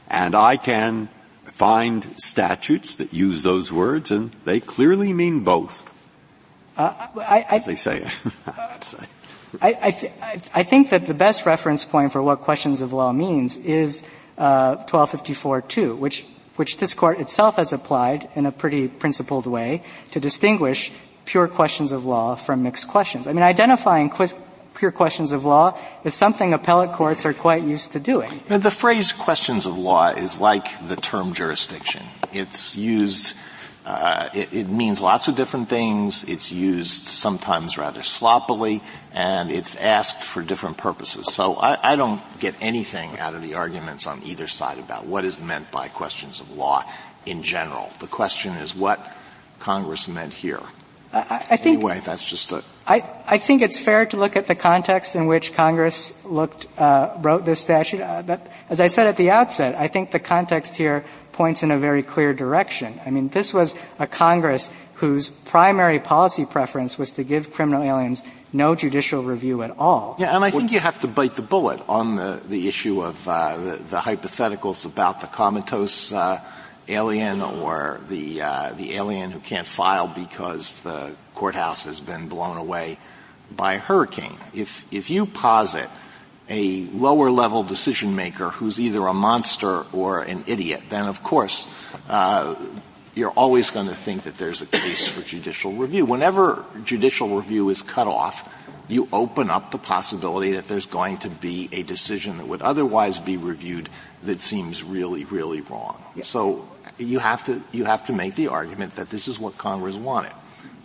And 0.08 0.34
I 0.34 0.58
can 0.58 1.10
find 1.46 2.04
statutes 2.18 2.98
that 2.98 3.14
use 3.14 3.44
those 3.44 3.72
words 3.72 4.10
and 4.10 4.32
they 4.46 4.60
clearly 4.60 5.14
mean 5.14 5.42
both, 5.42 5.87
Uh, 6.78 7.08
I, 7.18 7.40
I, 7.50 7.56
as 7.56 7.66
they 7.66 7.76
say. 7.76 8.08
I, 9.62 9.76
I, 9.82 9.92
th- 9.92 10.14
I 10.54 10.64
think 10.64 10.90
that 10.90 11.08
the 11.08 11.14
best 11.14 11.46
reference 11.46 11.86
point 11.86 12.12
for 12.12 12.22
what 12.22 12.42
questions 12.42 12.82
of 12.82 12.94
law 12.94 13.12
means 13.12 13.58
is 13.58 14.04
uh, 14.38 14.78
1254-2, 14.86 15.98
which 15.98 16.26
which 16.58 16.78
this 16.78 16.94
court 16.94 17.20
itself 17.20 17.56
has 17.56 17.72
applied 17.72 18.28
in 18.36 18.46
a 18.46 18.52
pretty 18.52 18.88
principled 18.88 19.46
way 19.46 19.84
to 20.12 20.20
distinguish 20.20 20.92
pure 21.26 21.48
questions 21.48 21.92
of 21.92 22.04
law 22.04 22.36
from 22.36 22.64
mixed 22.64 22.88
questions. 22.88 23.28
I 23.28 23.34
mean, 23.34 23.44
identifying 23.44 24.10
qu- 24.10 24.36
pure 24.74 24.92
questions 24.92 25.32
of 25.32 25.46
law 25.46 25.78
is 26.04 26.14
something 26.14 26.54
appellate 26.54 26.94
courts 26.94 27.26
are 27.26 27.34
quite 27.34 27.64
used 27.64 27.92
to 27.92 28.00
doing. 28.00 28.42
The 28.48 28.72
phrase 28.72 29.12
questions 29.12 29.66
of 29.66 29.78
law 29.78 30.10
is 30.10 30.40
like 30.40 30.88
the 30.88 30.96
term 30.96 31.34
jurisdiction. 31.34 32.04
It's 32.34 32.76
used 32.76 33.36
uh, 33.88 34.28
it, 34.34 34.52
it, 34.52 34.68
means 34.68 35.00
lots 35.00 35.30
of 35.30 35.38
different 35.38 35.70
things. 35.70 36.26
It's 36.26 36.52
used 36.52 37.08
sometimes 37.08 37.78
rather 37.78 38.04
sloppily, 38.04 38.84
and 39.14 39.50
it's 39.50 39.78
asked 39.78 40.24
for 40.24 40.42
different 40.42 40.76
purposes. 40.76 41.34
So 41.34 41.56
I, 41.56 41.94
I, 41.94 41.96
don't 41.96 42.22
get 42.38 42.54
anything 42.60 43.18
out 43.18 43.34
of 43.34 43.42
the 43.42 43.54
arguments 43.54 44.06
on 44.06 44.22
either 44.26 44.50
side 44.50 44.78
about 44.78 45.06
what 45.06 45.24
is 45.24 45.42
meant 45.42 45.72
by 45.72 45.88
questions 45.88 46.42
of 46.42 46.52
law 46.52 46.84
in 47.26 47.44
general. 47.44 47.90
The 48.00 48.08
question 48.08 48.56
is 48.56 48.76
what 48.76 49.00
Congress 49.60 50.10
meant 50.10 50.34
here. 50.34 50.64
I, 51.14 51.46
I 51.52 51.56
think 51.56 51.78
anyway, 51.78 52.02
that's 52.04 52.30
just 52.30 52.52
a. 52.52 52.66
I, 52.86 53.10
I 53.26 53.38
think 53.38 53.62
it's 53.62 53.80
fair 53.80 54.06
to 54.08 54.18
look 54.18 54.36
at 54.36 54.48
the 54.48 54.56
context 54.56 55.16
in 55.16 55.28
which 55.28 55.54
Congress 55.54 56.14
looked, 56.26 56.68
uh, 56.78 57.16
wrote 57.22 57.46
this 57.46 57.62
statute. 57.62 58.02
Uh, 58.02 58.22
that, 58.24 58.52
as 58.70 58.82
I 58.82 58.88
said 58.88 59.08
at 59.08 59.16
the 59.16 59.30
outset, 59.30 59.76
I 59.76 59.88
think 59.88 60.12
the 60.12 60.20
context 60.20 60.76
here 60.76 61.06
points 61.38 61.62
in 61.64 61.70
a 61.72 61.78
very 61.78 62.02
clear 62.02 62.34
direction. 62.34 63.00
I 63.06 63.12
mean, 63.12 63.30
this 63.30 63.54
was 63.54 63.76
a 64.00 64.08
Congress 64.08 64.70
whose 64.96 65.30
primary 65.30 66.00
policy 66.00 66.46
preference 66.46 66.98
was 66.98 67.12
to 67.12 67.24
give 67.24 67.54
criminal 67.54 67.84
aliens 67.84 68.24
no 68.52 68.74
judicial 68.74 69.22
review 69.24 69.62
at 69.62 69.72
all. 69.78 70.16
Yeah, 70.18 70.36
and 70.36 70.44
I 70.44 70.50
think 70.50 70.72
you 70.72 70.80
have 70.80 71.00
to 71.02 71.08
bite 71.08 71.36
the 71.36 71.44
bullet 71.44 71.80
on 71.88 72.16
the, 72.16 72.42
the 72.48 72.68
issue 72.68 73.04
of 73.04 73.16
uh, 73.28 73.58
the, 73.58 73.76
the, 73.78 73.98
hypotheticals 73.98 74.86
about 74.86 75.22
the 75.22 75.28
comatose 75.28 76.12
uh, 76.12 76.42
alien 76.88 77.42
or 77.42 78.00
the 78.10 78.42
uh, 78.42 78.74
the 78.74 78.96
alien 78.96 79.32
who 79.32 79.40
can't 79.40 79.68
file 79.68 80.08
because 80.08 80.80
the 80.80 81.14
courthouse 81.36 81.86
has 81.86 82.00
been 82.00 82.28
blown 82.28 82.58
away 82.58 82.98
by 83.52 83.74
a 83.74 83.80
hurricane. 83.80 84.38
If 84.54 84.88
if 84.92 85.10
you 85.10 85.26
posit 85.26 85.90
a 86.50 86.86
lower 86.86 87.30
level 87.30 87.64
decision 87.64 88.16
maker 88.16 88.50
who's 88.50 88.80
either 88.80 89.06
a 89.08 89.14
monster 89.14 89.86
or 89.92 90.22
an 90.22 90.44
idiot, 90.48 90.82
then 90.90 91.08
of 91.08 91.24
course 91.24 91.68
uh, 92.10 92.56
you're 93.16 93.32
always 93.32 93.72
going 93.72 93.88
to 93.88 93.96
think 93.96 94.24
that 94.24 94.38
there's 94.38 94.62
a 94.62 94.66
case 94.66 95.08
for 95.08 95.22
judicial 95.22 95.74
review. 95.74 96.06
Whenever 96.06 96.64
judicial 96.84 97.36
review 97.36 97.70
is 97.70 97.82
cut 97.82 98.08
off, 98.08 98.48
you 98.88 99.10
open 99.12 99.50
up 99.50 99.72
the 99.72 99.78
possibility 99.78 100.54
that 100.54 100.68
there's 100.68 100.86
going 100.86 101.18
to 101.18 101.30
be 101.30 101.68
a 101.72 101.84
decision 101.84 102.38
that 102.38 102.48
would 102.48 102.62
otherwise 102.62 103.20
be 103.20 103.36
reviewed 103.36 103.90
that 104.24 104.40
seems 104.40 104.84
really, 104.84 105.26
really 105.26 105.62
wrong. 105.62 106.02
So 106.24 106.68
you 106.98 107.20
have 107.20 107.44
to 107.46 107.62
you 107.72 107.86
have 107.86 108.06
to 108.06 108.14
make 108.14 108.36
the 108.36 108.48
argument 108.48 108.96
that 108.96 109.10
this 109.10 109.28
is 109.28 109.40
what 109.40 109.58
Congress 109.58 109.96
wanted. 109.96 110.32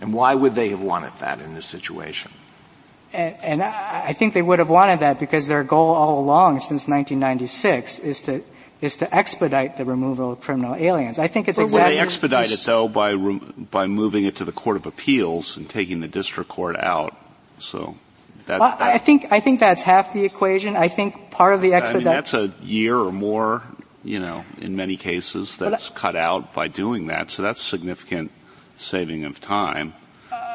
And 0.01 0.13
why 0.13 0.35
would 0.35 0.57
they 0.57 0.71
have 0.71 0.81
wanted 0.81 1.13
that 1.21 1.41
in 1.41 1.55
this 1.55 1.67
situation? 1.67 2.33
And, 3.13 3.37
and 3.43 3.63
I 3.63 4.13
think 4.15 4.35
they 4.35 4.43
would 4.43 4.59
have 4.59 4.71
wanted 4.71 5.01
that 5.01 5.19
because 5.19 5.47
their 5.47 5.65
goal 5.65 5.91
all 5.95 6.19
along 6.19 6.61
since 6.61 6.89
1996 6.89 7.99
is 7.99 8.23
to 8.23 8.43
is 8.81 8.97
to 8.97 9.15
expedite 9.15 9.77
the 9.77 9.85
removal 9.85 10.33
of 10.33 10.41
criminal 10.41 10.75
aliens. 10.75 11.19
I 11.19 11.29
think 11.29 11.47
it's 11.47 11.57
well, 11.57 11.67
exactly. 11.67 11.95
Would 11.95 11.99
they 11.99 12.01
expedite 12.01 12.51
it 12.51 12.61
though 12.61 12.89
by 12.89 13.15
by 13.15 13.87
moving 13.87 14.25
it 14.25 14.37
to 14.37 14.45
the 14.45 14.53
Court 14.53 14.77
of 14.77 14.87
Appeals 14.87 15.57
and 15.57 15.69
taking 15.69 16.01
the 16.01 16.09
district 16.09 16.51
court 16.51 16.77
out? 16.77 17.17
So. 17.59 17.97
That, 18.47 18.59
well, 18.59 18.71
that, 18.71 18.83
I 18.83 18.99
think 18.99 19.29
I 19.31 19.39
think 19.39 19.61
that's 19.61 19.83
half 19.83 20.13
the 20.13 20.25
equation. 20.25 20.75
I 20.75 20.89
think 20.89 21.31
part 21.31 21.55
of 21.55 21.61
the 21.61 21.75
expedite. 21.75 22.07
I 22.07 22.11
mean, 22.11 22.15
that's 22.17 22.35
a 22.35 22.53
year 22.61 22.97
or 22.97 23.13
more, 23.13 23.63
you 24.03 24.19
know, 24.19 24.45
in 24.61 24.75
many 24.75 24.97
cases 24.97 25.57
that's 25.57 25.93
I, 25.93 25.95
cut 25.95 26.17
out 26.17 26.53
by 26.53 26.67
doing 26.67 27.07
that. 27.07 27.31
So 27.31 27.43
that's 27.43 27.63
significant 27.63 28.33
saving 28.77 29.25
of 29.25 29.41
time 29.41 29.95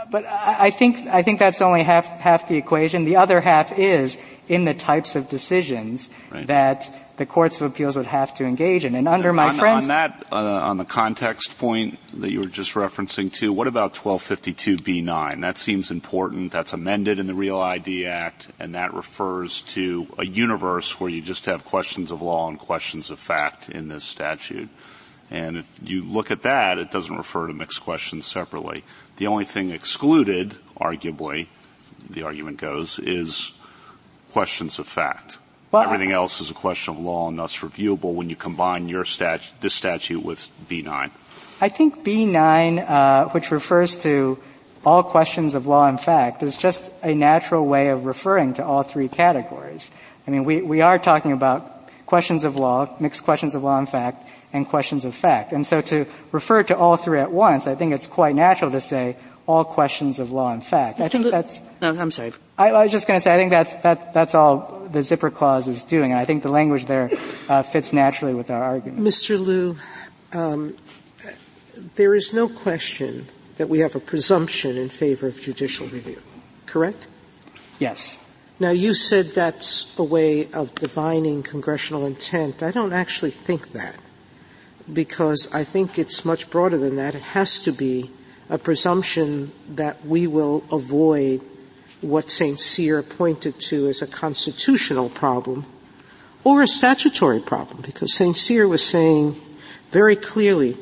but 0.09 0.25
I 0.25 0.71
think 0.71 1.07
I 1.07 1.23
think 1.23 1.39
that's 1.39 1.61
only 1.61 1.83
half 1.83 2.07
half 2.19 2.47
the 2.47 2.55
equation. 2.57 3.05
The 3.05 3.17
other 3.17 3.41
half 3.41 3.77
is 3.77 4.17
in 4.47 4.65
the 4.65 4.73
types 4.73 5.15
of 5.15 5.29
decisions 5.29 6.09
right. 6.31 6.47
that 6.47 6.89
the 7.17 7.25
courts 7.25 7.59
of 7.59 7.69
appeals 7.69 7.97
would 7.97 8.05
have 8.05 8.33
to 8.35 8.45
engage 8.45 8.85
in. 8.85 8.95
And 8.95 9.07
under 9.07 9.33
my 9.33 9.49
on, 9.49 9.55
friends, 9.55 9.83
on 9.83 9.87
that, 9.87 10.25
uh, 10.31 10.35
on 10.35 10.77
the 10.77 10.85
context 10.85 11.57
point 11.57 11.97
that 12.13 12.31
you 12.31 12.39
were 12.39 12.47
just 12.47 12.73
referencing 12.75 13.33
to, 13.33 13.51
what 13.51 13.67
about 13.67 13.95
1252b9? 13.95 15.41
That 15.41 15.57
seems 15.57 15.89
important. 15.89 16.51
That's 16.51 16.73
amended 16.73 17.17
in 17.17 17.25
the 17.25 17.33
Real 17.33 17.59
ID 17.59 18.05
Act, 18.05 18.49
and 18.59 18.75
that 18.75 18.93
refers 18.93 19.63
to 19.63 20.07
a 20.19 20.25
universe 20.25 20.99
where 20.99 21.09
you 21.09 21.21
just 21.21 21.45
have 21.45 21.65
questions 21.65 22.11
of 22.11 22.21
law 22.21 22.47
and 22.47 22.59
questions 22.59 23.09
of 23.09 23.19
fact 23.19 23.69
in 23.69 23.87
this 23.87 24.03
statute. 24.03 24.69
And 25.29 25.57
if 25.57 25.69
you 25.83 26.03
look 26.03 26.31
at 26.31 26.43
that, 26.43 26.77
it 26.77 26.91
doesn't 26.91 27.15
refer 27.15 27.47
to 27.47 27.53
mixed 27.53 27.81
questions 27.81 28.25
separately. 28.25 28.83
The 29.17 29.27
only 29.27 29.45
thing 29.45 29.71
excluded, 29.71 30.55
arguably, 30.79 31.47
the 32.09 32.23
argument 32.23 32.57
goes, 32.57 32.99
is 32.99 33.51
questions 34.31 34.79
of 34.79 34.87
fact. 34.87 35.39
Well, 35.71 35.83
Everything 35.83 36.11
else 36.11 36.39
is 36.39 36.49
a 36.49 36.53
question 36.53 36.93
of 36.93 36.99
law 36.99 37.27
and 37.27 37.37
thus 37.37 37.57
reviewable 37.57 38.13
when 38.13 38.29
you 38.29 38.35
combine 38.35 38.87
your 38.87 39.03
statute, 39.03 39.59
this 39.59 39.73
statute 39.73 40.23
with 40.23 40.49
B9. 40.69 41.11
I 41.59 41.69
think 41.69 42.05
B9, 42.05 42.89
uh, 42.89 43.29
which 43.29 43.51
refers 43.51 43.97
to 43.97 44.37
all 44.85 45.03
questions 45.03 45.55
of 45.55 45.67
law 45.67 45.87
and 45.87 45.99
fact, 45.99 46.43
is 46.43 46.55
just 46.55 46.83
a 47.03 47.13
natural 47.13 47.65
way 47.65 47.89
of 47.89 48.05
referring 48.05 48.53
to 48.53 48.65
all 48.65 48.83
three 48.83 49.09
categories. 49.09 49.91
I 50.27 50.31
mean, 50.31 50.45
we, 50.45 50.61
we 50.61 50.81
are 50.81 50.99
talking 50.99 51.31
about 51.31 51.89
questions 52.05 52.45
of 52.45 52.55
law, 52.55 52.95
mixed 52.99 53.23
questions 53.23 53.55
of 53.55 53.63
law 53.63 53.77
and 53.77 53.89
fact, 53.89 54.25
and 54.57 54.67
questions 54.67 55.05
of 55.05 55.15
fact. 55.15 55.53
And 55.53 55.65
so 55.65 55.81
to 55.81 56.05
refer 56.31 56.63
to 56.63 56.75
all 56.75 56.97
three 56.97 57.19
at 57.19 57.31
once, 57.31 57.67
I 57.67 57.75
think 57.75 57.93
it's 57.93 58.07
quite 58.07 58.35
natural 58.35 58.71
to 58.71 58.81
say 58.81 59.15
all 59.47 59.63
questions 59.63 60.19
of 60.19 60.31
law 60.31 60.51
and 60.51 60.63
fact. 60.63 60.99
I 60.99 61.07
think 61.07 61.25
that's. 61.25 61.61
No, 61.81 61.97
I'm 61.97 62.11
sorry. 62.11 62.33
I, 62.57 62.69
I 62.69 62.83
was 62.83 62.91
just 62.91 63.07
going 63.07 63.17
to 63.17 63.21
say 63.21 63.33
I 63.33 63.37
think 63.37 63.51
that's 63.51 63.75
that, 63.77 64.13
that's 64.13 64.35
all 64.35 64.87
the 64.91 65.01
zipper 65.01 65.31
clause 65.31 65.67
is 65.67 65.83
doing, 65.83 66.11
and 66.11 66.19
I 66.19 66.25
think 66.25 66.43
the 66.43 66.51
language 66.51 66.85
there 66.85 67.09
uh, 67.47 67.63
fits 67.63 67.93
naturally 67.93 68.33
with 68.33 68.51
our 68.51 68.61
argument. 68.61 68.99
Mr. 68.99 69.39
Liu, 69.39 69.77
um, 70.33 70.75
there 71.95 72.13
is 72.13 72.33
no 72.33 72.49
question 72.49 73.27
that 73.55 73.69
we 73.69 73.79
have 73.79 73.95
a 73.95 73.99
presumption 73.99 74.77
in 74.77 74.89
favor 74.89 75.27
of 75.27 75.39
judicial 75.39 75.87
review. 75.87 76.21
Correct? 76.65 77.07
Yes. 77.79 78.19
Now 78.59 78.71
you 78.71 78.93
said 78.93 79.27
that's 79.27 79.97
a 79.97 80.03
way 80.03 80.51
of 80.51 80.73
divining 80.75 81.43
congressional 81.43 82.05
intent. 82.05 82.63
I 82.63 82.71
don't 82.71 82.93
actually 82.93 83.31
think 83.31 83.73
that 83.73 83.95
because 84.91 85.53
I 85.53 85.63
think 85.63 85.99
it's 85.99 86.23
much 86.23 86.49
broader 86.49 86.77
than 86.77 86.95
that. 86.97 87.15
It 87.15 87.21
has 87.21 87.59
to 87.63 87.71
be 87.71 88.09
a 88.49 88.57
presumption 88.57 89.51
that 89.75 90.05
we 90.05 90.27
will 90.27 90.63
avoid 90.71 91.43
what 92.01 92.29
St. 92.29 92.59
Cyr 92.59 93.01
pointed 93.01 93.59
to 93.59 93.87
as 93.87 94.01
a 94.01 94.07
constitutional 94.07 95.09
problem 95.09 95.65
or 96.43 96.61
a 96.61 96.67
statutory 96.67 97.41
problem, 97.41 97.81
because 97.81 98.13
St. 98.13 98.37
Cyr 98.37 98.67
was 98.67 98.83
saying 98.83 99.35
very 99.91 100.15
clearly 100.15 100.77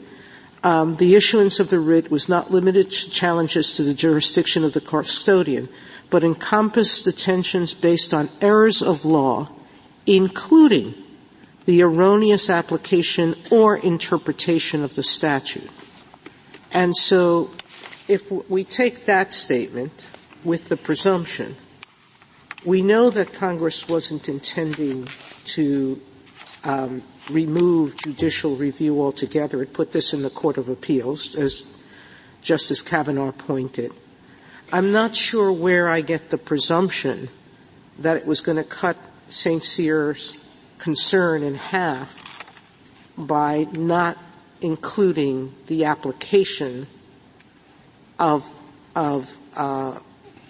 um, 0.63 0.95
the 0.97 1.15
issuance 1.15 1.59
of 1.59 1.69
the 1.69 1.79
writ 1.79 2.11
was 2.11 2.27
not 2.27 2.51
limited 2.51 2.89
to 2.91 3.09
challenges 3.09 3.75
to 3.75 3.83
the 3.83 3.93
jurisdiction 3.93 4.63
of 4.63 4.73
the 4.73 4.81
custodian, 4.81 5.69
but 6.09 6.23
encompassed 6.23 7.05
detentions 7.05 7.73
based 7.73 8.13
on 8.13 8.29
errors 8.41 8.81
of 8.81 9.05
law, 9.05 9.49
including 10.05 10.93
the 11.65 11.81
erroneous 11.81 12.49
application 12.49 13.35
or 13.51 13.77
interpretation 13.77 14.83
of 14.83 14.95
the 14.95 15.03
statute. 15.03 15.69
And 16.71 16.95
so 16.95 17.51
if 18.07 18.29
we 18.31 18.63
take 18.63 19.05
that 19.05 19.33
statement 19.33 20.07
with 20.43 20.69
the 20.69 20.77
presumption, 20.77 21.55
we 22.63 22.81
know 22.81 23.09
that 23.09 23.33
Congress 23.33 23.87
wasn't 23.87 24.29
intending 24.29 25.07
to 25.45 26.01
um, 26.63 27.01
remove 27.29 27.95
judicial 27.95 28.55
review 28.55 29.01
altogether. 29.01 29.61
It 29.61 29.73
put 29.73 29.91
this 29.91 30.13
in 30.13 30.23
the 30.23 30.29
Court 30.29 30.57
of 30.57 30.69
Appeals, 30.69 31.35
as 31.35 31.63
Justice 32.41 32.81
Kavanaugh 32.81 33.31
pointed. 33.31 33.91
I'm 34.71 34.91
not 34.91 35.15
sure 35.15 35.51
where 35.51 35.89
I 35.89 36.01
get 36.01 36.29
the 36.29 36.37
presumption 36.37 37.29
that 37.99 38.17
it 38.17 38.25
was 38.25 38.41
going 38.41 38.57
to 38.57 38.63
cut 38.63 38.97
St. 39.29 39.63
Cyr's 39.63 40.35
concern 40.85 41.41
in 41.41 41.55
half 41.55 42.13
by 43.17 43.65
not 43.73 44.15
including 44.61 45.51
the 45.65 45.83
application 45.85 46.85
of 48.19 48.45
of 48.95 49.35
uh, 49.57 49.97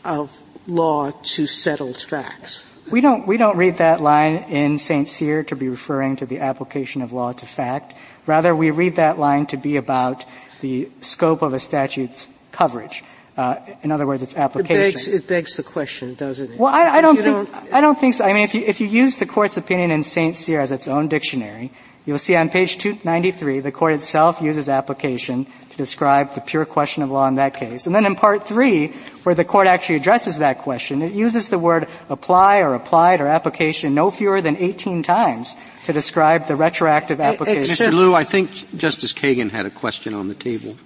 of 0.03 0.41
law 0.67 1.11
to 1.23 1.47
settled 1.47 2.01
facts. 2.01 2.69
We 2.91 2.99
don't 2.99 3.25
we 3.25 3.37
don't 3.37 3.55
read 3.55 3.77
that 3.77 4.01
line 4.01 4.35
in 4.49 4.77
St. 4.77 5.07
Cyr 5.07 5.43
to 5.43 5.55
be 5.55 5.69
referring 5.69 6.17
to 6.17 6.25
the 6.25 6.39
application 6.39 7.01
of 7.01 7.13
law 7.13 7.31
to 7.31 7.45
fact. 7.45 7.93
Rather, 8.25 8.53
we 8.53 8.71
read 8.71 8.97
that 8.97 9.17
line 9.17 9.45
to 9.47 9.57
be 9.57 9.77
about 9.77 10.25
the 10.59 10.89
scope 10.99 11.43
of 11.43 11.53
a 11.53 11.59
statute's 11.59 12.27
coverage. 12.51 13.05
Uh, 13.37 13.57
in 13.83 13.91
other 13.91 14.07
words, 14.07 14.23
its 14.23 14.35
application. 14.35 14.81
It 14.81 14.93
begs, 14.93 15.07
it 15.09 15.27
begs 15.27 15.55
the 15.57 15.63
question, 15.63 16.13
doesn't 16.13 16.53
it? 16.53 16.59
Well, 16.59 16.73
I, 16.73 16.85
I 16.85 17.01
don't 17.01 17.17
think 17.17 17.51
don't, 17.51 17.73
I 17.73 17.81
don't 17.81 17.99
think 17.99 18.13
so. 18.13 18.23
I 18.23 18.31
mean, 18.31 18.43
if 18.43 18.55
you 18.55 18.61
if 18.61 18.79
you 18.79 18.87
use 18.87 19.17
the 19.17 19.25
court's 19.25 19.57
opinion 19.57 19.91
in 19.91 20.03
Saint 20.03 20.37
Cyr 20.37 20.61
as 20.61 20.71
its 20.71 20.87
own 20.87 21.09
dictionary, 21.09 21.71
You'll 22.05 22.19
see 22.19 22.35
on 22.35 22.49
page 22.49 22.77
293, 22.77 23.61
the 23.61 23.71
court 23.71 23.93
itself 23.93 24.39
uses 24.39 24.69
application 24.69 25.47
to 25.71 25.77
describe 25.77 26.35
the 26.35 26.41
pure 26.41 26.63
question 26.63 27.01
of 27.01 27.09
law 27.09 27.27
in 27.27 27.35
that 27.35 27.55
case. 27.55 27.87
And 27.87 27.95
then 27.95 28.05
in 28.05 28.15
part 28.15 28.47
three, 28.47 28.89
where 29.23 29.33
the 29.33 29.43
court 29.43 29.65
actually 29.65 29.95
addresses 29.95 30.37
that 30.37 30.59
question, 30.59 31.01
it 31.01 31.13
uses 31.13 31.49
the 31.49 31.57
word 31.57 31.87
apply 32.07 32.59
or 32.59 32.75
applied 32.75 33.21
or 33.21 33.27
application 33.27 33.95
no 33.95 34.11
fewer 34.11 34.39
than 34.39 34.55
18 34.55 35.01
times 35.01 35.55
to 35.85 35.93
describe 35.93 36.47
the 36.47 36.55
retroactive 36.55 37.19
application. 37.19 37.87
Mr. 37.87 37.91
Liu, 37.91 38.13
I 38.13 38.23
think 38.23 38.77
Justice 38.77 39.11
Kagan 39.11 39.49
had 39.49 39.65
a 39.65 39.71
question 39.71 40.13
on 40.13 40.27
the 40.27 40.35
table. 40.35 40.77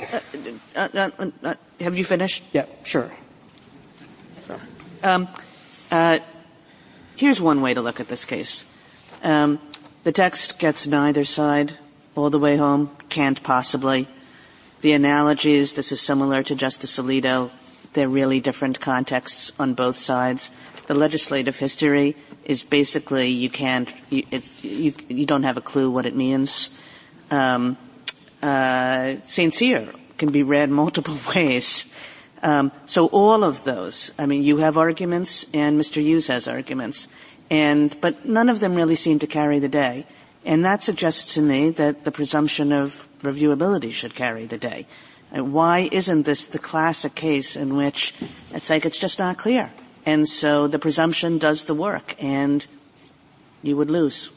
Uh, 0.00 0.20
uh, 0.74 1.10
uh, 1.42 1.54
have 1.80 1.96
you 1.96 2.04
finished? 2.04 2.44
Yeah, 2.52 2.66
sure. 2.84 3.10
Um, 5.02 5.28
uh, 5.92 6.18
here's 7.16 7.40
one 7.40 7.60
way 7.60 7.74
to 7.74 7.82
look 7.82 8.00
at 8.00 8.08
this 8.08 8.24
case. 8.24 8.64
Um, 9.22 9.60
the 10.02 10.12
text 10.12 10.58
gets 10.58 10.86
neither 10.86 11.24
side 11.24 11.76
all 12.14 12.30
the 12.30 12.38
way 12.38 12.56
home, 12.56 12.90
can't 13.10 13.42
possibly. 13.42 14.08
The 14.80 14.92
analogies, 14.92 15.74
this 15.74 15.92
is 15.92 16.00
similar 16.00 16.42
to 16.42 16.54
Justice 16.54 16.98
Alito. 16.98 17.50
They're 17.92 18.08
really 18.08 18.40
different 18.40 18.80
contexts 18.80 19.52
on 19.58 19.74
both 19.74 19.98
sides. 19.98 20.50
The 20.86 20.94
legislative 20.94 21.56
history 21.56 22.16
is 22.44 22.62
basically 22.62 23.28
you 23.28 23.50
can't, 23.50 23.92
you, 24.10 24.24
you, 24.60 24.94
you 25.08 25.26
don't 25.26 25.44
have 25.44 25.56
a 25.56 25.62
clue 25.62 25.90
what 25.90 26.06
it 26.06 26.16
means. 26.16 26.70
Um, 27.30 27.76
uh. 28.44 29.16
Cyr 29.24 29.88
can 30.18 30.30
be 30.30 30.42
read 30.42 30.70
multiple 30.70 31.18
ways. 31.34 31.86
Um, 32.42 32.72
so 32.84 33.06
all 33.06 33.42
of 33.42 33.64
those, 33.64 34.12
I 34.18 34.26
mean, 34.26 34.42
you 34.42 34.58
have 34.58 34.76
arguments 34.76 35.46
and 35.54 35.80
Mr. 35.80 36.02
Hughes 36.02 36.26
has 36.26 36.46
arguments, 36.46 37.08
and 37.50 37.96
but 38.00 38.26
none 38.26 38.50
of 38.50 38.60
them 38.60 38.74
really 38.74 38.96
seem 38.96 39.18
to 39.20 39.26
carry 39.26 39.60
the 39.60 39.68
day, 39.68 40.06
and 40.44 40.64
that 40.64 40.82
suggests 40.82 41.34
to 41.34 41.40
me 41.40 41.70
that 41.70 42.04
the 42.04 42.12
presumption 42.12 42.70
of 42.70 43.08
reviewability 43.22 43.92
should 43.92 44.14
carry 44.14 44.44
the 44.44 44.58
day. 44.58 44.86
And 45.32 45.54
why 45.54 45.88
isn't 45.90 46.24
this 46.24 46.46
the 46.46 46.58
classic 46.58 47.14
case 47.14 47.56
in 47.56 47.76
which 47.76 48.14
it's 48.52 48.68
like 48.68 48.84
it's 48.84 48.98
just 48.98 49.18
not 49.18 49.38
clear, 49.38 49.72
and 50.04 50.28
so 50.28 50.68
the 50.68 50.78
presumption 50.78 51.38
does 51.38 51.64
the 51.64 51.74
work, 51.74 52.14
and 52.22 52.66
you 53.62 53.74
would 53.78 53.90
lose. 53.90 54.28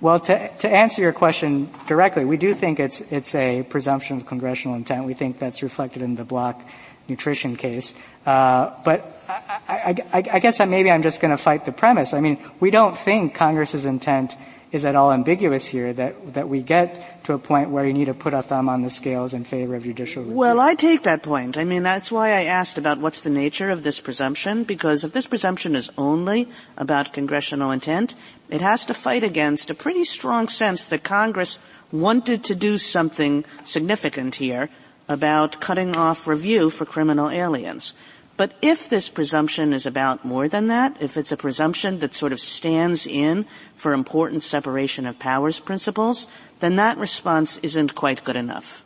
Well, 0.00 0.18
to, 0.20 0.68
answer 0.68 1.02
your 1.02 1.12
question 1.12 1.70
directly, 1.86 2.24
we 2.24 2.38
do 2.38 2.54
think 2.54 2.80
it's, 2.80 3.34
a 3.34 3.62
presumption 3.64 4.16
of 4.16 4.26
congressional 4.26 4.74
intent. 4.76 5.04
We 5.04 5.12
think 5.12 5.38
that's 5.38 5.62
reflected 5.62 6.00
in 6.00 6.16
the 6.16 6.24
block 6.24 6.58
nutrition 7.06 7.56
case. 7.56 7.94
Uh, 8.24 8.70
but 8.82 9.22
I, 9.68 10.38
guess 10.40 10.58
maybe 10.60 10.90
I'm 10.90 11.02
just 11.02 11.20
going 11.20 11.32
to 11.32 11.42
fight 11.42 11.66
the 11.66 11.72
premise. 11.72 12.14
I 12.14 12.20
mean, 12.20 12.38
we 12.60 12.70
don't 12.70 12.96
think 12.96 13.34
Congress's 13.34 13.84
intent 13.84 14.36
is 14.72 14.84
at 14.84 14.94
all 14.94 15.12
ambiguous 15.12 15.66
here 15.66 15.92
that, 15.92 16.34
that 16.34 16.48
we 16.48 16.62
get 16.62 17.24
to 17.24 17.32
a 17.32 17.38
point 17.38 17.70
where 17.70 17.84
you 17.84 17.92
need 17.92 18.04
to 18.04 18.14
put 18.14 18.34
a 18.34 18.42
thumb 18.42 18.68
on 18.68 18.82
the 18.82 18.90
scales 18.90 19.34
in 19.34 19.42
favor 19.44 19.74
of 19.74 19.82
judicial 19.82 20.22
review. 20.22 20.36
Well, 20.36 20.60
I 20.60 20.74
take 20.74 21.02
that 21.02 21.22
point. 21.22 21.58
I 21.58 21.64
mean, 21.64 21.82
that's 21.82 22.12
why 22.12 22.28
I 22.30 22.44
asked 22.44 22.78
about 22.78 22.98
what's 22.98 23.22
the 23.22 23.30
nature 23.30 23.70
of 23.70 23.82
this 23.82 24.00
presumption, 24.00 24.62
because 24.64 25.02
if 25.02 25.12
this 25.12 25.26
presumption 25.26 25.74
is 25.74 25.90
only 25.98 26.48
about 26.76 27.12
congressional 27.12 27.72
intent, 27.72 28.14
it 28.48 28.60
has 28.60 28.86
to 28.86 28.94
fight 28.94 29.24
against 29.24 29.70
a 29.70 29.74
pretty 29.74 30.04
strong 30.04 30.46
sense 30.46 30.84
that 30.86 31.02
Congress 31.02 31.58
wanted 31.90 32.44
to 32.44 32.54
do 32.54 32.78
something 32.78 33.44
significant 33.64 34.36
here 34.36 34.70
about 35.08 35.60
cutting 35.60 35.96
off 35.96 36.28
review 36.28 36.70
for 36.70 36.84
criminal 36.84 37.28
aliens. 37.28 37.94
But 38.40 38.54
if 38.62 38.88
this 38.88 39.10
presumption 39.10 39.74
is 39.74 39.84
about 39.84 40.24
more 40.24 40.48
than 40.48 40.68
that, 40.68 40.96
if 40.98 41.18
it's 41.18 41.30
a 41.30 41.36
presumption 41.36 41.98
that 41.98 42.14
sort 42.14 42.32
of 42.32 42.40
stands 42.40 43.06
in 43.06 43.44
for 43.76 43.92
important 43.92 44.42
separation 44.42 45.04
of 45.04 45.18
powers 45.18 45.60
principles, 45.60 46.26
then 46.60 46.76
that 46.76 46.96
response 46.96 47.58
isn't 47.58 47.94
quite 47.94 48.24
good 48.24 48.36
enough. 48.36 48.82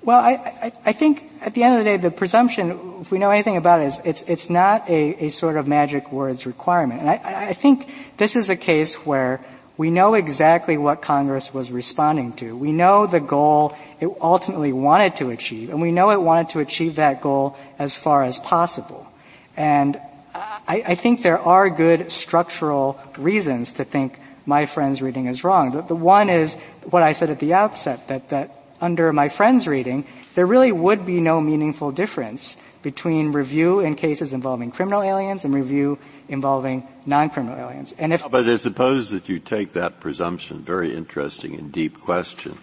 Well, 0.00 0.20
I, 0.20 0.72
I, 0.86 0.92
think 0.92 1.30
at 1.42 1.52
the 1.52 1.64
end 1.64 1.74
of 1.74 1.78
the 1.80 1.84
day, 1.84 1.96
the 1.98 2.10
presumption, 2.10 2.94
if 3.02 3.12
we 3.12 3.18
know 3.18 3.28
anything 3.28 3.58
about 3.58 3.80
it, 3.80 3.88
is 3.88 4.00
it's, 4.06 4.22
it's 4.22 4.48
not 4.48 4.88
a, 4.88 5.26
a 5.26 5.28
sort 5.28 5.58
of 5.58 5.68
magic 5.68 6.10
words 6.10 6.46
requirement. 6.46 7.00
And 7.00 7.10
I, 7.10 7.48
I 7.48 7.52
think 7.52 7.92
this 8.16 8.36
is 8.36 8.48
a 8.48 8.56
case 8.56 8.94
where 9.04 9.44
we 9.76 9.90
know 9.90 10.14
exactly 10.14 10.78
what 10.78 11.02
Congress 11.02 11.52
was 11.52 11.70
responding 11.72 12.32
to. 12.34 12.56
We 12.56 12.70
know 12.70 13.06
the 13.06 13.20
goal 13.20 13.76
it 14.00 14.08
ultimately 14.20 14.72
wanted 14.72 15.16
to 15.16 15.30
achieve, 15.30 15.70
and 15.70 15.82
we 15.82 15.90
know 15.90 16.10
it 16.10 16.20
wanted 16.20 16.50
to 16.50 16.60
achieve 16.60 16.96
that 16.96 17.20
goal 17.20 17.56
as 17.78 17.94
far 17.94 18.22
as 18.22 18.38
possible. 18.38 19.10
And 19.56 20.00
I, 20.34 20.82
I 20.86 20.94
think 20.94 21.22
there 21.22 21.38
are 21.38 21.68
good 21.70 22.12
structural 22.12 23.00
reasons 23.18 23.72
to 23.72 23.84
think 23.84 24.18
my 24.46 24.66
friend's 24.66 25.02
reading 25.02 25.26
is 25.26 25.42
wrong. 25.42 25.72
The, 25.72 25.82
the 25.82 25.96
one 25.96 26.30
is 26.30 26.54
what 26.90 27.02
I 27.02 27.12
said 27.12 27.30
at 27.30 27.40
the 27.40 27.54
outset, 27.54 28.08
that, 28.08 28.28
that 28.30 28.50
under 28.80 29.12
my 29.12 29.28
friend's 29.28 29.66
reading, 29.66 30.04
there 30.34 30.46
really 30.46 30.72
would 30.72 31.06
be 31.06 31.20
no 31.20 31.40
meaningful 31.40 31.90
difference 31.90 32.56
between 32.84 33.32
review 33.32 33.80
in 33.80 33.96
cases 33.96 34.34
involving 34.34 34.70
criminal 34.70 35.02
aliens 35.02 35.44
and 35.44 35.54
review 35.54 35.98
involving 36.28 36.86
non-criminal 37.06 37.58
aliens. 37.58 37.94
And 37.98 38.12
if 38.12 38.30
but 38.30 38.46
I 38.46 38.56
suppose 38.56 39.10
that 39.10 39.28
you 39.28 39.40
take 39.40 39.72
that 39.72 40.00
presumption, 40.00 40.60
very 40.60 40.94
interesting 40.94 41.54
and 41.54 41.72
deep 41.72 41.98
question 41.98 42.58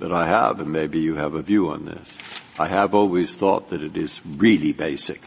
that 0.00 0.12
I 0.12 0.26
have, 0.26 0.60
and 0.60 0.72
maybe 0.72 0.98
you 0.98 1.14
have 1.14 1.34
a 1.34 1.42
view 1.42 1.70
on 1.70 1.84
this. 1.84 2.18
I 2.58 2.66
have 2.66 2.92
always 2.92 3.36
thought 3.36 3.70
that 3.70 3.82
it 3.82 3.96
is 3.96 4.20
really 4.26 4.72
basic. 4.72 5.22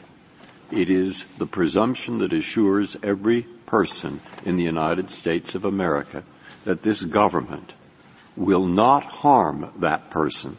It 0.70 0.90
is 0.90 1.26
the 1.38 1.48
presumption 1.48 2.18
that 2.18 2.34
assures 2.34 2.98
every 3.02 3.44
person 3.66 4.20
in 4.44 4.58
the 4.58 4.64
United 4.64 5.12
States 5.12 5.56
of 5.56 5.64
America 5.64 6.24
that 6.66 6.84
this 6.84 7.04
government 7.04 7.74
will 8.36 8.66
not 8.66 9.04
harm 9.04 9.72
that 9.80 10.10
person 10.10 10.58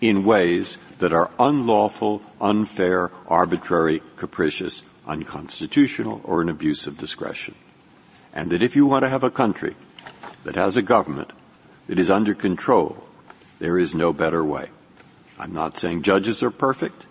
in 0.00 0.22
ways 0.22 0.78
that 0.98 1.12
are 1.12 1.30
unlawful, 1.38 2.22
unfair, 2.40 3.10
arbitrary, 3.26 4.02
capricious, 4.16 4.82
unconstitutional, 5.06 6.20
or 6.24 6.42
an 6.42 6.48
abuse 6.48 6.86
of 6.86 6.98
discretion. 6.98 7.54
And 8.32 8.50
that 8.50 8.62
if 8.62 8.76
you 8.76 8.86
want 8.86 9.04
to 9.04 9.08
have 9.08 9.24
a 9.24 9.30
country 9.30 9.74
that 10.44 10.54
has 10.54 10.76
a 10.76 10.82
government 10.82 11.32
that 11.86 11.98
is 11.98 12.10
under 12.10 12.34
control, 12.34 13.04
there 13.58 13.78
is 13.78 13.94
no 13.94 14.12
better 14.12 14.44
way. 14.44 14.68
I'm 15.38 15.52
not 15.52 15.78
saying 15.78 16.02
judges 16.02 16.42
are 16.42 16.50
perfect, 16.50 17.06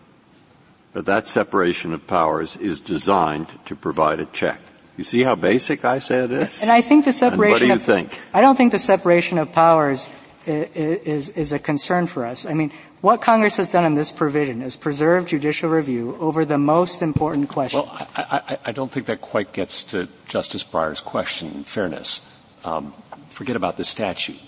but 0.93 1.05
that 1.05 1.27
separation 1.27 1.93
of 1.93 2.07
powers 2.07 2.57
is 2.57 2.79
designed 2.79 3.47
to 3.65 3.75
provide 3.75 4.19
a 4.19 4.25
check. 4.25 4.59
You 4.97 5.03
see 5.03 5.23
how 5.23 5.35
basic 5.35 5.85
I 5.85 5.99
say 5.99 6.23
it 6.23 6.31
is? 6.31 6.63
And 6.63 6.71
I 6.71 6.81
think 6.81 7.05
the 7.05 7.13
separation 7.13 7.43
and 7.43 7.51
what 7.51 7.59
do 7.59 7.67
you 7.67 7.73
of, 7.73 7.83
think? 7.83 8.19
I 8.33 8.41
don't 8.41 8.55
think 8.55 8.71
the 8.71 8.79
separation 8.79 9.37
of 9.37 9.51
powers 9.51 10.09
is, 10.47 11.29
is, 11.29 11.51
a 11.51 11.59
concern 11.59 12.07
for 12.07 12.25
us. 12.25 12.45
I 12.45 12.53
mean, 12.53 12.71
what 13.01 13.21
Congress 13.21 13.57
has 13.57 13.69
done 13.69 13.85
in 13.85 13.95
this 13.95 14.11
provision 14.11 14.61
is 14.61 14.75
preserve 14.75 15.25
judicial 15.25 15.69
review 15.69 16.15
over 16.19 16.45
the 16.45 16.57
most 16.57 17.01
important 17.01 17.49
questions. 17.49 17.83
Well, 17.83 18.07
I, 18.15 18.41
I, 18.47 18.57
I 18.65 18.71
don't 18.71 18.91
think 18.91 19.07
that 19.07 19.21
quite 19.21 19.53
gets 19.53 19.83
to 19.85 20.07
Justice 20.27 20.63
Breyer's 20.63 21.01
question, 21.01 21.51
in 21.51 21.63
fairness. 21.63 22.27
Um, 22.63 22.93
forget 23.29 23.55
about 23.55 23.77
the 23.77 23.83
statute. 23.83 24.39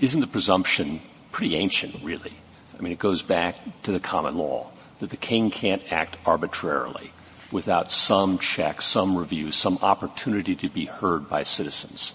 Isn't 0.00 0.20
the 0.20 0.26
presumption 0.26 1.00
pretty 1.32 1.56
ancient, 1.56 2.02
really? 2.02 2.32
I 2.78 2.82
mean, 2.82 2.92
it 2.92 2.98
goes 2.98 3.22
back 3.22 3.56
to 3.84 3.92
the 3.92 4.00
common 4.00 4.36
law 4.36 4.70
that 5.00 5.10
the 5.10 5.16
king 5.16 5.50
can't 5.50 5.82
act 5.92 6.16
arbitrarily 6.26 7.12
without 7.52 7.90
some 7.90 8.38
check, 8.38 8.82
some 8.82 9.16
review, 9.16 9.52
some 9.52 9.78
opportunity 9.80 10.56
to 10.56 10.68
be 10.68 10.86
heard 10.86 11.28
by 11.28 11.42
citizens. 11.42 12.14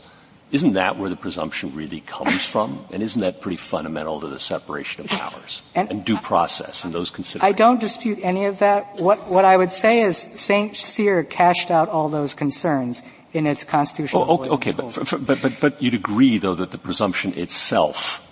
Isn't 0.52 0.74
that 0.74 0.98
where 0.98 1.10
the 1.10 1.16
presumption 1.16 1.76
really 1.76 2.02
comes 2.02 2.44
from? 2.44 2.84
And 2.92 3.04
isn't 3.04 3.22
that 3.22 3.40
pretty 3.40 3.58
fundamental 3.58 4.20
to 4.22 4.28
the 4.28 4.40
separation 4.40 5.04
of 5.04 5.12
powers 5.12 5.62
and, 5.76 5.92
and 5.92 6.06
due 6.06 6.18
process 6.18 6.84
and 6.84 6.92
those 6.92 7.12
considerations? 7.12 7.54
I 7.54 7.56
don't 7.56 7.80
dispute 7.80 8.20
any 8.24 8.46
of 8.46 8.60
that. 8.60 8.96
What, 8.96 9.28
what 9.28 9.46
I 9.46 9.56
would 9.56 9.72
say 9.72 10.02
is 10.02 10.18
St. 10.18 10.76
Cyr 10.76 11.24
cashed 11.24 11.70
out 11.70 11.90
all 11.90 12.10
those 12.10 12.34
concerns 12.34 13.04
in 13.32 13.46
its 13.46 13.64
constitutional. 13.64 14.26
Oh, 14.28 14.38
okay, 14.38 14.50
okay 14.50 14.72
but, 14.72 14.92
for, 14.92 15.06
for, 15.06 15.18
but, 15.20 15.40
but, 15.42 15.54
but 15.62 15.82
you'd 15.82 15.94
agree 15.94 16.40
though 16.40 16.56
that 16.56 16.72
the 16.72 16.80
presumption 16.80 17.36
itself 17.36 18.26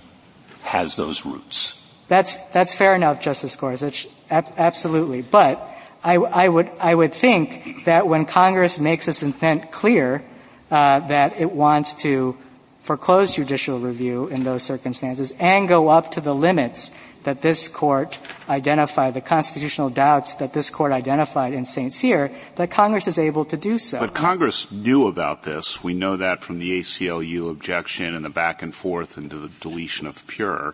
has 0.64 0.96
those 0.96 1.24
roots. 1.24 1.80
That's, 2.08 2.36
that's 2.48 2.74
fair 2.74 2.96
enough, 2.96 3.22
Justice 3.22 3.56
Gorsuch. 3.56 4.08
Ab- 4.32 4.54
absolutely. 4.58 5.22
But 5.22 5.62
I, 6.04 6.16
I 6.16 6.48
would, 6.48 6.72
I 6.80 6.96
would 6.96 7.14
think 7.14 7.86
that 7.86 8.08
when 8.08 8.26
Congress 8.26 8.80
makes 8.80 9.08
its 9.08 9.22
intent 9.22 9.72
clear, 9.72 10.24
Uh, 10.70 11.00
that 11.08 11.40
it 11.40 11.50
wants 11.50 11.94
to 11.94 12.36
foreclose 12.82 13.32
judicial 13.32 13.80
review 13.80 14.28
in 14.28 14.44
those 14.44 14.64
circumstances 14.64 15.34
and 15.40 15.66
go 15.66 15.88
up 15.88 16.12
to 16.12 16.20
the 16.20 16.36
limits 16.36 16.92
that 17.24 17.42
this 17.42 17.70
court 17.70 18.20
identified, 18.50 19.14
the 19.14 19.22
constitutional 19.22 19.90
doubts 19.90 20.36
that 20.36 20.52
this 20.52 20.70
court 20.70 20.92
identified 20.92 21.54
in 21.54 21.64
St. 21.64 21.94
Cyr, 21.94 22.32
that 22.56 22.70
Congress 22.70 23.08
is 23.08 23.18
able 23.18 23.46
to 23.46 23.56
do 23.56 23.78
so. 23.78 24.00
But 24.00 24.14
Congress 24.14 24.70
knew 24.70 25.08
about 25.08 25.44
this. 25.44 25.84
We 25.84 25.94
know 25.94 26.18
that 26.18 26.42
from 26.42 26.60
the 26.60 26.80
ACLU 26.80 27.50
objection 27.50 28.14
and 28.14 28.26
the 28.26 28.30
back 28.30 28.62
and 28.62 28.76
forth 28.76 29.18
into 29.18 29.38
the 29.38 29.50
deletion 29.62 30.06
of 30.06 30.28
pure. 30.28 30.74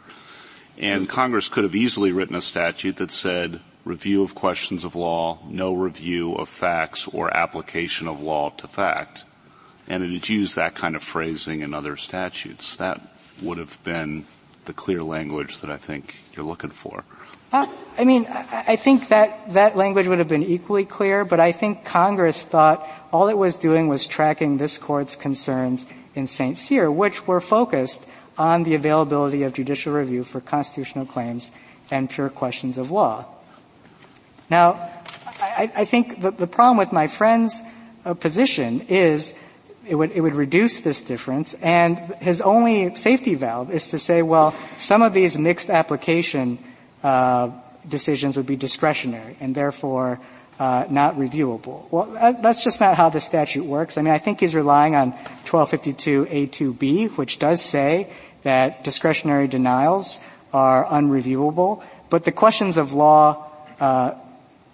And 0.78 1.08
Congress 1.08 1.50
could 1.50 1.66
have 1.66 1.76
easily 1.76 2.12
written 2.12 2.36
a 2.36 2.42
statute 2.42 2.98
that 2.98 3.12
said 3.12 3.60
review 3.86 4.24
of 4.24 4.34
questions 4.34 4.84
of 4.84 4.96
law, 4.96 5.38
no 5.48 5.74
review 5.74 6.34
of 6.34 6.50
facts 6.50 7.08
or 7.08 7.36
application 7.36 8.08
of 8.08 8.22
law 8.22 8.50
to 8.58 8.68
fact 8.68 9.26
and 9.88 10.04
it 10.04 10.12
had 10.12 10.30
used 10.30 10.56
that 10.56 10.76
kind 10.76 10.96
of 10.96 11.04
phrasing 11.04 11.62
in 11.62 11.74
other 11.74 11.96
statutes. 11.96 12.78
That 12.78 13.02
would 13.42 13.58
have 13.58 13.82
been 13.84 14.26
the 14.66 14.74
clear 14.74 15.04
language 15.04 15.60
that 15.62 15.70
I 15.70 15.78
think 15.78 16.24
you're 16.34 16.46
looking 16.46 16.70
for. 16.70 17.04
Uh, 17.52 17.68
I 18.00 18.06
mean, 18.06 18.26
I 18.28 18.76
think 18.78 19.10
that 19.10 19.54
that 19.54 19.78
language 19.78 20.08
would 20.08 20.18
have 20.18 20.28
been 20.28 20.44
equally 20.44 20.86
clear, 20.86 21.24
but 21.24 21.40
I 21.40 21.52
think 21.52 21.86
Congress 21.86 22.42
thought 22.42 22.90
all 23.12 23.30
it 23.30 23.38
was 23.38 23.56
doing 23.56 23.88
was 23.88 24.08
tracking 24.08 24.58
this 24.58 24.80
court's 24.80 25.16
concerns 25.16 25.86
in 26.16 26.26
St. 26.26 26.58
Cyr, 26.58 26.90
which 26.90 27.28
were 27.28 27.40
focused 27.40 28.04
on 28.38 28.64
the 28.64 28.74
availability 28.74 29.44
of 29.44 29.54
judicial 29.54 29.94
review 29.94 30.24
for 30.24 30.42
constitutional 30.42 31.06
claims 31.06 31.52
and 31.92 32.10
pure 32.10 32.30
questions 32.30 32.80
of 32.80 32.90
law. 32.90 33.26
Now, 34.50 34.90
I, 35.40 35.72
I 35.76 35.86
think 35.86 36.22
the, 36.22 36.32
the, 36.32 36.48
problem 36.48 36.78
with 36.78 36.92
my 36.92 37.08
friend's 37.08 37.62
uh, 38.06 38.16
position 38.16 38.82
is 38.90 39.36
it 39.88 39.96
would, 39.96 40.12
it 40.12 40.22
would 40.22 40.36
reduce 40.36 40.80
this 40.80 41.02
difference, 41.02 41.54
and 41.56 41.98
his 42.22 42.42
only 42.42 42.96
safety 42.96 43.36
valve 43.36 43.72
is 43.72 43.88
to 43.88 44.00
say, 44.00 44.22
well, 44.22 44.56
some 44.78 45.02
of 45.02 45.14
these 45.14 45.38
mixed 45.38 45.70
application 45.70 46.58
uh, 47.04 47.50
decisions 47.88 48.38
would 48.38 48.46
be 48.46 48.56
discretionary, 48.56 49.36
and 49.40 49.54
therefore 49.54 50.20
uh, 50.60 50.86
not 50.90 51.16
reviewable. 51.16 51.92
Well, 51.92 52.06
that, 52.14 52.42
that's 52.42 52.64
just 52.64 52.80
not 52.80 52.96
how 52.96 53.10
the 53.10 53.20
statute 53.20 53.66
works. 53.66 53.98
I 53.98 54.02
mean, 54.02 54.14
I 54.14 54.20
think 54.20 54.40
he's 54.40 54.56
relying 54.56 54.96
on 54.96 55.14
1252A2B, 55.46 57.18
which 57.18 57.40
does 57.40 57.62
say 57.62 58.10
that 58.44 58.84
discretionary 58.84 59.48
denials 59.48 60.20
are 60.54 60.86
unreviewable, 60.86 61.84
but 62.10 62.24
the 62.24 62.32
questions 62.32 62.78
of 62.78 62.94
law 62.94 63.50
uh, 63.80 64.14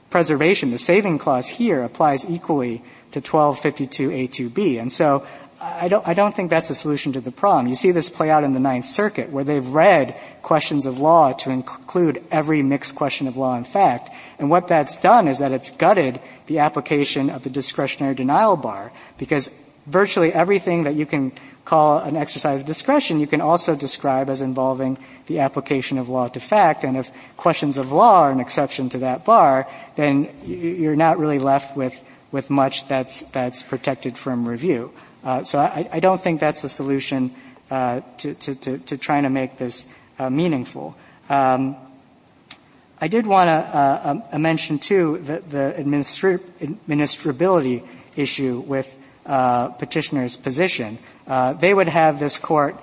preservation, 0.09 0.71
the 0.71 0.77
saving 0.77 1.17
clause 1.17 1.47
here 1.47 1.83
applies 1.83 2.29
equally 2.29 2.83
to 3.11 3.21
1252A2B. 3.21 4.79
And 4.79 4.91
so 4.91 5.25
I 5.61 5.89
don't, 5.89 6.07
I 6.07 6.13
don't 6.13 6.33
think 6.33 6.49
that's 6.49 6.69
a 6.69 6.75
solution 6.75 7.13
to 7.13 7.21
the 7.21 7.31
problem. 7.31 7.67
You 7.67 7.75
see 7.75 7.91
this 7.91 8.09
play 8.09 8.29
out 8.29 8.43
in 8.43 8.53
the 8.53 8.59
Ninth 8.59 8.85
Circuit 8.85 9.29
where 9.29 9.43
they've 9.43 9.65
read 9.67 10.17
questions 10.41 10.85
of 10.85 10.99
law 10.99 11.33
to 11.33 11.51
include 11.51 12.23
every 12.31 12.63
mixed 12.63 12.95
question 12.95 13.27
of 13.27 13.35
law 13.35 13.55
and 13.55 13.67
fact. 13.67 14.09
And 14.37 14.49
what 14.49 14.67
that's 14.69 14.95
done 14.95 15.27
is 15.27 15.39
that 15.39 15.51
it's 15.51 15.71
gutted 15.71 16.21
the 16.47 16.59
application 16.59 17.29
of 17.29 17.43
the 17.43 17.49
discretionary 17.49 18.15
denial 18.15 18.55
bar 18.55 18.91
because 19.17 19.51
virtually 19.85 20.31
everything 20.31 20.83
that 20.83 20.95
you 20.95 21.05
can 21.05 21.33
call 21.65 21.99
an 21.99 22.15
exercise 22.15 22.61
of 22.61 22.65
discretion, 22.65 23.19
you 23.19 23.27
can 23.27 23.41
also 23.41 23.75
describe 23.75 24.29
as 24.29 24.41
involving 24.41 24.97
the 25.27 25.39
application 25.39 25.97
of 25.97 26.09
law 26.09 26.27
to 26.27 26.39
fact. 26.39 26.83
And 26.83 26.97
if 26.97 27.11
questions 27.37 27.77
of 27.77 27.91
law 27.91 28.23
are 28.23 28.31
an 28.31 28.39
exception 28.39 28.89
to 28.89 28.99
that 28.99 29.25
bar, 29.25 29.67
then 29.95 30.29
you're 30.45 30.95
not 30.95 31.19
really 31.19 31.37
left 31.37 31.77
with, 31.77 32.01
with 32.31 32.49
much 32.49 32.87
that's, 32.87 33.21
that's 33.31 33.63
protected 33.63 34.17
from 34.17 34.47
review. 34.47 34.91
Uh, 35.23 35.43
so 35.43 35.59
I, 35.59 35.89
I, 35.91 35.99
don't 35.99 36.21
think 36.21 36.39
that's 36.39 36.63
a 36.63 36.69
solution 36.69 37.33
uh, 37.69 38.01
to, 38.17 38.33
to, 38.35 38.55
to, 38.55 38.77
to, 38.77 38.97
trying 38.97 39.23
to 39.23 39.29
make 39.29 39.57
this 39.57 39.87
uh, 40.17 40.29
meaningful. 40.29 40.95
Um, 41.29 41.75
I 43.01 43.07
did 43.07 43.25
want 43.25 43.49
to 43.49 43.53
uh, 43.53 44.21
um, 44.31 44.41
mention 44.41 44.79
too 44.79 45.17
the, 45.19 45.39
the 45.39 45.75
administri- 45.77 46.39
administrability 46.87 47.85
issue 48.15 48.59
with 48.59 48.97
uh, 49.25 49.69
petitioner's 49.69 50.37
position. 50.37 50.99
Uh, 51.27 51.53
they 51.53 51.73
would 51.73 51.87
have 51.87 52.19
this 52.19 52.39
court 52.39 52.75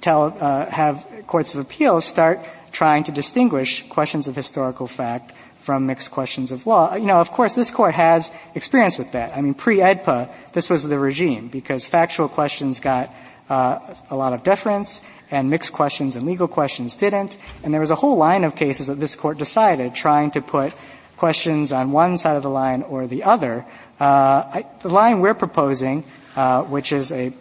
tell 0.00 0.30
have 0.30 1.06
courts 1.26 1.54
of 1.54 1.60
appeals 1.60 2.04
start 2.04 2.40
trying 2.72 3.04
to 3.04 3.12
distinguish 3.12 3.84
questions 3.88 4.28
of 4.28 4.36
historical 4.36 4.86
fact 4.86 5.32
from 5.68 5.84
mixed 5.84 6.10
questions 6.10 6.50
of 6.50 6.66
law. 6.66 6.94
You 6.94 7.04
know, 7.04 7.20
of 7.20 7.30
course, 7.30 7.54
this 7.54 7.70
court 7.70 7.92
has 7.94 8.32
experience 8.54 8.96
with 8.96 9.12
that. 9.12 9.36
I 9.36 9.42
mean, 9.42 9.52
pre-AEDPA, 9.52 10.32
this 10.54 10.70
was 10.70 10.82
the 10.82 10.98
regime 10.98 11.48
because 11.48 11.84
factual 11.84 12.26
questions 12.26 12.80
got 12.80 13.12
uh, 13.50 13.94
a 14.08 14.16
lot 14.16 14.32
of 14.32 14.42
deference 14.42 15.02
and 15.30 15.50
mixed 15.50 15.74
questions 15.74 16.16
and 16.16 16.24
legal 16.24 16.48
questions 16.48 16.96
didn't. 16.96 17.36
And 17.62 17.74
there 17.74 17.82
was 17.82 17.90
a 17.90 17.94
whole 17.94 18.16
line 18.16 18.44
of 18.44 18.56
cases 18.56 18.86
that 18.86 18.98
this 18.98 19.14
court 19.14 19.36
decided 19.36 19.94
trying 19.94 20.30
to 20.30 20.40
put 20.40 20.72
questions 21.18 21.70
on 21.70 21.92
one 21.92 22.16
side 22.16 22.36
of 22.36 22.42
the 22.42 22.48
line 22.48 22.80
or 22.80 23.06
the 23.06 23.24
other. 23.24 23.66
Uh, 24.00 24.48
I, 24.48 24.64
the 24.80 24.88
line 24.88 25.20
we're 25.20 25.34
proposing, 25.34 26.02
uh, 26.34 26.62
which 26.62 26.92
is 26.92 27.12
a, 27.12 27.34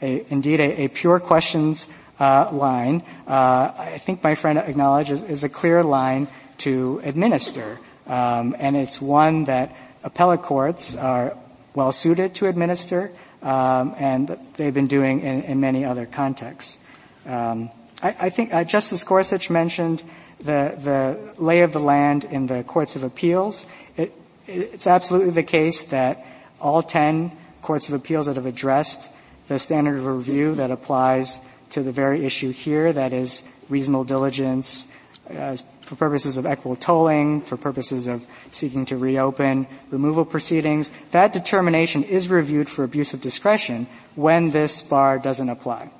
a 0.00 0.24
indeed 0.32 0.60
a, 0.60 0.84
a, 0.84 0.88
pure 0.88 1.20
questions 1.20 1.86
uh, 2.18 2.48
line, 2.50 3.02
uh, 3.28 3.76
I 3.76 3.98
think 3.98 4.22
my 4.22 4.36
friend 4.36 4.56
acknowledges 4.56 5.22
is 5.22 5.44
a 5.44 5.50
clear 5.50 5.82
line 5.82 6.28
to 6.58 7.00
administer. 7.04 7.78
Um, 8.06 8.54
and 8.58 8.76
it's 8.76 9.00
one 9.00 9.44
that 9.44 9.74
appellate 10.02 10.42
courts 10.42 10.94
are 10.94 11.36
well 11.74 11.92
suited 11.92 12.34
to 12.36 12.46
administer, 12.46 13.10
um, 13.42 13.94
and 13.98 14.38
they've 14.56 14.74
been 14.74 14.86
doing 14.86 15.20
in, 15.20 15.42
in 15.42 15.60
many 15.60 15.84
other 15.84 16.06
contexts. 16.06 16.78
Um, 17.26 17.70
I, 18.02 18.16
I, 18.20 18.30
think 18.30 18.52
uh, 18.52 18.64
Justice 18.64 19.02
Gorsuch 19.02 19.50
mentioned 19.50 20.02
the, 20.38 20.78
the 20.78 21.42
lay 21.42 21.60
of 21.60 21.72
the 21.72 21.80
land 21.80 22.24
in 22.24 22.46
the 22.46 22.62
courts 22.62 22.96
of 22.96 23.02
appeals. 23.02 23.66
It, 23.96 24.12
it's 24.46 24.86
absolutely 24.86 25.30
the 25.30 25.42
case 25.42 25.84
that 25.84 26.24
all 26.60 26.82
ten 26.82 27.32
courts 27.62 27.88
of 27.88 27.94
appeals 27.94 28.26
that 28.26 28.36
have 28.36 28.46
addressed 28.46 29.12
the 29.48 29.58
standard 29.58 29.98
of 29.98 30.06
review 30.06 30.54
that 30.54 30.70
applies 30.70 31.40
to 31.70 31.82
the 31.82 31.92
very 31.92 32.24
issue 32.24 32.50
here, 32.50 32.92
that 32.92 33.12
is 33.12 33.42
reasonable 33.68 34.04
diligence, 34.04 34.86
uh, 35.30 35.56
for 35.84 35.96
purposes 35.96 36.36
of 36.36 36.46
equitable 36.46 36.76
tolling, 36.76 37.42
for 37.42 37.56
purposes 37.56 38.06
of 38.06 38.26
seeking 38.50 38.86
to 38.86 38.96
reopen 38.96 39.66
removal 39.90 40.24
proceedings, 40.24 40.90
that 41.12 41.32
determination 41.32 42.02
is 42.02 42.28
reviewed 42.28 42.68
for 42.68 42.84
abuse 42.84 43.14
of 43.14 43.20
discretion 43.20 43.86
when 44.14 44.50
this 44.50 44.82
bar 44.82 45.18
doesn't 45.18 45.48
apply. 45.48 45.90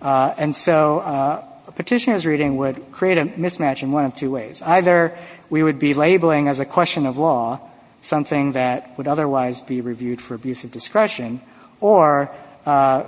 Uh, 0.00 0.34
and 0.38 0.54
so 0.54 1.00
uh, 1.00 1.44
a 1.66 1.72
petitioner's 1.72 2.26
reading 2.26 2.56
would 2.56 2.92
create 2.92 3.18
a 3.18 3.24
mismatch 3.24 3.82
in 3.82 3.92
one 3.92 4.04
of 4.04 4.14
two 4.14 4.30
ways. 4.30 4.62
Either 4.62 5.16
we 5.48 5.62
would 5.62 5.78
be 5.78 5.94
labeling 5.94 6.48
as 6.48 6.60
a 6.60 6.64
question 6.64 7.06
of 7.06 7.16
law 7.16 7.60
something 8.02 8.52
that 8.52 8.96
would 8.96 9.06
otherwise 9.06 9.60
be 9.60 9.80
reviewed 9.80 10.20
for 10.20 10.34
abuse 10.34 10.64
of 10.64 10.72
discretion, 10.72 11.40
or 11.80 12.30
uh, 12.66 13.04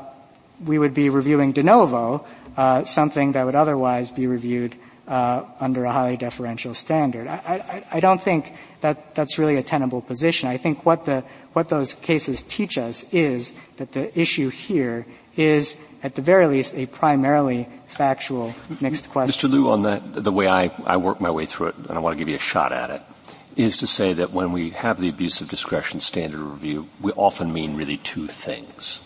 we 0.65 0.79
would 0.79 0.95
be 0.95 1.09
reviewing 1.09 1.53
de 1.53 1.63
novo 1.63 2.27
uh, 2.57 2.85
something 2.85 3.33
that 3.33 3.45
would 3.45 3.55
otherwise 3.55 4.13
be 4.13 4.27
reviewed 4.27 4.77
uh, 5.13 5.45
under 5.61 5.85
a 5.85 5.93
highly 5.93 6.17
deferential 6.17 6.73
standard. 6.73 7.29
I, 7.29 7.35
I, 7.35 7.85
I, 7.99 8.01
don't 8.01 8.21
think 8.21 8.55
that 8.81 9.15
that's 9.15 9.39
really 9.39 9.57
a 9.57 9.63
tenable 9.63 10.01
position. 10.01 10.49
I 10.49 10.57
think 10.57 10.87
what 10.87 11.05
the 11.05 11.23
what 11.53 11.69
those 11.69 11.93
cases 11.93 12.43
teach 12.43 12.79
us 12.79 13.05
is 13.13 13.53
that 13.77 13.93
the 13.93 14.19
issue 14.19 14.49
here 14.49 15.05
is, 15.37 15.77
at 16.03 16.15
the 16.15 16.23
very 16.23 16.47
least, 16.47 16.73
a 16.75 16.87
primarily 16.87 17.69
factual 17.89 18.55
mixed 18.81 19.11
question. 19.11 19.51
Mr. 19.51 19.53
Liu, 19.53 19.69
on 19.71 19.83
that, 19.83 20.25
the 20.25 20.33
way 20.33 20.49
I, 20.49 20.71
I 20.87 20.97
work 20.97 21.21
my 21.21 21.31
way 21.31 21.45
through 21.45 21.69
it, 21.69 21.77
and 21.77 21.91
I 21.91 21.99
want 21.99 22.15
to 22.15 22.19
give 22.19 22.31
you 22.31 22.37
a 22.37 22.49
shot 22.53 22.73
at 22.73 22.89
it, 22.89 23.03
is 23.55 23.77
to 23.79 23.87
say 23.87 24.15
that 24.15 24.33
when 24.33 24.51
we 24.51 24.71
have 24.71 24.99
the 24.99 25.11
abuse 25.11 25.43
of 25.43 25.49
discretion 25.51 26.01
standard 26.01 26.41
review, 26.41 26.89
we 27.03 27.13
often 27.13 27.53
mean 27.53 27.77
really 27.77 27.99
two 27.99 28.29
things. 28.29 29.03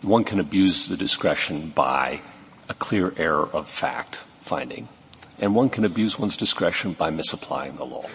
One 0.00 0.24
can 0.24 0.40
abuse 0.40 0.88
the 0.88 0.96
discretion 0.96 1.68
by 1.68 2.22
a 2.70 2.72
clear 2.72 3.12
error 3.18 3.46
of 3.46 3.68
fact 3.68 4.20
finding, 4.40 4.88
and 5.42 5.56
one 5.56 5.68
can 5.68 5.84
abuse 5.84 6.18
one's 6.18 6.36
discretion 6.36 6.92
by 6.92 7.10
misapplying 7.10 7.74
the 7.74 7.84
law. 7.84 8.06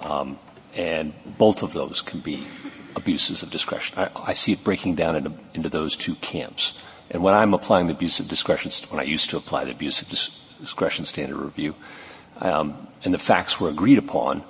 Um, 0.00 0.38
and 0.74 1.14
both 1.38 1.62
of 1.62 1.72
those 1.72 2.02
can 2.02 2.20
be 2.20 2.46
abuses 2.94 3.42
of 3.42 3.50
discretion. 3.50 3.98
I, 3.98 4.10
I 4.14 4.32
see 4.34 4.52
it 4.52 4.62
breaking 4.62 4.94
down 4.94 5.16
into, 5.16 5.32
into, 5.54 5.70
those 5.70 5.96
two 5.96 6.16
camps. 6.16 6.74
And 7.10 7.22
when 7.22 7.32
I'm 7.32 7.54
applying 7.54 7.86
the 7.86 7.94
abuse 7.94 8.20
of 8.20 8.28
discretion, 8.28 8.70
when 8.90 9.00
I 9.00 9.04
used 9.04 9.30
to 9.30 9.38
apply 9.38 9.64
the 9.64 9.70
abuse 9.70 10.02
of 10.02 10.08
dis- 10.08 10.38
discretion 10.60 11.06
standard 11.06 11.38
review, 11.38 11.74
um, 12.42 12.88
and 13.04 13.14
the 13.14 13.18
facts 13.18 13.58
were 13.58 13.70
agreed 13.70 13.98
upon, 13.98 14.44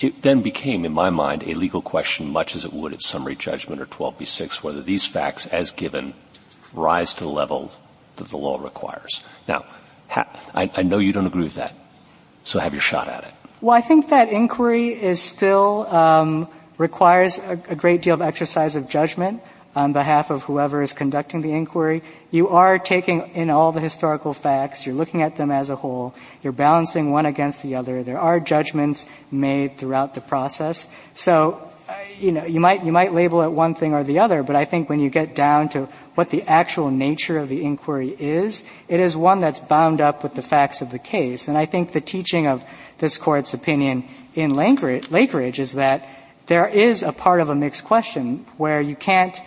it 0.00 0.22
then 0.22 0.40
became, 0.40 0.86
in 0.86 0.92
my 0.92 1.10
mind, 1.10 1.42
a 1.42 1.54
legal 1.54 1.82
question, 1.82 2.30
much 2.30 2.56
as 2.56 2.64
it 2.64 2.72
would 2.72 2.94
at 2.94 3.02
summary 3.02 3.36
judgment 3.36 3.82
or 3.82 3.86
12b6, 3.86 4.62
whether 4.62 4.80
these 4.80 5.04
facts, 5.04 5.46
as 5.48 5.72
given, 5.72 6.14
rise 6.72 7.12
to 7.14 7.24
the 7.24 7.30
level 7.30 7.70
that 8.16 8.28
the 8.28 8.38
law 8.38 8.58
requires. 8.58 9.22
Now, 9.46 9.66
I, 10.10 10.70
I 10.74 10.82
know 10.82 10.98
you 10.98 11.12
don't 11.12 11.26
agree 11.26 11.44
with 11.44 11.56
that, 11.56 11.74
so 12.44 12.58
have 12.58 12.72
your 12.72 12.82
shot 12.82 13.08
at 13.08 13.24
it. 13.24 13.34
Well, 13.60 13.76
I 13.76 13.80
think 13.80 14.08
that 14.10 14.28
inquiry 14.28 14.90
is 14.90 15.20
still 15.20 15.86
um, 15.88 16.48
requires 16.78 17.38
a, 17.38 17.60
a, 17.68 17.74
great 17.74 18.02
deal 18.02 18.14
of 18.14 18.22
exercise 18.22 18.76
of 18.76 18.88
judgment 18.88 19.42
on 19.74 19.92
behalf 19.92 20.30
of 20.30 20.42
whoever 20.44 20.80
is 20.80 20.92
conducting 20.92 21.42
the 21.42 21.52
inquiry. 21.52 22.02
You 22.30 22.48
are 22.48 22.78
taking 22.78 23.28
in 23.34 23.50
all 23.50 23.72
the 23.72 23.80
historical 23.80 24.32
facts. 24.32 24.86
You're 24.86 24.94
looking 24.94 25.22
at 25.22 25.36
them 25.36 25.50
as 25.50 25.70
a 25.70 25.76
whole. 25.76 26.14
You're 26.42 26.52
balancing 26.52 27.10
one 27.10 27.26
against 27.26 27.62
the 27.62 27.74
other. 27.74 28.02
There 28.02 28.18
are 28.18 28.40
judgments 28.40 29.06
made 29.30 29.76
throughout 29.76 30.14
the 30.14 30.20
process. 30.20 30.88
So 31.14 31.67
you 32.18 32.32
know, 32.32 32.44
you 32.44 32.60
might, 32.60 32.84
you 32.84 32.92
might 32.92 33.12
label 33.12 33.42
it 33.42 33.48
one 33.50 33.74
thing 33.74 33.94
or 33.94 34.04
the 34.04 34.18
other, 34.18 34.42
but 34.42 34.56
I 34.56 34.64
think 34.64 34.88
when 34.88 35.00
you 35.00 35.10
get 35.10 35.34
down 35.34 35.68
to 35.70 35.88
what 36.14 36.30
the 36.30 36.42
actual 36.42 36.90
nature 36.90 37.38
of 37.38 37.48
the 37.48 37.64
inquiry 37.64 38.14
is, 38.18 38.64
it 38.88 39.00
is 39.00 39.16
one 39.16 39.38
that's 39.38 39.60
bound 39.60 40.00
up 40.00 40.22
with 40.22 40.34
the 40.34 40.42
facts 40.42 40.82
of 40.82 40.90
the 40.90 40.98
case. 40.98 41.48
And 41.48 41.56
I 41.56 41.66
think 41.66 41.92
the 41.92 42.00
teaching 42.00 42.46
of 42.46 42.64
this 42.98 43.16
court's 43.16 43.54
opinion 43.54 44.04
in 44.34 44.50
Lakeridge 44.50 45.58
is 45.58 45.72
that 45.72 46.06
there 46.46 46.66
is 46.66 47.02
a 47.02 47.12
part 47.12 47.40
of 47.40 47.50
a 47.50 47.54
mixed 47.54 47.84
question 47.84 48.46
where 48.56 48.80
you 48.80 48.96
can't 48.96 49.38
uh, 49.38 49.42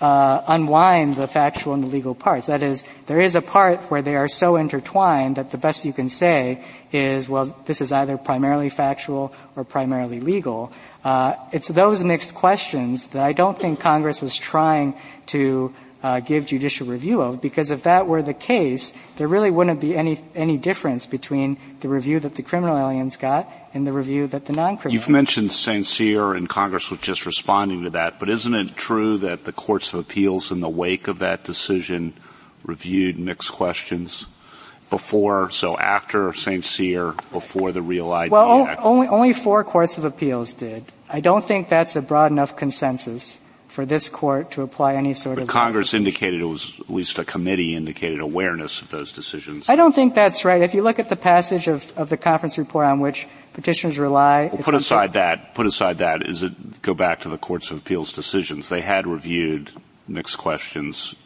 unwind 0.00 1.16
the 1.16 1.26
factual 1.26 1.74
and 1.74 1.82
the 1.82 1.88
legal 1.88 2.14
parts. 2.14 2.46
That 2.46 2.62
is, 2.62 2.84
there 3.06 3.20
is 3.20 3.34
a 3.34 3.40
part 3.40 3.80
where 3.90 4.02
they 4.02 4.14
are 4.16 4.28
so 4.28 4.56
intertwined 4.56 5.36
that 5.36 5.50
the 5.50 5.58
best 5.58 5.84
you 5.84 5.92
can 5.92 6.08
say 6.08 6.62
is, 6.92 7.28
well, 7.28 7.56
this 7.66 7.80
is 7.80 7.92
either 7.92 8.16
primarily 8.16 8.68
factual 8.68 9.32
or 9.54 9.64
primarily 9.64 10.20
legal. 10.20 10.72
Uh, 11.04 11.34
it's 11.52 11.68
those 11.68 12.04
mixed 12.04 12.34
questions 12.34 13.08
that 13.08 13.24
I 13.24 13.32
don't 13.32 13.58
think 13.58 13.80
Congress 13.80 14.20
was 14.20 14.36
trying 14.36 14.94
to 15.26 15.72
uh, 16.02 16.20
give 16.20 16.46
judicial 16.46 16.86
review 16.86 17.20
of, 17.22 17.40
because 17.40 17.70
if 17.70 17.82
that 17.84 18.06
were 18.06 18.22
the 18.22 18.34
case, 18.34 18.92
there 19.16 19.26
really 19.26 19.50
wouldn't 19.50 19.80
be 19.80 19.96
any 19.96 20.20
any 20.34 20.56
difference 20.56 21.06
between 21.06 21.58
the 21.80 21.88
review 21.88 22.20
that 22.20 22.34
the 22.36 22.42
criminal 22.42 22.76
aliens 22.76 23.16
got 23.16 23.50
and 23.76 23.86
the 23.86 23.92
review 23.92 24.26
that 24.28 24.46
the 24.46 24.52
non-criminal. 24.52 24.92
You've 24.92 25.08
mentioned 25.08 25.52
St. 25.52 25.84
Cyr, 25.84 26.34
and 26.34 26.48
Congress 26.48 26.90
was 26.90 27.00
just 27.00 27.26
responding 27.26 27.84
to 27.84 27.90
that, 27.90 28.18
but 28.18 28.28
isn't 28.28 28.54
it 28.54 28.74
true 28.74 29.18
that 29.18 29.44
the 29.44 29.52
courts 29.52 29.92
of 29.92 30.00
appeals, 30.00 30.50
in 30.50 30.60
the 30.60 30.68
wake 30.68 31.06
of 31.06 31.18
that 31.20 31.44
decision, 31.44 32.14
reviewed 32.64 33.18
mixed 33.18 33.52
questions? 33.52 34.26
before, 34.88 35.50
so 35.50 35.76
after 35.76 36.32
St. 36.32 36.64
Cyr, 36.64 37.12
before 37.32 37.72
the 37.72 37.82
Real 37.82 38.12
ID 38.12 38.30
well, 38.30 38.66
Act? 38.66 38.80
only, 38.82 39.08
only 39.08 39.32
four 39.32 39.64
courts 39.64 39.98
of 39.98 40.04
appeals 40.04 40.54
did. 40.54 40.84
I 41.08 41.20
don't 41.20 41.44
think 41.44 41.68
that's 41.68 41.96
a 41.96 42.02
broad 42.02 42.30
enough 42.30 42.56
consensus 42.56 43.38
for 43.76 43.84
this 43.84 44.08
court 44.08 44.52
to 44.52 44.62
apply 44.62 44.94
any 44.94 45.12
sort 45.12 45.36
but 45.36 45.42
of. 45.42 45.48
Congress 45.48 45.92
indicated 45.92 46.40
it 46.40 46.46
was 46.46 46.72
at 46.80 46.88
least 46.88 47.18
a 47.18 47.24
committee 47.24 47.74
indicated 47.74 48.20
awareness 48.20 48.80
of 48.80 48.90
those 48.90 49.12
decisions. 49.12 49.68
I 49.68 49.76
don't 49.76 49.94
think 49.94 50.14
that's 50.14 50.44
right. 50.46 50.62
If 50.62 50.72
you 50.72 50.82
look 50.82 50.98
at 50.98 51.10
the 51.10 51.16
passage 51.16 51.68
of, 51.68 51.92
of 51.96 52.08
the 52.08 52.16
conference 52.16 52.56
report 52.56 52.86
on 52.86 53.00
which 53.00 53.28
petitioners 53.56 53.98
rely. 53.98 54.50
Well, 54.52 54.62
put 54.62 54.74
aside 54.74 55.14
that. 55.14 55.54
Put 55.54 55.66
aside 55.66 55.98
that. 55.98 56.28
Is 56.28 56.42
it 56.42 56.82
go 56.82 56.92
back 56.92 57.22
to 57.22 57.30
the 57.30 57.38
courts 57.38 57.70
of 57.70 57.78
appeals 57.78 58.12
decisions? 58.12 58.68
They 58.68 58.82
had 58.82 59.06
reviewed 59.06 59.72
mixed 60.06 60.36
questions. 60.36 61.16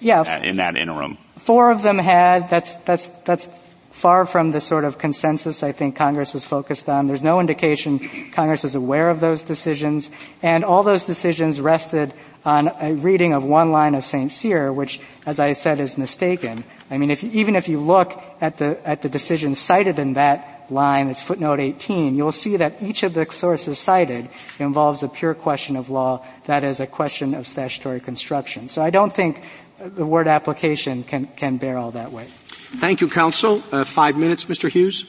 Yeah. 0.00 0.42
In 0.42 0.56
that 0.56 0.76
interim. 0.76 1.16
Four 1.38 1.70
of 1.70 1.82
them 1.82 1.98
had. 1.98 2.50
That's 2.50 2.74
that's 2.82 3.06
that's 3.24 3.48
far 3.92 4.26
from 4.26 4.50
the 4.50 4.60
sort 4.60 4.84
of 4.84 4.98
consensus 4.98 5.62
I 5.62 5.70
think 5.70 5.94
Congress 5.94 6.34
was 6.34 6.44
focused 6.44 6.88
on. 6.88 7.06
There's 7.06 7.22
no 7.22 7.38
indication 7.38 8.00
Congress 8.32 8.64
was 8.64 8.74
aware 8.74 9.08
of 9.08 9.20
those 9.20 9.44
decisions, 9.44 10.10
and 10.42 10.64
all 10.64 10.82
those 10.82 11.04
decisions 11.04 11.60
rested 11.60 12.12
on 12.44 12.68
a 12.80 12.94
reading 12.94 13.32
of 13.32 13.44
one 13.44 13.70
line 13.70 13.94
of 13.94 14.04
St. 14.04 14.30
Cyr, 14.30 14.72
which, 14.72 15.00
as 15.24 15.38
I 15.38 15.52
said, 15.52 15.78
is 15.78 15.96
mistaken. 15.96 16.64
I 16.90 16.98
mean, 16.98 17.10
if 17.10 17.22
you, 17.22 17.30
even 17.32 17.54
if 17.54 17.68
you 17.68 17.78
look 17.78 18.20
at 18.40 18.58
the 18.58 18.76
at 18.84 19.02
the 19.02 19.08
decision 19.08 19.54
cited 19.54 20.00
in 20.00 20.14
that 20.14 20.53
line, 20.70 21.08
it's 21.08 21.22
footnote 21.22 21.60
18, 21.60 22.16
you'll 22.16 22.32
see 22.32 22.56
that 22.56 22.82
each 22.82 23.02
of 23.02 23.14
the 23.14 23.26
sources 23.30 23.78
cited 23.78 24.28
involves 24.58 25.02
a 25.02 25.08
pure 25.08 25.34
question 25.34 25.76
of 25.76 25.90
law, 25.90 26.24
that 26.46 26.64
is 26.64 26.80
a 26.80 26.86
question 26.86 27.34
of 27.34 27.46
statutory 27.46 28.00
construction. 28.00 28.68
So 28.68 28.82
I 28.82 28.90
don't 28.90 29.14
think 29.14 29.42
the 29.78 30.06
word 30.06 30.28
application 30.28 31.04
can, 31.04 31.26
can 31.26 31.56
bear 31.56 31.78
all 31.78 31.90
that 31.92 32.12
weight. 32.12 32.28
Thank 32.28 33.00
you, 33.00 33.08
counsel. 33.08 33.62
Uh, 33.70 33.84
five 33.84 34.16
minutes, 34.16 34.46
Mr. 34.46 34.68
Hughes. 34.68 35.04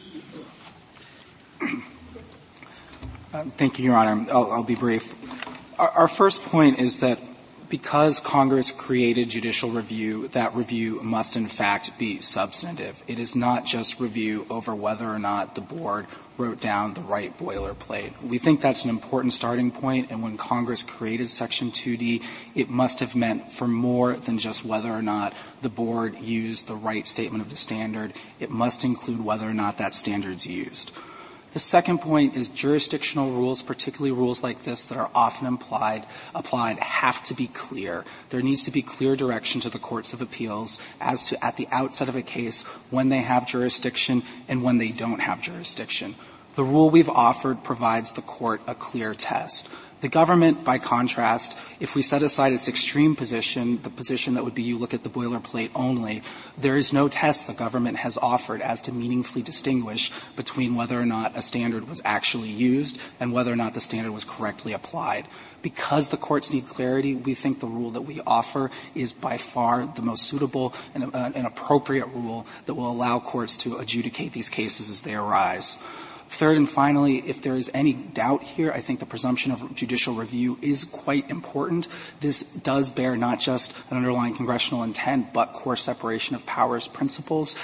Uh, 3.34 3.44
thank 3.58 3.80
you, 3.80 3.86
Your 3.86 3.96
Honor. 3.96 4.26
I'll, 4.32 4.52
I'll 4.52 4.64
be 4.64 4.76
brief. 4.76 5.14
Our, 5.78 5.90
our, 5.90 6.08
first 6.08 6.44
point 6.44 6.80
is 6.80 7.00
that 7.00 7.20
because 7.70 8.20
Congress 8.20 8.72
created 8.72 9.30
judicial 9.30 9.70
review, 9.70 10.28
that 10.30 10.56
review 10.56 11.02
must 11.04 11.36
in 11.36 11.48
fact 11.48 11.98
be 11.98 12.20
substantive. 12.20 13.04
It 13.08 13.20
is 13.20 13.36
not 13.36 13.66
just 13.66 14.00
review 14.00 14.46
over 14.50 14.76
whether 14.76 15.08
or 15.08 15.20
not 15.20 15.56
the 15.56 15.62
board 15.62 16.08
wrote 16.38 16.60
down 16.60 16.94
the 16.94 17.02
right 17.02 17.38
boilerplate. 17.38 18.12
We 18.22 18.38
think 18.38 18.60
that's 18.60 18.84
an 18.84 18.90
important 18.90 19.34
starting 19.34 19.72
point, 19.72 20.12
and 20.12 20.22
when 20.22 20.38
Congress 20.38 20.84
created 20.84 21.30
Section 21.30 21.72
2D, 21.72 22.24
it 22.56 22.70
must 22.70 23.00
have 23.00 23.16
meant 23.16 23.52
for 23.52 23.68
more 23.68 24.14
than 24.14 24.38
just 24.38 24.66
whether 24.66 24.92
or 24.92 25.02
not 25.02 25.34
the 25.62 25.70
board 25.70 26.20
used 26.20 26.68
the 26.68 26.76
right 26.76 27.08
statement 27.08 27.44
of 27.44 27.50
the 27.50 27.56
standard. 27.56 28.14
It 28.40 28.50
must 28.50 28.84
include 28.84 29.24
whether 29.24 29.50
or 29.50 29.54
not 29.54 29.78
that 29.78 29.96
standard's 29.96 30.46
used. 30.46 30.92
The 31.56 31.62
second 31.62 32.00
point 32.00 32.36
is 32.36 32.50
jurisdictional 32.50 33.32
rules, 33.32 33.62
particularly 33.62 34.12
rules 34.12 34.44
like 34.44 34.64
this 34.64 34.88
that 34.88 34.98
are 34.98 35.10
often 35.16 35.48
implied, 35.48 36.06
applied, 36.36 36.80
have 36.80 37.24
to 37.24 37.34
be 37.34 37.48
clear. 37.48 38.04
There 38.30 38.42
needs 38.42 38.64
to 38.64 38.72
be 38.72 38.82
clear 38.82 39.16
direction 39.16 39.62
to 39.62 39.70
the 39.70 39.80
courts 39.80 40.12
of 40.12 40.22
appeals 40.22 40.82
as 41.00 41.28
to 41.28 41.42
at 41.42 41.56
the 41.56 41.70
outset 41.72 42.10
of 42.10 42.18
a 42.18 42.22
case 42.22 42.64
when 42.90 43.08
they 43.08 43.22
have 43.22 43.48
jurisdiction 43.48 44.24
and 44.50 44.64
when 44.64 44.80
they 44.80 44.90
don't 44.90 45.22
have 45.22 45.42
jurisdiction. 45.42 46.16
The 46.56 46.64
rule 46.66 46.90
we've 46.90 47.08
offered 47.08 47.64
provides 47.64 48.12
the 48.12 48.22
court 48.22 48.60
a 48.68 48.76
clear 48.76 49.14
test. 49.14 49.70
The 50.02 50.10
government, 50.10 50.64
by 50.64 50.78
contrast, 50.78 51.58
if 51.80 51.96
we 51.96 52.02
set 52.02 52.22
aside 52.22 52.52
its 52.52 52.68
extreme 52.68 53.16
position, 53.16 53.82
the 53.82 53.90
position 53.90 54.34
that 54.34 54.44
would 54.44 54.54
be 54.54 54.62
you 54.62 54.78
look 54.78 54.94
at 54.94 55.04
the 55.04 55.10
boilerplate 55.10 55.72
only, 55.74 56.22
there 56.58 56.76
is 56.76 56.92
no 56.92 57.08
test 57.08 57.48
the 57.48 57.54
government 57.54 57.98
has 57.98 58.18
offered 58.18 58.62
as 58.62 58.82
to 58.82 58.92
meaningfully 58.92 59.42
distinguish 59.42 60.12
between 60.36 60.76
whether 60.76 61.00
or 61.00 61.06
not 61.06 61.38
a 61.38 61.42
standard 61.42 61.88
was 61.88 62.02
actually 62.04 62.50
used 62.50 63.00
and 63.20 63.32
whether 63.32 63.52
or 63.52 63.56
not 63.56 63.74
the 63.74 63.82
standard 63.82 64.12
was 64.12 64.26
correctly 64.26 64.74
applied. 64.74 65.28
Because 65.62 66.10
the 66.10 66.18
courts 66.18 66.54
need 66.54 66.68
clarity, 66.68 67.16
we 67.16 67.34
think 67.34 67.60
the 67.60 67.68
rule 67.68 67.92
that 67.92 68.02
we 68.02 68.22
offer 68.28 68.70
is 68.94 69.14
by 69.14 69.38
far 69.38 69.86
the 69.88 70.02
most 70.02 70.28
suitable 70.30 70.74
and 70.94 71.16
uh, 71.16 71.32
appropriate 71.36 72.08
rule 72.08 72.46
that 72.66 72.74
will 72.74 72.92
allow 72.92 73.20
courts 73.20 73.58
to 73.58 73.78
adjudicate 73.78 74.34
these 74.34 74.50
cases 74.50 74.90
as 74.90 75.02
they 75.02 75.16
arise. 75.16 75.78
Third 76.36 76.58
and 76.58 76.70
finally, 76.70 77.20
if 77.20 77.42
there 77.42 77.56
is 77.56 77.72
any 77.74 77.94
doubt 77.94 78.44
here, 78.44 78.70
I 78.70 78.82
think 78.82 79.00
the 79.00 79.06
presumption 79.06 79.54
of 79.54 79.74
judicial 79.74 80.16
review 80.16 80.58
is 80.62 80.84
quite 80.84 81.30
important. 81.30 81.88
This 82.20 82.44
does 82.44 82.90
bear 82.90 83.16
not 83.16 83.40
just 83.40 83.72
an 83.90 83.96
underlying 83.96 84.36
congressional 84.36 84.84
intent, 84.84 85.32
but 85.32 85.54
core 85.54 85.78
separation 85.78 86.36
of 86.36 86.46
powers 86.46 86.90
principles 86.90 87.56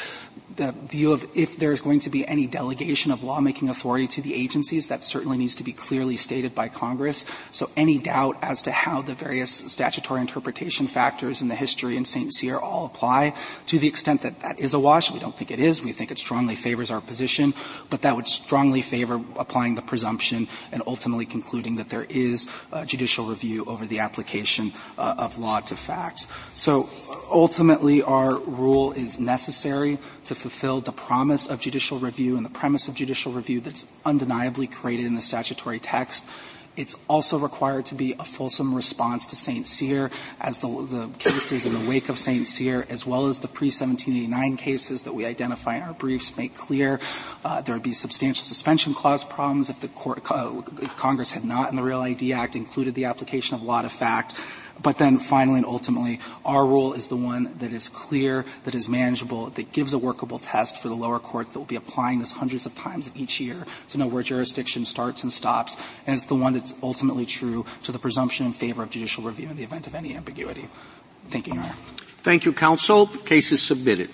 the 0.55 0.71
view 0.71 1.11
of 1.11 1.25
if 1.35 1.57
there's 1.57 1.81
going 1.81 1.99
to 2.01 2.09
be 2.09 2.27
any 2.27 2.47
delegation 2.47 3.11
of 3.11 3.23
lawmaking 3.23 3.69
authority 3.69 4.07
to 4.07 4.21
the 4.21 4.33
agencies, 4.33 4.87
that 4.87 5.03
certainly 5.03 5.37
needs 5.37 5.55
to 5.55 5.63
be 5.63 5.73
clearly 5.73 6.17
stated 6.17 6.53
by 6.53 6.67
Congress. 6.67 7.25
So 7.51 7.69
any 7.75 7.99
doubt 7.99 8.37
as 8.41 8.63
to 8.63 8.71
how 8.71 9.01
the 9.01 9.13
various 9.13 9.51
statutory 9.51 10.21
interpretation 10.21 10.87
factors 10.87 11.41
in 11.41 11.47
the 11.47 11.55
history 11.55 11.97
in 11.97 12.05
St. 12.05 12.33
Cyr 12.33 12.57
all 12.57 12.85
apply, 12.85 13.33
to 13.67 13.79
the 13.79 13.87
extent 13.87 14.21
that 14.23 14.41
that 14.41 14.59
is 14.59 14.73
a 14.73 14.79
wash, 14.79 15.11
we 15.11 15.19
don't 15.19 15.35
think 15.35 15.51
it 15.51 15.59
is. 15.59 15.81
We 15.81 15.91
think 15.91 16.11
it 16.11 16.17
strongly 16.17 16.55
favors 16.55 16.91
our 16.91 17.01
position, 17.01 17.53
but 17.89 18.01
that 18.01 18.15
would 18.15 18.27
strongly 18.27 18.81
favor 18.81 19.21
applying 19.37 19.75
the 19.75 19.81
presumption 19.81 20.47
and 20.71 20.81
ultimately 20.87 21.25
concluding 21.25 21.77
that 21.77 21.89
there 21.89 22.05
is 22.09 22.49
judicial 22.85 23.25
review 23.25 23.65
over 23.65 23.85
the 23.85 23.99
application 23.99 24.73
uh, 24.97 25.15
of 25.17 25.37
law 25.37 25.59
to 25.59 25.75
facts. 25.75 26.27
So 26.53 26.89
ultimately, 27.31 28.01
our 28.01 28.37
rule 28.39 28.91
is 28.91 29.19
necessary 29.19 29.97
to 30.25 30.35
fulfill 30.41 30.81
the 30.81 30.91
promise 30.91 31.47
of 31.47 31.59
judicial 31.59 31.99
review 31.99 32.35
and 32.35 32.45
the 32.45 32.49
premise 32.49 32.87
of 32.87 32.95
judicial 32.95 33.31
review 33.31 33.61
that's 33.61 33.85
undeniably 34.05 34.67
created 34.67 35.05
in 35.05 35.15
the 35.15 35.21
statutory 35.21 35.79
text. 35.79 36.25
It's 36.77 36.95
also 37.09 37.37
required 37.37 37.85
to 37.87 37.95
be 37.95 38.13
a 38.13 38.23
fulsome 38.23 38.73
response 38.73 39.25
to 39.27 39.35
St. 39.35 39.67
Cyr 39.67 40.09
as 40.39 40.61
the, 40.61 40.67
the, 40.67 41.09
cases 41.19 41.65
in 41.65 41.73
the 41.73 41.89
wake 41.89 42.07
of 42.07 42.17
St. 42.17 42.47
Cyr 42.47 42.85
as 42.89 43.05
well 43.05 43.27
as 43.27 43.39
the 43.39 43.49
pre-1789 43.49 44.57
cases 44.57 45.03
that 45.03 45.13
we 45.13 45.25
identify 45.25 45.75
in 45.75 45.81
our 45.83 45.93
briefs 45.93 46.37
make 46.37 46.55
clear. 46.55 46.99
Uh, 47.43 47.61
there 47.61 47.75
would 47.75 47.83
be 47.83 47.93
substantial 47.93 48.45
suspension 48.45 48.93
clause 48.93 49.25
problems 49.25 49.69
if 49.69 49.81
the 49.81 49.89
court, 49.89 50.23
uh, 50.31 50.61
if 50.81 50.95
Congress 50.95 51.33
had 51.33 51.43
not 51.43 51.69
in 51.69 51.75
the 51.75 51.83
Real 51.83 52.01
ID 52.01 52.31
Act 52.31 52.55
included 52.55 52.95
the 52.95 53.05
application 53.05 53.55
of 53.55 53.63
law 53.63 53.81
to 53.81 53.89
fact. 53.89 54.41
But 54.81 54.97
then 54.97 55.19
finally 55.19 55.57
and 55.57 55.65
ultimately, 55.65 56.19
our 56.45 56.65
rule 56.65 56.93
is 56.93 57.07
the 57.07 57.15
one 57.15 57.53
that 57.59 57.71
is 57.71 57.89
clear, 57.89 58.45
that 58.63 58.73
is 58.73 58.89
manageable, 58.89 59.47
that 59.51 59.71
gives 59.71 59.93
a 59.93 59.97
workable 59.97 60.39
test 60.39 60.81
for 60.81 60.87
the 60.87 60.95
lower 60.95 61.19
courts 61.19 61.51
that 61.51 61.59
will 61.59 61.65
be 61.65 61.75
applying 61.75 62.19
this 62.19 62.31
hundreds 62.31 62.65
of 62.65 62.73
times 62.75 63.11
each 63.15 63.39
year 63.39 63.65
to 63.89 63.97
know 63.97 64.07
where 64.07 64.23
jurisdiction 64.23 64.85
starts 64.85 65.23
and 65.23 65.31
stops. 65.31 65.77
And 66.07 66.15
it's 66.15 66.25
the 66.25 66.35
one 66.35 66.53
that's 66.53 66.73
ultimately 66.81 67.25
true 67.25 67.65
to 67.83 67.91
the 67.91 67.99
presumption 67.99 68.45
in 68.45 68.53
favor 68.53 68.83
of 68.83 68.89
judicial 68.89 69.23
review 69.23 69.49
in 69.49 69.57
the 69.57 69.63
event 69.63 69.87
of 69.87 69.95
any 69.95 70.15
ambiguity. 70.15 70.67
Thank 71.27 71.47
you, 71.47 71.53
Your 71.53 71.63
Honor. 71.63 71.75
Thank 72.23 72.45
you, 72.45 72.53
counsel. 72.53 73.05
The 73.07 73.17
case 73.19 73.51
is 73.51 73.61
submitted. 73.61 74.09